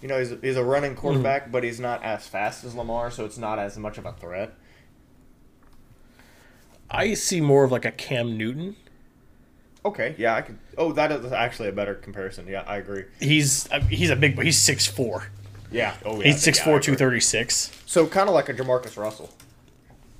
You 0.00 0.08
know, 0.08 0.18
he's 0.18 0.32
he's 0.40 0.56
a 0.56 0.64
running 0.64 0.94
quarterback, 0.94 1.50
but 1.50 1.64
he's 1.64 1.80
not 1.80 2.02
as 2.04 2.26
fast 2.26 2.64
as 2.64 2.74
Lamar, 2.74 3.10
so 3.10 3.24
it's 3.24 3.38
not 3.38 3.58
as 3.58 3.76
much 3.76 3.98
of 3.98 4.06
a 4.06 4.12
threat. 4.12 4.54
I 6.90 7.14
see 7.14 7.40
more 7.40 7.64
of 7.64 7.72
like 7.72 7.84
a 7.84 7.90
Cam 7.90 8.38
Newton. 8.38 8.76
Okay, 9.84 10.14
yeah, 10.18 10.34
I 10.34 10.42
could. 10.42 10.58
Oh, 10.76 10.92
that 10.92 11.10
is 11.12 11.32
actually 11.32 11.68
a 11.68 11.72
better 11.72 11.94
comparison. 11.94 12.46
Yeah, 12.46 12.62
I 12.66 12.76
agree. 12.76 13.04
He's 13.20 13.70
uh, 13.72 13.80
he's 13.80 14.10
a 14.10 14.16
big 14.16 14.36
boy. 14.36 14.44
He's 14.44 14.58
six 14.58 14.86
four. 14.86 15.30
Yeah. 15.70 15.94
Oh, 16.04 16.18
yeah. 16.18 16.28
He's 16.28 16.42
six 16.42 16.58
yeah, 16.58 16.64
four, 16.64 16.74
agree. 16.74 16.84
two 16.84 16.96
thirty 16.96 17.20
six. 17.20 17.70
So 17.86 18.06
kind 18.06 18.28
of 18.28 18.34
like 18.34 18.48
a 18.48 18.54
Jamarcus 18.54 18.96
Russell. 18.96 19.30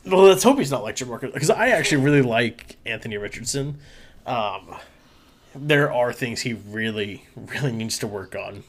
Well, 0.04 0.22
let's 0.22 0.42
hope 0.42 0.58
he's 0.58 0.70
not 0.70 0.82
like 0.82 0.96
Jamarcus 0.96 1.32
because 1.32 1.50
I 1.50 1.68
actually 1.68 2.02
really 2.02 2.22
like 2.22 2.76
Anthony 2.86 3.16
Richardson. 3.16 3.78
Um, 4.26 4.74
there 5.54 5.92
are 5.92 6.12
things 6.12 6.42
he 6.42 6.52
really, 6.54 7.24
really 7.36 7.72
needs 7.72 7.98
to 7.98 8.06
work 8.06 8.34
on. 8.34 8.64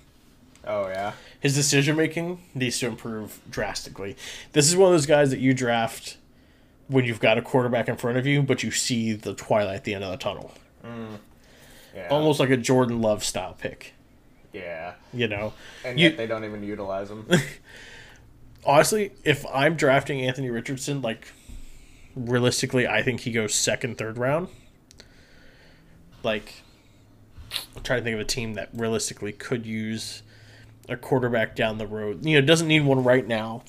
Oh 0.66 0.88
yeah. 0.88 1.14
His 1.40 1.56
decision 1.56 1.96
making 1.96 2.42
needs 2.54 2.80
to 2.80 2.88
improve 2.88 3.40
drastically. 3.50 4.16
This 4.54 4.68
is 4.70 4.76
one 4.76 4.88
of 4.88 4.94
those 4.94 5.06
guys 5.06 5.30
that 5.32 5.40
you 5.40 5.54
draft 5.54 6.18
when 6.88 7.06
you've 7.06 7.20
got 7.20 7.38
a 7.38 7.42
quarterback 7.42 7.88
in 7.88 7.96
front 7.98 8.18
of 8.18 8.26
you, 8.26 8.42
but 8.42 8.64
you 8.64 8.72
see 8.72 9.14
the 9.14 9.34
twilight 9.34 9.76
at 9.76 9.84
the 9.84 9.94
end 9.94 10.04
of 10.04 10.12
the 10.12 10.18
tunnel. 10.18 10.52
Mm, 10.84 11.18
yeah. 11.96 12.08
Almost 12.10 12.40
like 12.40 12.50
a 12.50 12.58
Jordan 12.58 13.02
Love 13.02 13.24
style 13.24 13.56
pick. 13.60 13.94
Yeah. 14.54 14.94
You 15.14 15.28
know, 15.28 15.54
And 15.86 16.00
You- 16.00 16.10
yet 16.10 16.18
they 16.18 16.28
don't 16.28 16.44
even 16.44 16.64
utilize 16.64 17.10
him. 17.10 17.28
honestly, 18.66 19.12
if 19.24 19.46
I'm 19.54 19.76
drafting 19.76 20.22
Anthony 20.22 20.50
Richardson, 20.50 21.02
like 21.02 21.28
realistically, 22.16 22.88
I 22.88 23.02
think 23.04 23.22
he 23.22 23.32
goes 23.32 23.54
second, 23.56 23.98
third 23.98 24.18
round. 24.18 24.50
Like, 26.24 26.64
I'm 27.76 27.84
trying 27.84 28.00
to 28.00 28.04
think 28.04 28.14
of 28.16 28.20
a 28.20 28.26
team 28.26 28.54
that 28.54 28.70
realistically 28.74 29.32
could 29.32 29.66
use 29.66 30.24
a 30.88 30.96
quarterback 30.96 31.56
down 31.56 31.78
the 31.78 31.88
road. 31.88 32.26
You 32.26 32.40
know, 32.40 32.46
doesn't 32.46 32.68
need 32.68 32.82
one 32.82 33.04
right 33.04 33.28
now. 33.28 33.64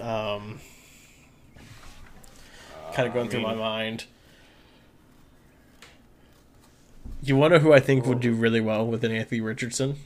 Um, 0.00 0.60
kind 2.92 3.08
of 3.08 3.14
going 3.14 3.28
through 3.28 3.42
my 3.42 3.54
mind. 3.54 4.04
You 7.22 7.36
want 7.36 7.52
to 7.52 7.58
know 7.58 7.62
who 7.62 7.72
I 7.72 7.80
think 7.80 8.04
would 8.06 8.20
do 8.20 8.34
really 8.34 8.60
well 8.60 8.86
with 8.86 9.04
an 9.04 9.12
Anthony 9.12 9.40
Richardson? 9.40 9.96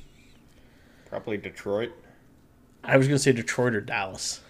Probably 1.09 1.37
Detroit. 1.37 1.93
I 2.85 2.97
was 2.97 3.07
going 3.07 3.17
to 3.17 3.23
say 3.23 3.33
Detroit 3.33 3.75
or 3.75 3.81
Dallas. 3.81 4.41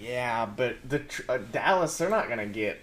Yeah, 0.00 0.46
but 0.46 0.76
the 0.88 1.02
uh, 1.28 1.38
Dallas, 1.52 1.98
they're 1.98 2.08
not 2.08 2.28
gonna 2.30 2.46
get. 2.46 2.80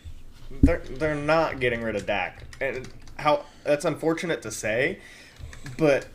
They're 0.61 0.79
they're 0.79 1.15
not 1.15 1.59
getting 1.59 1.81
rid 1.81 1.95
of 1.95 2.05
Dak. 2.05 2.43
And 2.61 2.87
how 3.19 3.45
that's 3.63 3.85
unfortunate 3.85 4.41
to 4.43 4.51
say, 4.51 4.99
but 5.77 6.07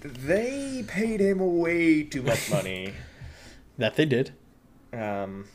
they 0.00 0.84
paid 0.88 1.20
him 1.20 1.58
way 1.58 2.02
too 2.02 2.22
much 2.22 2.50
money. 2.50 2.92
That 3.78 3.96
they 3.96 4.04
did. 4.04 4.32
um, 4.92 5.46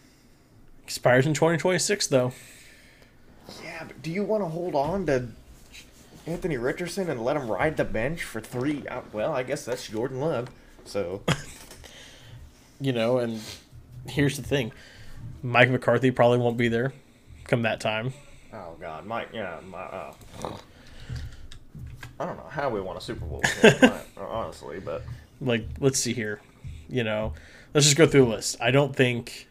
Expires 0.84 1.26
in 1.26 1.34
2026, 1.34 2.08
though. 2.08 2.32
yeah, 3.64 3.84
but 3.86 4.02
do 4.02 4.10
you 4.10 4.24
want 4.24 4.42
to 4.44 4.48
hold 4.48 4.74
on 4.74 5.06
to 5.08 5.28
Anthony 6.26 6.58
Richardson 6.58 7.10
and 7.10 7.24
let 7.24 7.36
him 7.36 7.48
ride 7.52 7.76
the 7.78 7.84
bench 7.84 8.24
for 8.24 8.40
three? 8.40 8.88
Uh, 8.88 9.02
well, 9.12 9.34
I 9.34 9.44
guess 9.44 9.66
that's 9.66 9.88
Jordan 9.90 10.20
Love. 10.22 10.50
So 10.86 11.24
You 12.80 12.94
know, 12.94 13.18
and 13.18 13.42
here's 14.08 14.38
the 14.38 14.44
thing 14.44 14.72
Mike 15.44 15.70
McCarthy 15.70 16.12
probably 16.12 16.38
won't 16.38 16.58
be 16.58 16.70
there 16.70 16.94
come 17.46 17.64
that 17.64 17.80
time. 17.82 18.14
Oh 18.58 18.76
God, 18.80 19.06
Mike. 19.06 19.30
Yeah, 19.34 19.60
my. 19.70 19.78
Uh, 19.80 20.14
I 22.20 22.26
don't 22.26 22.38
know 22.38 22.48
how 22.50 22.70
we 22.70 22.82
won 22.82 22.98
a 22.98 23.02
Super 23.02 23.26
Bowl, 23.26 23.44
honestly, 24.18 24.80
but 24.80 25.04
Like, 25.40 25.68
let's 25.80 26.00
see 26.00 26.14
here. 26.14 26.42
You 26.90 27.04
know, 27.04 27.34
let's 27.74 27.86
just 27.86 27.98
go 27.98 28.08
through 28.08 28.22
the 28.26 28.30
list. 28.30 28.58
I 28.60 28.72
don't 28.72 28.96
think, 28.96 29.48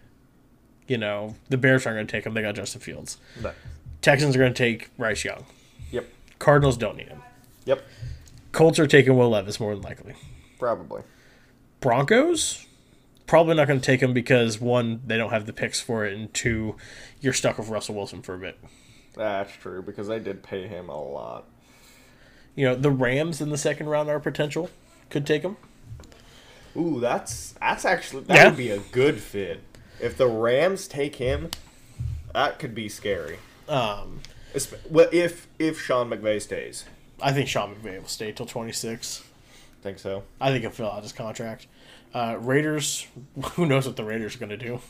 you 0.88 0.98
know, 0.98 1.36
the 1.48 1.56
Bears 1.58 1.86
aren't 1.86 1.96
going 1.96 2.06
to 2.08 2.10
take 2.10 2.26
him. 2.26 2.34
They 2.34 2.42
got 2.42 2.56
Justin 2.56 2.80
Fields. 2.80 3.18
but 3.40 3.54
Texans 4.02 4.34
are 4.34 4.40
going 4.40 4.52
to 4.52 4.58
take 4.58 4.96
Bryce 4.96 5.24
Young. 5.24 5.44
yep, 5.92 6.08
Cardinals 6.40 6.76
don't 6.76 6.96
need 6.96 7.08
him. 7.08 7.22
yep, 7.66 7.84
Colts 8.50 8.80
are 8.80 8.86
taking 8.88 9.16
Will 9.16 9.30
Levis 9.30 9.60
more 9.60 9.74
than 9.74 9.82
likely. 9.82 10.14
probably. 10.58 11.02
Broncos 11.80 12.66
probably 13.26 13.54
not 13.54 13.66
going 13.68 13.78
to 13.80 13.84
take 13.84 14.00
him 14.00 14.12
because 14.12 14.60
one, 14.60 15.02
they 15.06 15.16
don't 15.16 15.30
have 15.30 15.46
the 15.46 15.52
picks 15.52 15.80
for 15.80 16.04
it, 16.04 16.14
and 16.16 16.32
two, 16.32 16.76
you're 17.20 17.32
stuck 17.32 17.58
with 17.58 17.68
Russell 17.68 17.94
Wilson 17.94 18.22
for 18.22 18.34
a 18.34 18.38
bit. 18.38 18.58
That's 19.16 19.52
true 19.52 19.82
because 19.82 20.08
they 20.08 20.18
did 20.18 20.42
pay 20.42 20.66
him 20.66 20.88
a 20.88 21.00
lot. 21.02 21.44
You 22.54 22.66
know, 22.66 22.74
the 22.74 22.90
Rams 22.90 23.40
in 23.40 23.50
the 23.50 23.58
second 23.58 23.88
round 23.88 24.08
are 24.08 24.20
potential. 24.20 24.70
Could 25.10 25.26
take 25.26 25.42
him. 25.42 25.56
Ooh, 26.76 27.00
that's 27.00 27.52
that's 27.60 27.84
actually 27.84 28.24
that 28.24 28.34
Yeah. 28.36 28.48
would 28.48 28.56
be 28.56 28.70
a 28.70 28.78
good 28.78 29.20
fit. 29.20 29.60
If 30.00 30.16
the 30.18 30.26
Rams 30.26 30.86
take 30.86 31.16
him, 31.16 31.50
that 32.34 32.58
could 32.58 32.74
be 32.74 32.88
scary. 32.88 33.38
Um, 33.68 34.20
Well, 34.90 35.08
if 35.12 35.46
if 35.58 35.80
Sean 35.80 36.10
McVay 36.10 36.40
stays, 36.40 36.84
I 37.20 37.32
think 37.32 37.48
Sean 37.48 37.74
McVay 37.74 38.00
will 38.00 38.08
stay 38.08 38.32
till 38.32 38.46
26. 38.46 39.22
think 39.82 39.98
so. 39.98 40.24
I 40.40 40.50
think 40.50 40.62
he'll 40.62 40.70
fill 40.72 40.90
out 40.90 41.02
his 41.02 41.12
contract. 41.12 41.66
Uh, 42.12 42.36
Raiders, 42.40 43.06
who 43.52 43.64
knows 43.66 43.86
what 43.86 43.96
the 43.96 44.04
Raiders 44.04 44.34
are 44.34 44.38
going 44.38 44.50
to 44.50 44.56
do? 44.56 44.80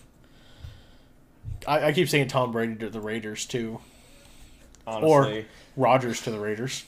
I, 1.66 1.86
I 1.88 1.92
keep 1.92 2.08
saying 2.08 2.28
Tom 2.28 2.50
Brady 2.52 2.76
to 2.76 2.88
the 2.90 3.00
Raiders 3.00 3.44
too, 3.46 3.80
Honestly, 4.86 5.40
or 5.40 5.44
Rodgers 5.76 6.22
to 6.22 6.30
the 6.30 6.38
Raiders. 6.38 6.84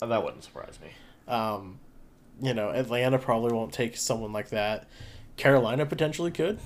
that 0.00 0.22
wouldn't 0.24 0.44
surprise 0.44 0.78
me. 0.80 0.88
Um, 1.32 1.78
you 2.40 2.54
know, 2.54 2.70
Atlanta 2.70 3.18
probably 3.18 3.52
won't 3.52 3.72
take 3.72 3.96
someone 3.96 4.32
like 4.32 4.50
that. 4.50 4.86
Carolina 5.36 5.86
potentially 5.86 6.30
could 6.30 6.58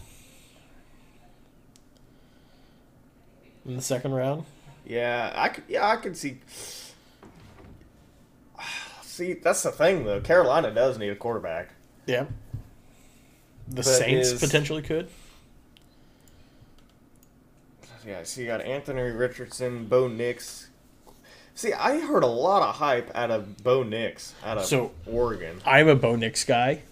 in 3.64 3.76
the 3.76 3.82
second 3.82 4.12
round. 4.12 4.45
Yeah, 4.87 5.32
I 5.34 5.49
could. 5.49 5.64
Yeah, 5.68 5.89
I 5.89 5.97
could 5.97 6.16
see. 6.16 6.39
See, 9.03 9.32
that's 9.34 9.62
the 9.62 9.70
thing 9.72 10.05
though. 10.05 10.20
Carolina 10.20 10.70
does 10.72 10.99
need 10.99 11.09
a 11.11 11.16
quarterback. 11.16 11.70
Yeah. 12.07 12.26
The 13.68 13.76
But 13.76 13.84
Saints 13.84 14.28
is- 14.28 14.41
potentially 14.41 14.82
could. 14.82 15.09
Yeah, 18.07 18.22
so 18.22 18.40
you 18.40 18.46
got 18.46 18.61
Anthony 18.62 19.02
Richardson, 19.02 19.86
Bo 19.86 20.07
Nix. 20.09 20.68
See, 21.54 21.72
I 21.72 21.98
heard 22.00 22.22
a 22.22 22.26
lot 22.28 22.62
of 22.62 22.76
hype 22.76 23.11
out 23.14 23.30
of 23.30 23.62
Bo 23.64 23.82
Nix 23.82 24.34
out 24.44 24.59
of 24.59 24.64
So- 24.66 24.92
Oregon. 25.07 25.61
I'm 25.64 25.88
a 25.88 25.96
Bo 25.96 26.14
Nix 26.16 26.44
guy. 26.44 26.82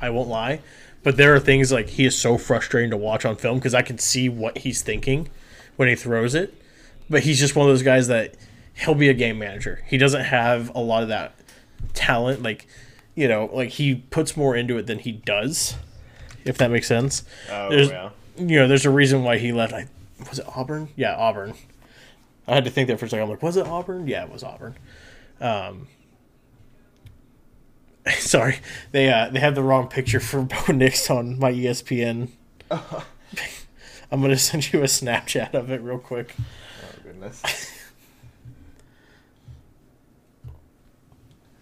I 0.00 0.10
won't 0.10 0.28
lie. 0.28 0.60
But 1.02 1.16
there 1.16 1.34
are 1.34 1.40
things 1.40 1.72
like 1.72 1.90
he 1.90 2.04
is 2.04 2.16
so 2.16 2.38
frustrating 2.38 2.90
to 2.90 2.96
watch 2.96 3.24
on 3.24 3.34
film 3.36 3.58
because 3.58 3.74
I 3.74 3.82
can 3.82 3.98
see 3.98 4.28
what 4.28 4.58
he's 4.58 4.82
thinking 4.82 5.28
when 5.76 5.88
he 5.88 5.96
throws 5.96 6.34
it. 6.34 6.54
But 7.10 7.24
he's 7.24 7.40
just 7.40 7.56
one 7.56 7.66
of 7.66 7.72
those 7.72 7.82
guys 7.82 8.06
that 8.08 8.34
he'll 8.74 8.94
be 8.94 9.08
a 9.08 9.14
game 9.14 9.38
manager. 9.40 9.80
He 9.88 9.98
doesn't 9.98 10.24
have 10.24 10.70
a 10.74 10.80
lot 10.80 11.02
of 11.02 11.08
that 11.08 11.34
talent. 11.92 12.42
Like, 12.42 12.66
you 13.16 13.26
know, 13.26 13.50
like 13.52 13.70
he 13.70 13.96
puts 13.96 14.36
more 14.36 14.54
into 14.54 14.78
it 14.78 14.86
than 14.86 15.00
he 15.00 15.10
does, 15.12 15.74
if 16.44 16.56
that 16.58 16.70
makes 16.70 16.86
sense. 16.86 17.24
Oh 17.50 17.68
There's- 17.68 17.90
yeah. 17.90 18.10
You 18.38 18.60
know, 18.60 18.68
there's 18.68 18.86
a 18.86 18.90
reason 18.90 19.24
why 19.24 19.36
he 19.38 19.52
left. 19.52 19.74
I 19.74 19.88
was 20.28 20.38
it 20.38 20.46
Auburn? 20.56 20.88
Yeah, 20.96 21.16
Auburn. 21.16 21.54
I 22.46 22.54
had 22.54 22.64
to 22.64 22.70
think 22.70 22.88
there 22.88 22.98
for 22.98 23.06
a 23.06 23.08
second. 23.08 23.24
I'm 23.24 23.30
like, 23.30 23.42
was 23.42 23.56
it 23.56 23.66
Auburn? 23.66 24.06
Yeah, 24.08 24.24
it 24.24 24.30
was 24.32 24.42
Auburn. 24.42 24.76
Um, 25.40 25.88
sorry, 28.18 28.58
they 28.90 29.12
uh, 29.12 29.30
they 29.30 29.40
had 29.40 29.54
the 29.54 29.62
wrong 29.62 29.88
picture 29.88 30.20
for 30.20 30.42
Bo 30.66 30.72
Nix 30.72 31.10
on 31.10 31.38
my 31.38 31.52
ESPN. 31.52 32.28
I'm 32.70 34.20
gonna 34.20 34.36
send 34.36 34.72
you 34.72 34.80
a 34.80 34.84
Snapchat 34.84 35.54
of 35.54 35.70
it 35.70 35.80
real 35.80 35.98
quick. 35.98 36.34
Oh 36.38 37.00
goodness. 37.02 37.42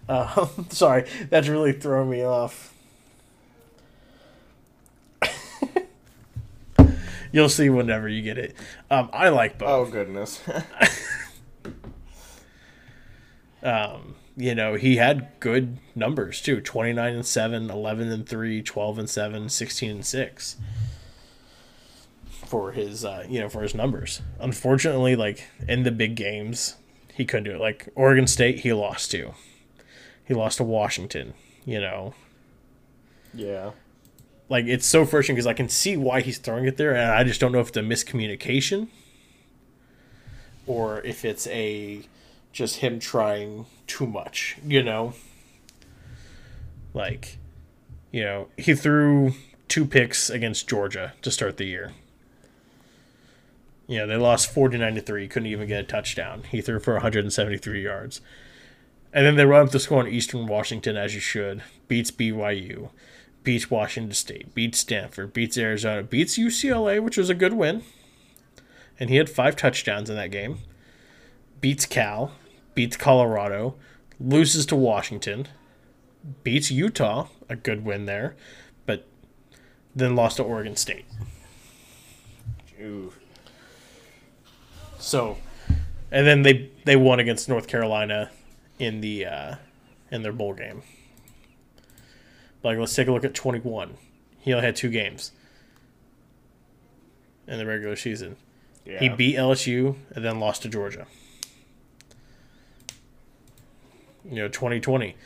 Uh, 0.08 0.48
sorry, 0.70 1.04
that's 1.28 1.46
really 1.46 1.72
throwing 1.72 2.10
me 2.10 2.24
off. 2.24 2.74
You'll 7.32 7.48
see 7.48 7.70
whenever 7.70 8.08
you 8.08 8.22
get 8.22 8.38
it. 8.38 8.56
Um, 8.90 9.08
I 9.12 9.28
like 9.28 9.58
Bo. 9.58 9.66
oh 9.66 9.84
goodness. 9.86 10.40
um, 13.62 14.16
you 14.36 14.54
know, 14.54 14.74
he 14.74 14.96
had 14.96 15.28
good 15.40 15.78
numbers 15.94 16.40
too 16.40 16.60
29 16.60 17.14
and 17.14 17.26
7, 17.26 17.70
11 17.70 18.10
and 18.10 18.28
3, 18.28 18.62
12 18.62 18.98
and 18.98 19.10
7, 19.10 19.48
16 19.48 19.90
and 19.90 20.04
6 20.04 20.56
for 22.46 22.72
his 22.72 23.04
uh, 23.04 23.24
you 23.28 23.40
know, 23.40 23.48
for 23.48 23.62
his 23.62 23.74
numbers. 23.74 24.22
Unfortunately, 24.40 25.14
like 25.14 25.46
in 25.68 25.82
the 25.84 25.92
big 25.92 26.16
games, 26.16 26.76
he 27.14 27.24
couldn't 27.24 27.44
do 27.44 27.52
it. 27.52 27.60
Like 27.60 27.88
Oregon 27.94 28.26
State, 28.26 28.60
he 28.60 28.72
lost 28.72 29.10
to. 29.12 29.34
He 30.24 30.34
lost 30.34 30.58
to 30.58 30.64
Washington, 30.64 31.34
you 31.64 31.80
know. 31.80 32.14
yeah. 33.34 33.70
Like 34.50 34.66
it's 34.66 34.84
so 34.84 35.06
frustrating 35.06 35.36
because 35.36 35.46
I 35.46 35.54
can 35.54 35.68
see 35.68 35.96
why 35.96 36.20
he's 36.20 36.36
throwing 36.36 36.66
it 36.66 36.76
there, 36.76 36.94
and 36.94 37.12
I 37.12 37.22
just 37.22 37.40
don't 37.40 37.52
know 37.52 37.60
if 37.60 37.68
it's 37.68 37.76
a 37.76 37.82
miscommunication 37.82 38.88
or 40.66 41.00
if 41.02 41.24
it's 41.24 41.46
a 41.46 42.02
just 42.52 42.78
him 42.78 42.98
trying 42.98 43.66
too 43.86 44.08
much. 44.08 44.58
You 44.66 44.82
know, 44.82 45.14
like 46.92 47.38
you 48.10 48.24
know 48.24 48.48
he 48.58 48.74
threw 48.74 49.34
two 49.68 49.86
picks 49.86 50.28
against 50.28 50.68
Georgia 50.68 51.12
to 51.22 51.30
start 51.30 51.56
the 51.56 51.66
year. 51.66 51.92
You 53.86 53.98
know 53.98 54.08
they 54.08 54.16
lost 54.16 54.52
forty 54.52 54.78
nine 54.78 54.96
to 54.96 55.00
three, 55.00 55.28
couldn't 55.28 55.46
even 55.46 55.68
get 55.68 55.84
a 55.84 55.86
touchdown. 55.86 56.42
He 56.50 56.60
threw 56.60 56.80
for 56.80 56.94
one 56.94 57.02
hundred 57.02 57.24
and 57.24 57.32
seventy 57.32 57.56
three 57.56 57.84
yards. 57.84 58.20
And 59.12 59.24
then 59.24 59.36
they 59.36 59.44
run 59.44 59.66
up 59.66 59.72
the 59.72 59.80
score 59.80 60.00
on 60.00 60.08
Eastern 60.08 60.46
Washington 60.46 60.96
as 60.96 61.14
you 61.14 61.20
should. 61.20 61.62
Beats 61.86 62.10
BYU 62.10 62.90
beats 63.42 63.70
Washington 63.70 64.12
State, 64.12 64.54
beats 64.54 64.78
Stanford, 64.78 65.32
beats 65.32 65.56
Arizona, 65.56 66.02
beats 66.02 66.38
UCLA, 66.38 67.02
which 67.02 67.16
was 67.16 67.30
a 67.30 67.34
good 67.34 67.54
win. 67.54 67.82
And 68.98 69.08
he 69.08 69.16
had 69.16 69.30
five 69.30 69.56
touchdowns 69.56 70.10
in 70.10 70.16
that 70.16 70.30
game. 70.30 70.58
Beats 71.60 71.86
Cal, 71.86 72.32
beats 72.74 72.96
Colorado, 72.96 73.74
loses 74.18 74.66
to 74.66 74.76
Washington, 74.76 75.48
beats 76.42 76.70
Utah, 76.70 77.28
a 77.48 77.56
good 77.56 77.84
win 77.84 78.06
there, 78.06 78.36
but 78.86 79.06
then 79.94 80.14
lost 80.14 80.36
to 80.36 80.42
Oregon 80.42 80.76
State. 80.76 81.06
Ooh. 82.80 83.12
So, 84.98 85.38
and 86.10 86.26
then 86.26 86.42
they 86.42 86.70
they 86.84 86.96
won 86.96 87.20
against 87.20 87.48
North 87.48 87.66
Carolina 87.66 88.30
in 88.78 89.00
the 89.00 89.26
uh, 89.26 89.54
in 90.10 90.22
their 90.22 90.32
bowl 90.32 90.54
game. 90.54 90.82
Like, 92.62 92.78
let's 92.78 92.94
take 92.94 93.08
a 93.08 93.12
look 93.12 93.24
at 93.24 93.34
twenty 93.34 93.60
one. 93.60 93.96
He 94.38 94.52
only 94.52 94.64
had 94.64 94.76
two 94.76 94.88
games 94.88 95.32
in 97.46 97.58
the 97.58 97.66
regular 97.66 97.96
season. 97.96 98.36
Yeah. 98.84 98.98
He 98.98 99.08
beat 99.08 99.36
LSU 99.36 99.96
and 100.14 100.24
then 100.24 100.40
lost 100.40 100.62
to 100.62 100.68
Georgia. 100.68 101.06
You 104.24 104.36
know, 104.36 104.48
twenty 104.48 104.80
twenty. 104.80 105.16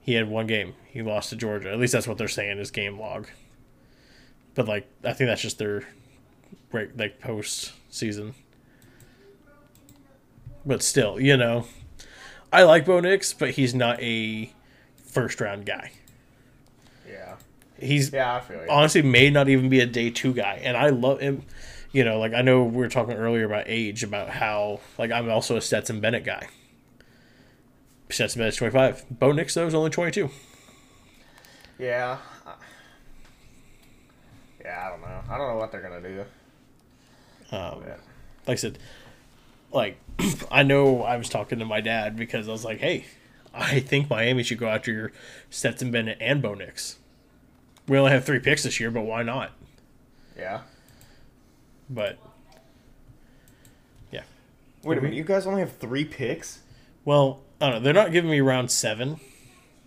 He 0.00 0.14
had 0.14 0.28
one 0.28 0.46
game. 0.46 0.74
He 0.86 1.00
lost 1.00 1.30
to 1.30 1.36
Georgia. 1.36 1.70
At 1.70 1.78
least 1.78 1.92
that's 1.92 2.08
what 2.08 2.18
they're 2.18 2.28
saying 2.28 2.52
in 2.52 2.58
his 2.58 2.70
game 2.70 2.98
log. 2.98 3.28
But 4.54 4.66
like, 4.68 4.88
I 5.04 5.12
think 5.12 5.28
that's 5.28 5.42
just 5.42 5.58
their 5.58 5.84
break, 6.70 6.90
like 6.96 7.20
post 7.20 7.72
season. 7.88 8.34
But 10.66 10.82
still, 10.82 11.20
you 11.20 11.36
know, 11.36 11.66
I 12.52 12.64
like 12.64 12.84
Bo 12.84 13.00
Nix, 13.00 13.32
but 13.32 13.50
he's 13.50 13.74
not 13.74 14.00
a 14.00 14.52
first 14.96 15.40
round 15.40 15.66
guy. 15.66 15.92
He's 17.82 18.12
Yeah, 18.12 18.36
I 18.36 18.40
feel 18.40 18.62
you. 18.62 18.66
honestly 18.70 19.02
may 19.02 19.30
not 19.30 19.48
even 19.48 19.68
be 19.68 19.80
a 19.80 19.86
day 19.86 20.10
two 20.10 20.32
guy, 20.34 20.60
and 20.62 20.76
I 20.76 20.88
love 20.90 21.20
him. 21.20 21.42
You 21.92 22.04
know, 22.04 22.18
like 22.18 22.32
I 22.32 22.40
know 22.42 22.64
we 22.64 22.78
were 22.78 22.88
talking 22.88 23.14
earlier 23.14 23.44
about 23.44 23.64
age, 23.66 24.02
about 24.02 24.30
how 24.30 24.80
like 24.98 25.10
I'm 25.10 25.28
also 25.30 25.56
a 25.56 25.60
Stetson 25.60 26.00
Bennett 26.00 26.24
guy. 26.24 26.48
Stetson 28.10 28.40
Bennett's 28.40 28.56
25. 28.56 29.04
Bo 29.10 29.32
Nix 29.32 29.54
though 29.54 29.66
is 29.66 29.74
only 29.74 29.90
22. 29.90 30.30
Yeah. 31.78 32.18
Yeah, 34.64 34.86
I 34.86 34.90
don't 34.90 35.00
know. 35.00 35.20
I 35.28 35.38
don't 35.38 35.48
know 35.48 35.56
what 35.56 35.72
they're 35.72 35.82
gonna 35.82 36.00
do. 36.00 36.20
Um, 37.54 37.82
Yeah. 37.86 37.96
like 38.46 38.48
I 38.48 38.54
said, 38.54 38.78
like 39.72 39.98
I 40.50 40.62
know 40.62 41.02
I 41.02 41.16
was 41.16 41.28
talking 41.28 41.58
to 41.58 41.64
my 41.64 41.80
dad 41.80 42.16
because 42.16 42.48
I 42.48 42.52
was 42.52 42.64
like, 42.64 42.78
hey, 42.78 43.04
I 43.52 43.80
think 43.80 44.08
Miami 44.08 44.42
should 44.42 44.58
go 44.58 44.68
after 44.68 44.92
your 44.92 45.12
Stetson 45.50 45.90
Bennett 45.90 46.18
and 46.20 46.40
Bo 46.40 46.54
Nix. 46.54 46.96
We 47.88 47.98
only 47.98 48.12
have 48.12 48.24
three 48.24 48.38
picks 48.38 48.62
this 48.62 48.78
year, 48.80 48.90
but 48.90 49.02
why 49.02 49.22
not? 49.22 49.50
Yeah. 50.36 50.60
But 51.90 52.18
yeah, 54.10 54.22
Wait 54.82 54.98
a 54.98 55.00
minute. 55.00 55.16
You 55.16 55.24
guys 55.24 55.46
only 55.46 55.60
have 55.60 55.76
three 55.76 56.04
picks? 56.04 56.60
well, 57.04 57.40
I 57.60 57.66
don't 57.66 57.74
know. 57.76 57.80
They're 57.80 57.92
not 57.92 58.12
giving 58.12 58.30
me 58.30 58.40
round 58.40 58.70
seven, 58.70 59.20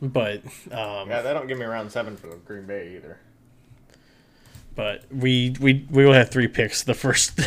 but 0.02 0.43
um, 0.72 1.10
Yeah, 1.10 1.22
they 1.22 1.34
don't 1.34 1.48
give 1.48 1.58
me 1.58 1.66
round 1.66 1.91
seven 1.91 2.16
for 2.18 2.28
Green 2.46 2.66
Bay 2.66 2.96
either. 2.96 3.18
but 4.76 5.04
we 5.12 5.56
we 5.60 5.86
we 5.89 6.06
will 6.06 6.14
have 6.14 6.30
three 6.30 6.48
picks 6.48 6.84
the 6.84 6.93
first 6.93 7.39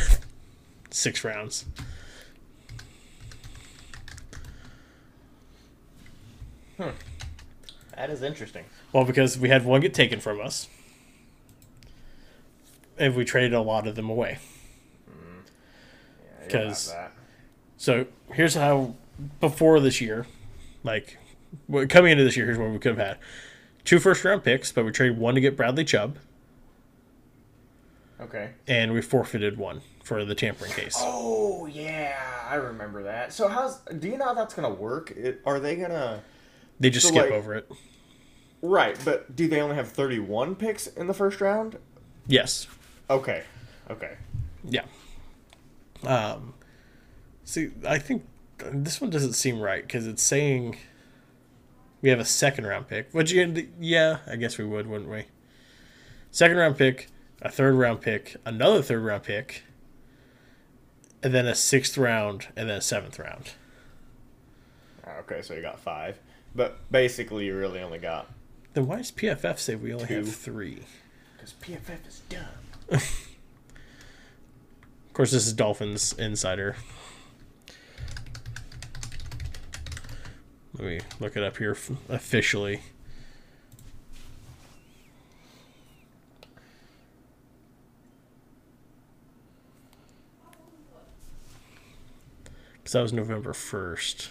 six 0.91 1.23
rounds. 1.25 1.67
That 7.99 8.11
is 8.11 8.23
interesting. 8.23 8.65
Well, 8.93 9.05
because 9.05 9.37
we 9.37 9.49
had 9.49 9.65
one 9.65 9.81
get 9.81 9.93
taken 9.93 10.21
from 10.21 10.41
us, 10.41 10.69
and 12.97 13.17
we 13.17 13.25
traded 13.25 13.55
a 13.55 13.61
lot 13.61 13.89
of 13.89 13.97
them 13.97 14.09
away. 14.09 14.39
Mm. 15.11 15.15
Yeah, 15.17 16.25
you'll 16.31 16.59
have 16.61 16.69
'Cause- 16.69 16.93
that. 16.93 17.13
So 17.77 18.07
here's 18.33 18.55
how 18.55 18.95
before 19.41 19.81
this 19.81 20.01
year, 20.01 20.27
like 20.85 21.19
coming 21.89 22.13
into 22.13 22.23
this 22.23 22.37
year, 22.37 22.47
here's 22.47 22.57
what 22.59 22.71
we 22.71 22.79
could 22.79 22.97
have 22.97 23.05
had: 23.05 23.19
two 23.85 23.99
first 23.99 24.25
round 24.25 24.45
picks, 24.45 24.71
but 24.71 24.85
we 24.85 24.93
traded 24.93 25.19
one 25.19 25.35
to 25.35 25.41
get 25.41 25.57
Bradley 25.57 25.85
Chubb, 25.85 26.19
Okay. 28.21 28.51
and 28.69 28.93
we 28.93 29.03
forfeited 29.03 29.59
one 29.59 29.81
for 30.05 30.25
the 30.25 30.37
tampering 30.37 30.71
case. 30.73 30.95
Oh 30.99 31.67
yeah, 31.67 32.17
I 32.49 32.55
remember 32.55 33.03
that. 33.03 33.33
So 33.33 33.49
how's 33.49 33.79
do 33.81 34.07
you 34.09 34.17
know 34.19 34.27
how 34.27 34.35
that's 34.35 34.55
gonna 34.55 34.71
work? 34.73 35.11
It, 35.11 35.41
are 35.45 35.59
they 35.59 35.75
gonna 35.75 36.23
They 36.81 36.91
just 36.91 37.07
So, 37.07 37.13
skip 37.13 37.25
like- 37.25 37.33
over 37.33 37.55
it. 37.55 37.71
right? 38.63 38.97
But 39.05 39.35
do 39.35 39.49
they 39.49 39.61
only 39.61 39.77
have 39.77 39.89
thirty 39.89 40.19
one 40.19 40.55
picks 40.57 40.87
in 40.87 41.07
the 41.07 41.15
first 41.15 41.41
round? 41.41 41.79
Yes. 42.27 42.67
Okay, 43.11 43.43
okay. 43.91 44.17
Yeah. 44.65 44.85
Um, 46.05 46.55
see, 47.45 47.71
I 47.87 47.99
think 47.99 48.27
this 48.59 49.01
one 49.01 49.11
doesn't 49.11 49.33
seem 49.33 49.61
right 49.61 49.83
because 49.83 50.07
it's 50.07 50.23
saying 50.23 50.77
we 52.03 52.11
have 52.11 52.21
a 52.21 52.25
second 52.25 52.67
round 52.67 52.87
pick. 52.89 53.13
Would 53.15 53.31
you? 53.31 53.69
Yeah, 53.81 54.19
I 54.27 54.37
guess 54.37 54.59
we 54.59 54.65
would, 54.65 54.87
wouldn't 54.87 55.11
we? 55.11 55.25
Second 56.31 56.59
round 56.59 56.77
pick, 56.77 57.09
a 57.43 57.51
third 57.51 57.75
round 57.75 58.01
pick, 58.03 58.37
another 58.45 58.83
third 58.83 59.03
round 59.03 59.23
pick, 59.25 59.63
and 61.23 61.35
then 61.35 61.47
a 61.47 61.55
sixth 61.55 61.97
round, 61.99 62.49
and 62.55 62.69
then 62.69 62.77
a 62.79 62.83
seventh 62.83 63.19
round. 63.19 63.53
Okay, 65.21 65.41
so 65.43 65.55
you 65.55 65.63
got 65.63 65.81
five, 65.81 66.19
but 66.55 66.79
basically 66.91 67.47
you 67.47 67.57
really 67.57 67.81
only 67.81 67.99
got 67.99 68.29
Then 68.75 68.87
why 68.87 68.97
does 68.99 69.13
PFF 69.13 69.59
say 69.59 69.75
we 69.75 69.93
only 69.93 70.07
Two. 70.07 70.15
have 70.17 70.35
three? 70.35 70.83
because 71.37 71.55
PFF 71.63 72.07
is 72.09 72.23
dumb. 72.29 72.45
Of 72.91 73.29
course, 75.13 75.33
this 75.33 75.47
is 75.47 75.53
Dolphins 75.53 76.13
Insider. 76.15 76.77
Let 80.75 80.87
me 80.87 81.01
look 81.19 81.37
it 81.37 81.43
up 81.43 81.57
here 81.57 81.77
officially. 82.09 82.81
Because 92.77 92.93
that 92.93 93.03
was 93.03 93.13
November 93.13 93.53
1st. 93.53 94.29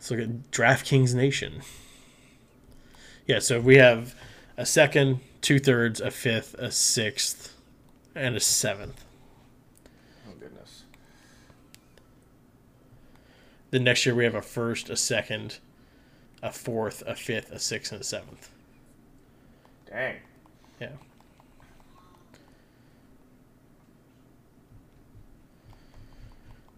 Let's 0.00 0.10
look 0.10 0.20
at 0.20 0.50
DraftKings 0.50 1.14
Nation. 1.14 1.60
Yeah, 3.26 3.38
so 3.38 3.60
we 3.60 3.76
have 3.76 4.14
a 4.56 4.64
second, 4.64 5.20
two 5.42 5.58
thirds, 5.58 6.00
a 6.00 6.10
fifth, 6.10 6.54
a 6.54 6.70
sixth, 6.70 7.54
and 8.14 8.34
a 8.34 8.40
seventh. 8.40 9.04
Oh 10.26 10.32
goodness. 10.40 10.84
Then 13.70 13.84
next 13.84 14.06
year 14.06 14.14
we 14.14 14.24
have 14.24 14.34
a 14.34 14.40
first, 14.40 14.88
a 14.88 14.96
second, 14.96 15.58
a 16.42 16.50
fourth, 16.50 17.02
a 17.06 17.14
fifth, 17.14 17.52
a 17.52 17.58
sixth, 17.58 17.92
and 17.92 18.00
a 18.00 18.04
seventh. 18.04 18.48
Dang. 19.86 20.16
Yeah. 20.80 20.92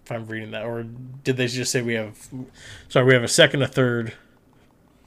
If 0.05 0.11
I'm 0.11 0.26
reading 0.26 0.50
that, 0.50 0.64
or 0.64 0.82
did 0.82 1.36
they 1.36 1.46
just 1.46 1.70
say 1.70 1.80
we 1.80 1.94
have? 1.94 2.28
Sorry, 2.88 3.07
we 3.07 3.14
have 3.14 3.22
a 3.22 3.28
second, 3.28 3.62
a 3.62 3.68
third. 3.68 4.14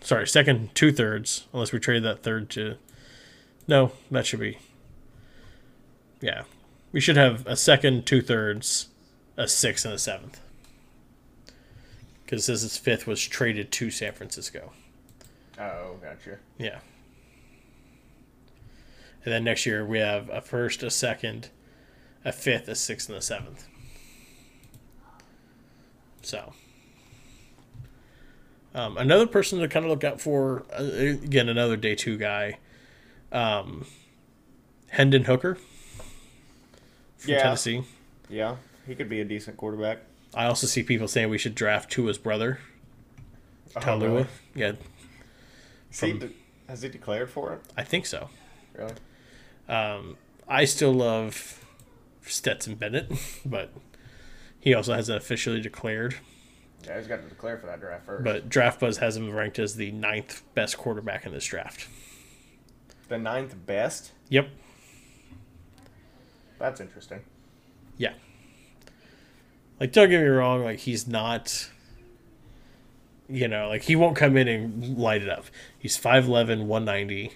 Sorry, 0.01 0.27
second, 0.27 0.73
two 0.73 0.91
thirds. 0.91 1.47
Unless 1.51 1.71
we 1.71 1.79
trade 1.79 2.03
that 2.03 2.23
third 2.23 2.49
to. 2.51 2.75
No, 3.67 3.91
that 4.11 4.25
should 4.25 4.39
be. 4.39 4.57
Yeah, 6.21 6.43
we 6.91 7.01
should 7.01 7.17
have 7.17 7.45
a 7.45 7.57
second, 7.57 8.05
two 8.05 8.21
thirds, 8.21 8.87
a 9.35 9.47
sixth, 9.47 9.83
and 9.83 9.93
a 9.93 9.97
seventh. 9.97 10.39
Because 12.23 12.47
this 12.47 12.61
says 12.61 12.63
its 12.63 12.77
fifth 12.77 13.05
was 13.05 13.21
traded 13.21 13.71
to 13.73 13.91
San 13.91 14.13
Francisco. 14.13 14.71
Oh, 15.59 15.97
gotcha. 16.01 16.37
Yeah. 16.57 16.79
And 19.23 19.33
then 19.33 19.43
next 19.43 19.65
year 19.65 19.85
we 19.85 19.99
have 19.99 20.29
a 20.29 20.41
first, 20.41 20.83
a 20.83 20.89
second, 20.89 21.49
a 22.23 22.31
fifth, 22.31 22.67
a 22.67 22.75
sixth, 22.75 23.09
and 23.09 23.17
a 23.17 23.21
seventh. 23.21 23.67
So, 26.25 26.53
um, 28.73 28.97
another 28.97 29.27
person 29.27 29.59
to 29.59 29.67
kind 29.67 29.85
of 29.85 29.91
look 29.91 30.03
out 30.03 30.19
for, 30.19 30.63
uh, 30.77 30.83
again, 30.83 31.49
another 31.49 31.77
day 31.77 31.93
two 31.93 32.17
guy, 32.17 32.57
um, 33.31 33.85
Hendon 34.89 35.25
Hooker 35.25 35.55
from 37.17 37.31
Yeah. 37.31 37.43
Tennessee. 37.43 37.83
Yeah, 38.27 38.55
he 38.87 38.95
could 38.95 39.07
be 39.07 39.21
a 39.21 39.25
decent 39.25 39.55
quarterback. 39.57 39.99
I 40.33 40.45
also 40.45 40.65
see 40.67 40.81
people 40.81 41.07
saying 41.07 41.29
we 41.29 41.37
should 41.37 41.53
draft 41.53 41.91
Tua's 41.91 42.17
brother, 42.17 42.59
Taulia. 43.75 43.87
Oh, 43.87 43.99
really? 44.07 44.25
Yeah, 44.55 44.71
Has 45.91 45.99
he 45.99 46.13
de- 46.13 46.29
has 46.67 46.81
he 46.81 46.89
declared 46.89 47.29
for 47.29 47.53
it? 47.53 47.61
I 47.77 47.83
think 47.83 48.07
so. 48.07 48.29
Really? 48.73 48.93
Um, 49.69 50.17
I 50.47 50.65
still 50.65 50.91
love 50.93 51.63
Stetson 52.25 52.75
Bennett, 52.75 53.11
but 53.45 53.71
he 54.65 54.73
also 54.73 54.93
hasn't 54.93 55.17
officially 55.17 55.61
declared. 55.61 56.15
Yeah, 56.85 56.97
he's 56.97 57.07
got 57.07 57.21
to 57.21 57.29
declare 57.29 57.57
for 57.57 57.67
that 57.67 57.79
draft 57.79 58.05
first. 58.05 58.25
But 58.25 58.49
DraftBuzz 58.49 58.97
has 58.97 59.15
him 59.15 59.31
ranked 59.31 59.57
as 59.59 59.75
the 59.75 59.91
ninth 59.91 60.43
best 60.53 60.77
quarterback 60.77 61.25
in 61.25 61.31
this 61.31 61.45
draft. 61.45 61.87
the 63.07 63.17
ninth 63.17 63.55
best. 63.65 64.11
Yep. 64.29 64.49
That's 66.59 66.81
interesting. 66.81 67.21
Yeah. 67.97 68.13
Like, 69.79 69.91
don't 69.91 70.09
get 70.09 70.21
me 70.21 70.27
wrong. 70.27 70.63
Like, 70.63 70.79
he's 70.79 71.07
not. 71.07 71.69
You 73.27 73.47
know, 73.47 73.69
like 73.69 73.81
he 73.81 73.95
won't 73.95 74.15
come 74.15 74.37
in 74.37 74.47
and 74.47 74.99
light 74.99 75.23
it 75.23 75.29
up. 75.29 75.45
He's 75.79 75.97
5'11", 75.97 76.65
190. 76.65 77.31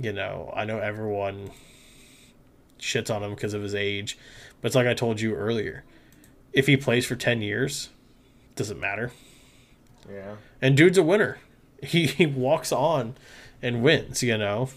You 0.00 0.12
know, 0.12 0.52
I 0.54 0.64
know 0.64 0.80
everyone 0.80 1.52
shits 2.80 3.14
on 3.14 3.22
him 3.22 3.30
because 3.30 3.54
of 3.54 3.62
his 3.62 3.72
age, 3.72 4.18
but 4.60 4.66
it's 4.66 4.74
like 4.74 4.88
I 4.88 4.94
told 4.94 5.20
you 5.20 5.34
earlier. 5.36 5.84
If 6.56 6.66
he 6.66 6.76
plays 6.76 7.04
for 7.06 7.14
ten 7.14 7.40
years, 7.42 7.90
doesn't 8.56 8.80
matter. 8.80 9.12
Yeah. 10.10 10.36
And 10.60 10.76
dude's 10.76 10.98
a 10.98 11.02
winner. 11.02 11.38
He 11.82 12.06
he 12.06 12.24
walks 12.26 12.72
on 12.72 13.14
and 13.62 13.82
wins. 13.82 14.22
You 14.22 14.38
know. 14.38 14.70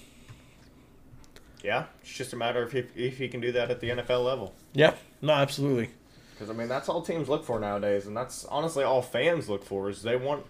Yeah, 1.63 1.85
it's 2.01 2.11
just 2.13 2.31
a 2.33 2.35
matter 2.35 2.61
of 2.63 2.73
if, 2.75 2.95
if 2.95 3.17
he 3.17 3.27
can 3.27 3.39
do 3.41 3.51
that 3.53 3.69
at 3.71 3.79
the 3.79 3.89
NFL 3.89 4.23
level. 4.25 4.53
Yeah. 4.73 4.93
No, 5.21 5.33
absolutely. 5.33 5.89
Because 6.33 6.49
I 6.49 6.53
mean, 6.53 6.67
that's 6.69 6.87
all 6.87 7.01
teams 7.01 7.27
look 7.27 7.43
for 7.45 7.59
nowadays, 7.59 8.05
and 8.07 8.15
that's 8.15 8.45
honestly 8.45 8.83
all 8.83 9.01
fans 9.01 9.49
look 9.49 9.63
for 9.65 9.89
is 9.89 10.03
they 10.03 10.15
want 10.15 10.45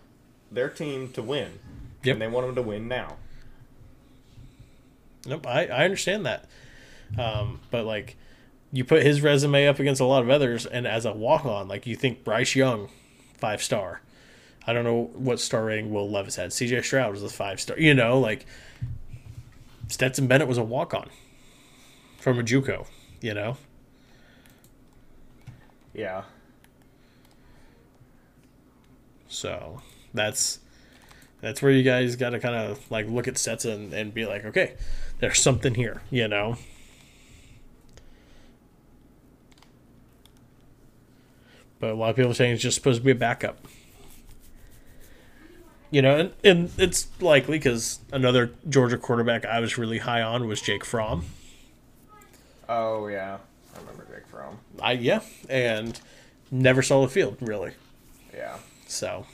their 0.51 0.69
team 0.69 1.09
to 1.13 1.21
win, 1.23 1.59
Yep. 2.03 2.13
and 2.13 2.21
they 2.21 2.27
want 2.27 2.45
them 2.47 2.55
to 2.55 2.61
win 2.61 2.87
now. 2.87 3.17
Nope, 5.25 5.45
I, 5.47 5.65
I 5.67 5.83
understand 5.85 6.25
that. 6.25 6.45
Um, 7.17 7.59
but 7.71 7.85
like 7.85 8.15
you 8.71 8.83
put 8.83 9.03
his 9.03 9.21
resume 9.21 9.67
up 9.67 9.79
against 9.79 10.01
a 10.01 10.05
lot 10.05 10.21
of 10.21 10.29
others 10.29 10.65
and 10.65 10.85
as 10.85 11.05
a 11.05 11.11
walk 11.11 11.45
on, 11.45 11.67
like 11.67 11.87
you 11.87 11.95
think 11.95 12.23
Bryce 12.23 12.55
Young, 12.55 12.89
five 13.37 13.63
star. 13.63 14.01
I 14.67 14.73
don't 14.73 14.83
know 14.83 15.09
what 15.13 15.39
star 15.39 15.65
rating 15.65 15.91
Will 15.91 16.09
Levis 16.09 16.35
had. 16.35 16.51
CJ 16.51 16.83
Stroud 16.83 17.11
was 17.11 17.23
a 17.23 17.29
five 17.29 17.59
star. 17.59 17.79
You 17.79 17.93
know, 17.93 18.19
like 18.19 18.45
Stetson 19.87 20.27
Bennett 20.27 20.47
was 20.47 20.57
a 20.57 20.63
walk 20.63 20.93
on 20.93 21.09
from 22.19 22.37
a 22.39 22.43
JUCO, 22.43 22.85
you 23.21 23.33
know? 23.33 23.57
Yeah. 25.93 26.23
So 29.27 29.81
that's 30.13 30.59
that's 31.41 31.61
where 31.61 31.71
you 31.71 31.83
guys 31.83 32.15
got 32.15 32.31
to 32.31 32.39
kind 32.39 32.55
of 32.55 32.91
like 32.91 33.07
look 33.07 33.27
at 33.27 33.37
Stetson 33.37 33.93
and 33.93 34.13
be 34.13 34.25
like, 34.25 34.45
okay, 34.45 34.75
there's 35.19 35.41
something 35.41 35.73
here, 35.73 36.01
you 36.11 36.27
know. 36.27 36.57
But 41.79 41.91
a 41.91 41.93
lot 41.93 42.09
of 42.09 42.15
people 42.15 42.31
are 42.31 42.35
saying 42.35 42.53
it's 42.53 42.63
just 42.63 42.75
supposed 42.75 42.99
to 42.99 43.05
be 43.05 43.11
a 43.11 43.15
backup. 43.15 43.65
You 45.91 46.01
know, 46.01 46.17
and, 46.17 46.33
and 46.43 46.71
it's 46.77 47.07
likely 47.19 47.57
because 47.57 47.99
another 48.11 48.51
Georgia 48.67 48.97
quarterback 48.97 49.45
I 49.45 49.59
was 49.59 49.77
really 49.77 49.99
high 49.99 50.21
on 50.21 50.47
was 50.47 50.61
Jake 50.61 50.85
Fromm. 50.85 51.25
Oh 52.67 53.07
yeah, 53.07 53.37
I 53.75 53.79
remember 53.79 54.05
Jake 54.13 54.27
Fromm. 54.27 54.59
I 54.79 54.91
yeah, 54.91 55.21
and 55.49 55.99
never 56.51 56.83
saw 56.83 57.01
the 57.01 57.07
field 57.07 57.37
really. 57.41 57.71
Yeah. 58.33 58.57
So, 58.87 59.25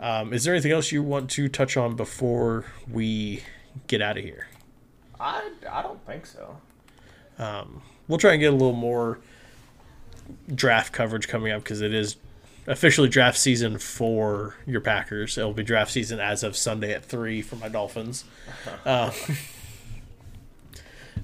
um, 0.00 0.32
is 0.32 0.42
there 0.44 0.54
anything 0.54 0.72
else 0.72 0.90
you 0.90 1.02
want 1.02 1.30
to 1.32 1.48
touch 1.48 1.76
on 1.76 1.94
before 1.94 2.64
we 2.90 3.42
get 3.86 4.02
out 4.02 4.18
of 4.18 4.24
here? 4.24 4.48
I, 5.20 5.50
I 5.70 5.82
don't 5.82 6.04
think 6.06 6.26
so. 6.26 6.56
We'll 8.08 8.18
try 8.18 8.32
and 8.32 8.40
get 8.40 8.52
a 8.52 8.56
little 8.56 8.72
more 8.72 9.18
draft 10.54 10.92
coverage 10.92 11.28
coming 11.28 11.52
up 11.52 11.62
because 11.62 11.80
it 11.80 11.92
is 11.94 12.16
officially 12.66 13.08
draft 13.08 13.38
season 13.38 13.78
for 13.78 14.56
your 14.66 14.80
Packers. 14.80 15.38
It'll 15.38 15.52
be 15.52 15.62
draft 15.62 15.90
season 15.92 16.18
as 16.20 16.42
of 16.42 16.56
Sunday 16.56 16.92
at 16.92 17.04
three 17.04 17.42
for 17.42 17.56
my 17.56 17.68
Dolphins. 17.68 18.24
Uh, 18.84 19.10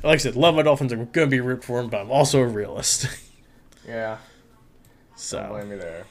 like 0.03 0.15
I 0.15 0.19
said, 0.19 0.35
love 0.37 0.55
my 0.57 0.63
Dolphins. 0.63 0.93
I'm 0.93 0.99
going 1.13 1.27
to 1.29 1.31
be 1.31 1.41
root 1.41 1.63
for 1.63 1.81
them, 1.81 1.89
but 1.91 2.01
I'm 2.01 2.11
also 2.11 2.41
a 2.41 2.47
realist. 2.47 3.07
Yeah. 3.87 4.19
Don't 5.11 5.19
So. 5.19 5.47
blame 5.51 5.71
me 5.71 5.77
there. 5.77 6.05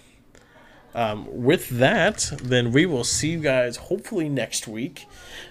Um, 0.94 1.26
with 1.44 1.70
that, 1.70 2.30
then 2.44 2.74
we 2.74 2.86
will 2.86 3.06
see 3.06 3.30
you 3.32 3.40
guys 3.40 3.78
hopefully 3.78 4.28
next 4.28 4.68
week. 4.68 5.06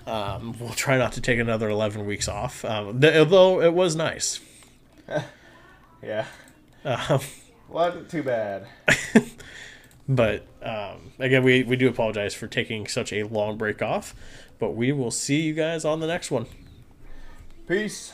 Um, 0.07 0.55
we'll 0.61 0.75
try 0.75 0.99
not 0.99 1.13
to 1.15 1.23
take 1.23 1.39
another 1.39 1.71
11 1.71 2.05
weeks 2.05 2.29
off, 2.29 2.63
um, 2.67 3.01
th- 3.01 3.15
although 3.17 3.63
it 3.63 3.73
was 3.73 3.97
nice. 3.97 4.41
Yeah. 6.03 6.27
Um, 6.85 7.21
wasn't 7.71 8.11
too 8.11 8.23
bad. 8.23 8.66
But 10.11 10.45
um, 10.61 11.12
again, 11.21 11.45
we, 11.45 11.62
we 11.62 11.77
do 11.77 11.89
apologize 11.89 12.35
for 12.35 12.49
taking 12.49 12.89
such 12.89 13.12
a 13.12 13.23
long 13.23 13.57
break 13.57 13.81
off. 13.81 14.12
But 14.59 14.71
we 14.71 14.91
will 14.91 15.12
see 15.12 15.43
you 15.43 15.55
guys 15.55 15.85
on 15.85 16.01
the 16.01 16.09
next 16.09 16.33
one. 16.33 16.47
Peace. 17.68 18.12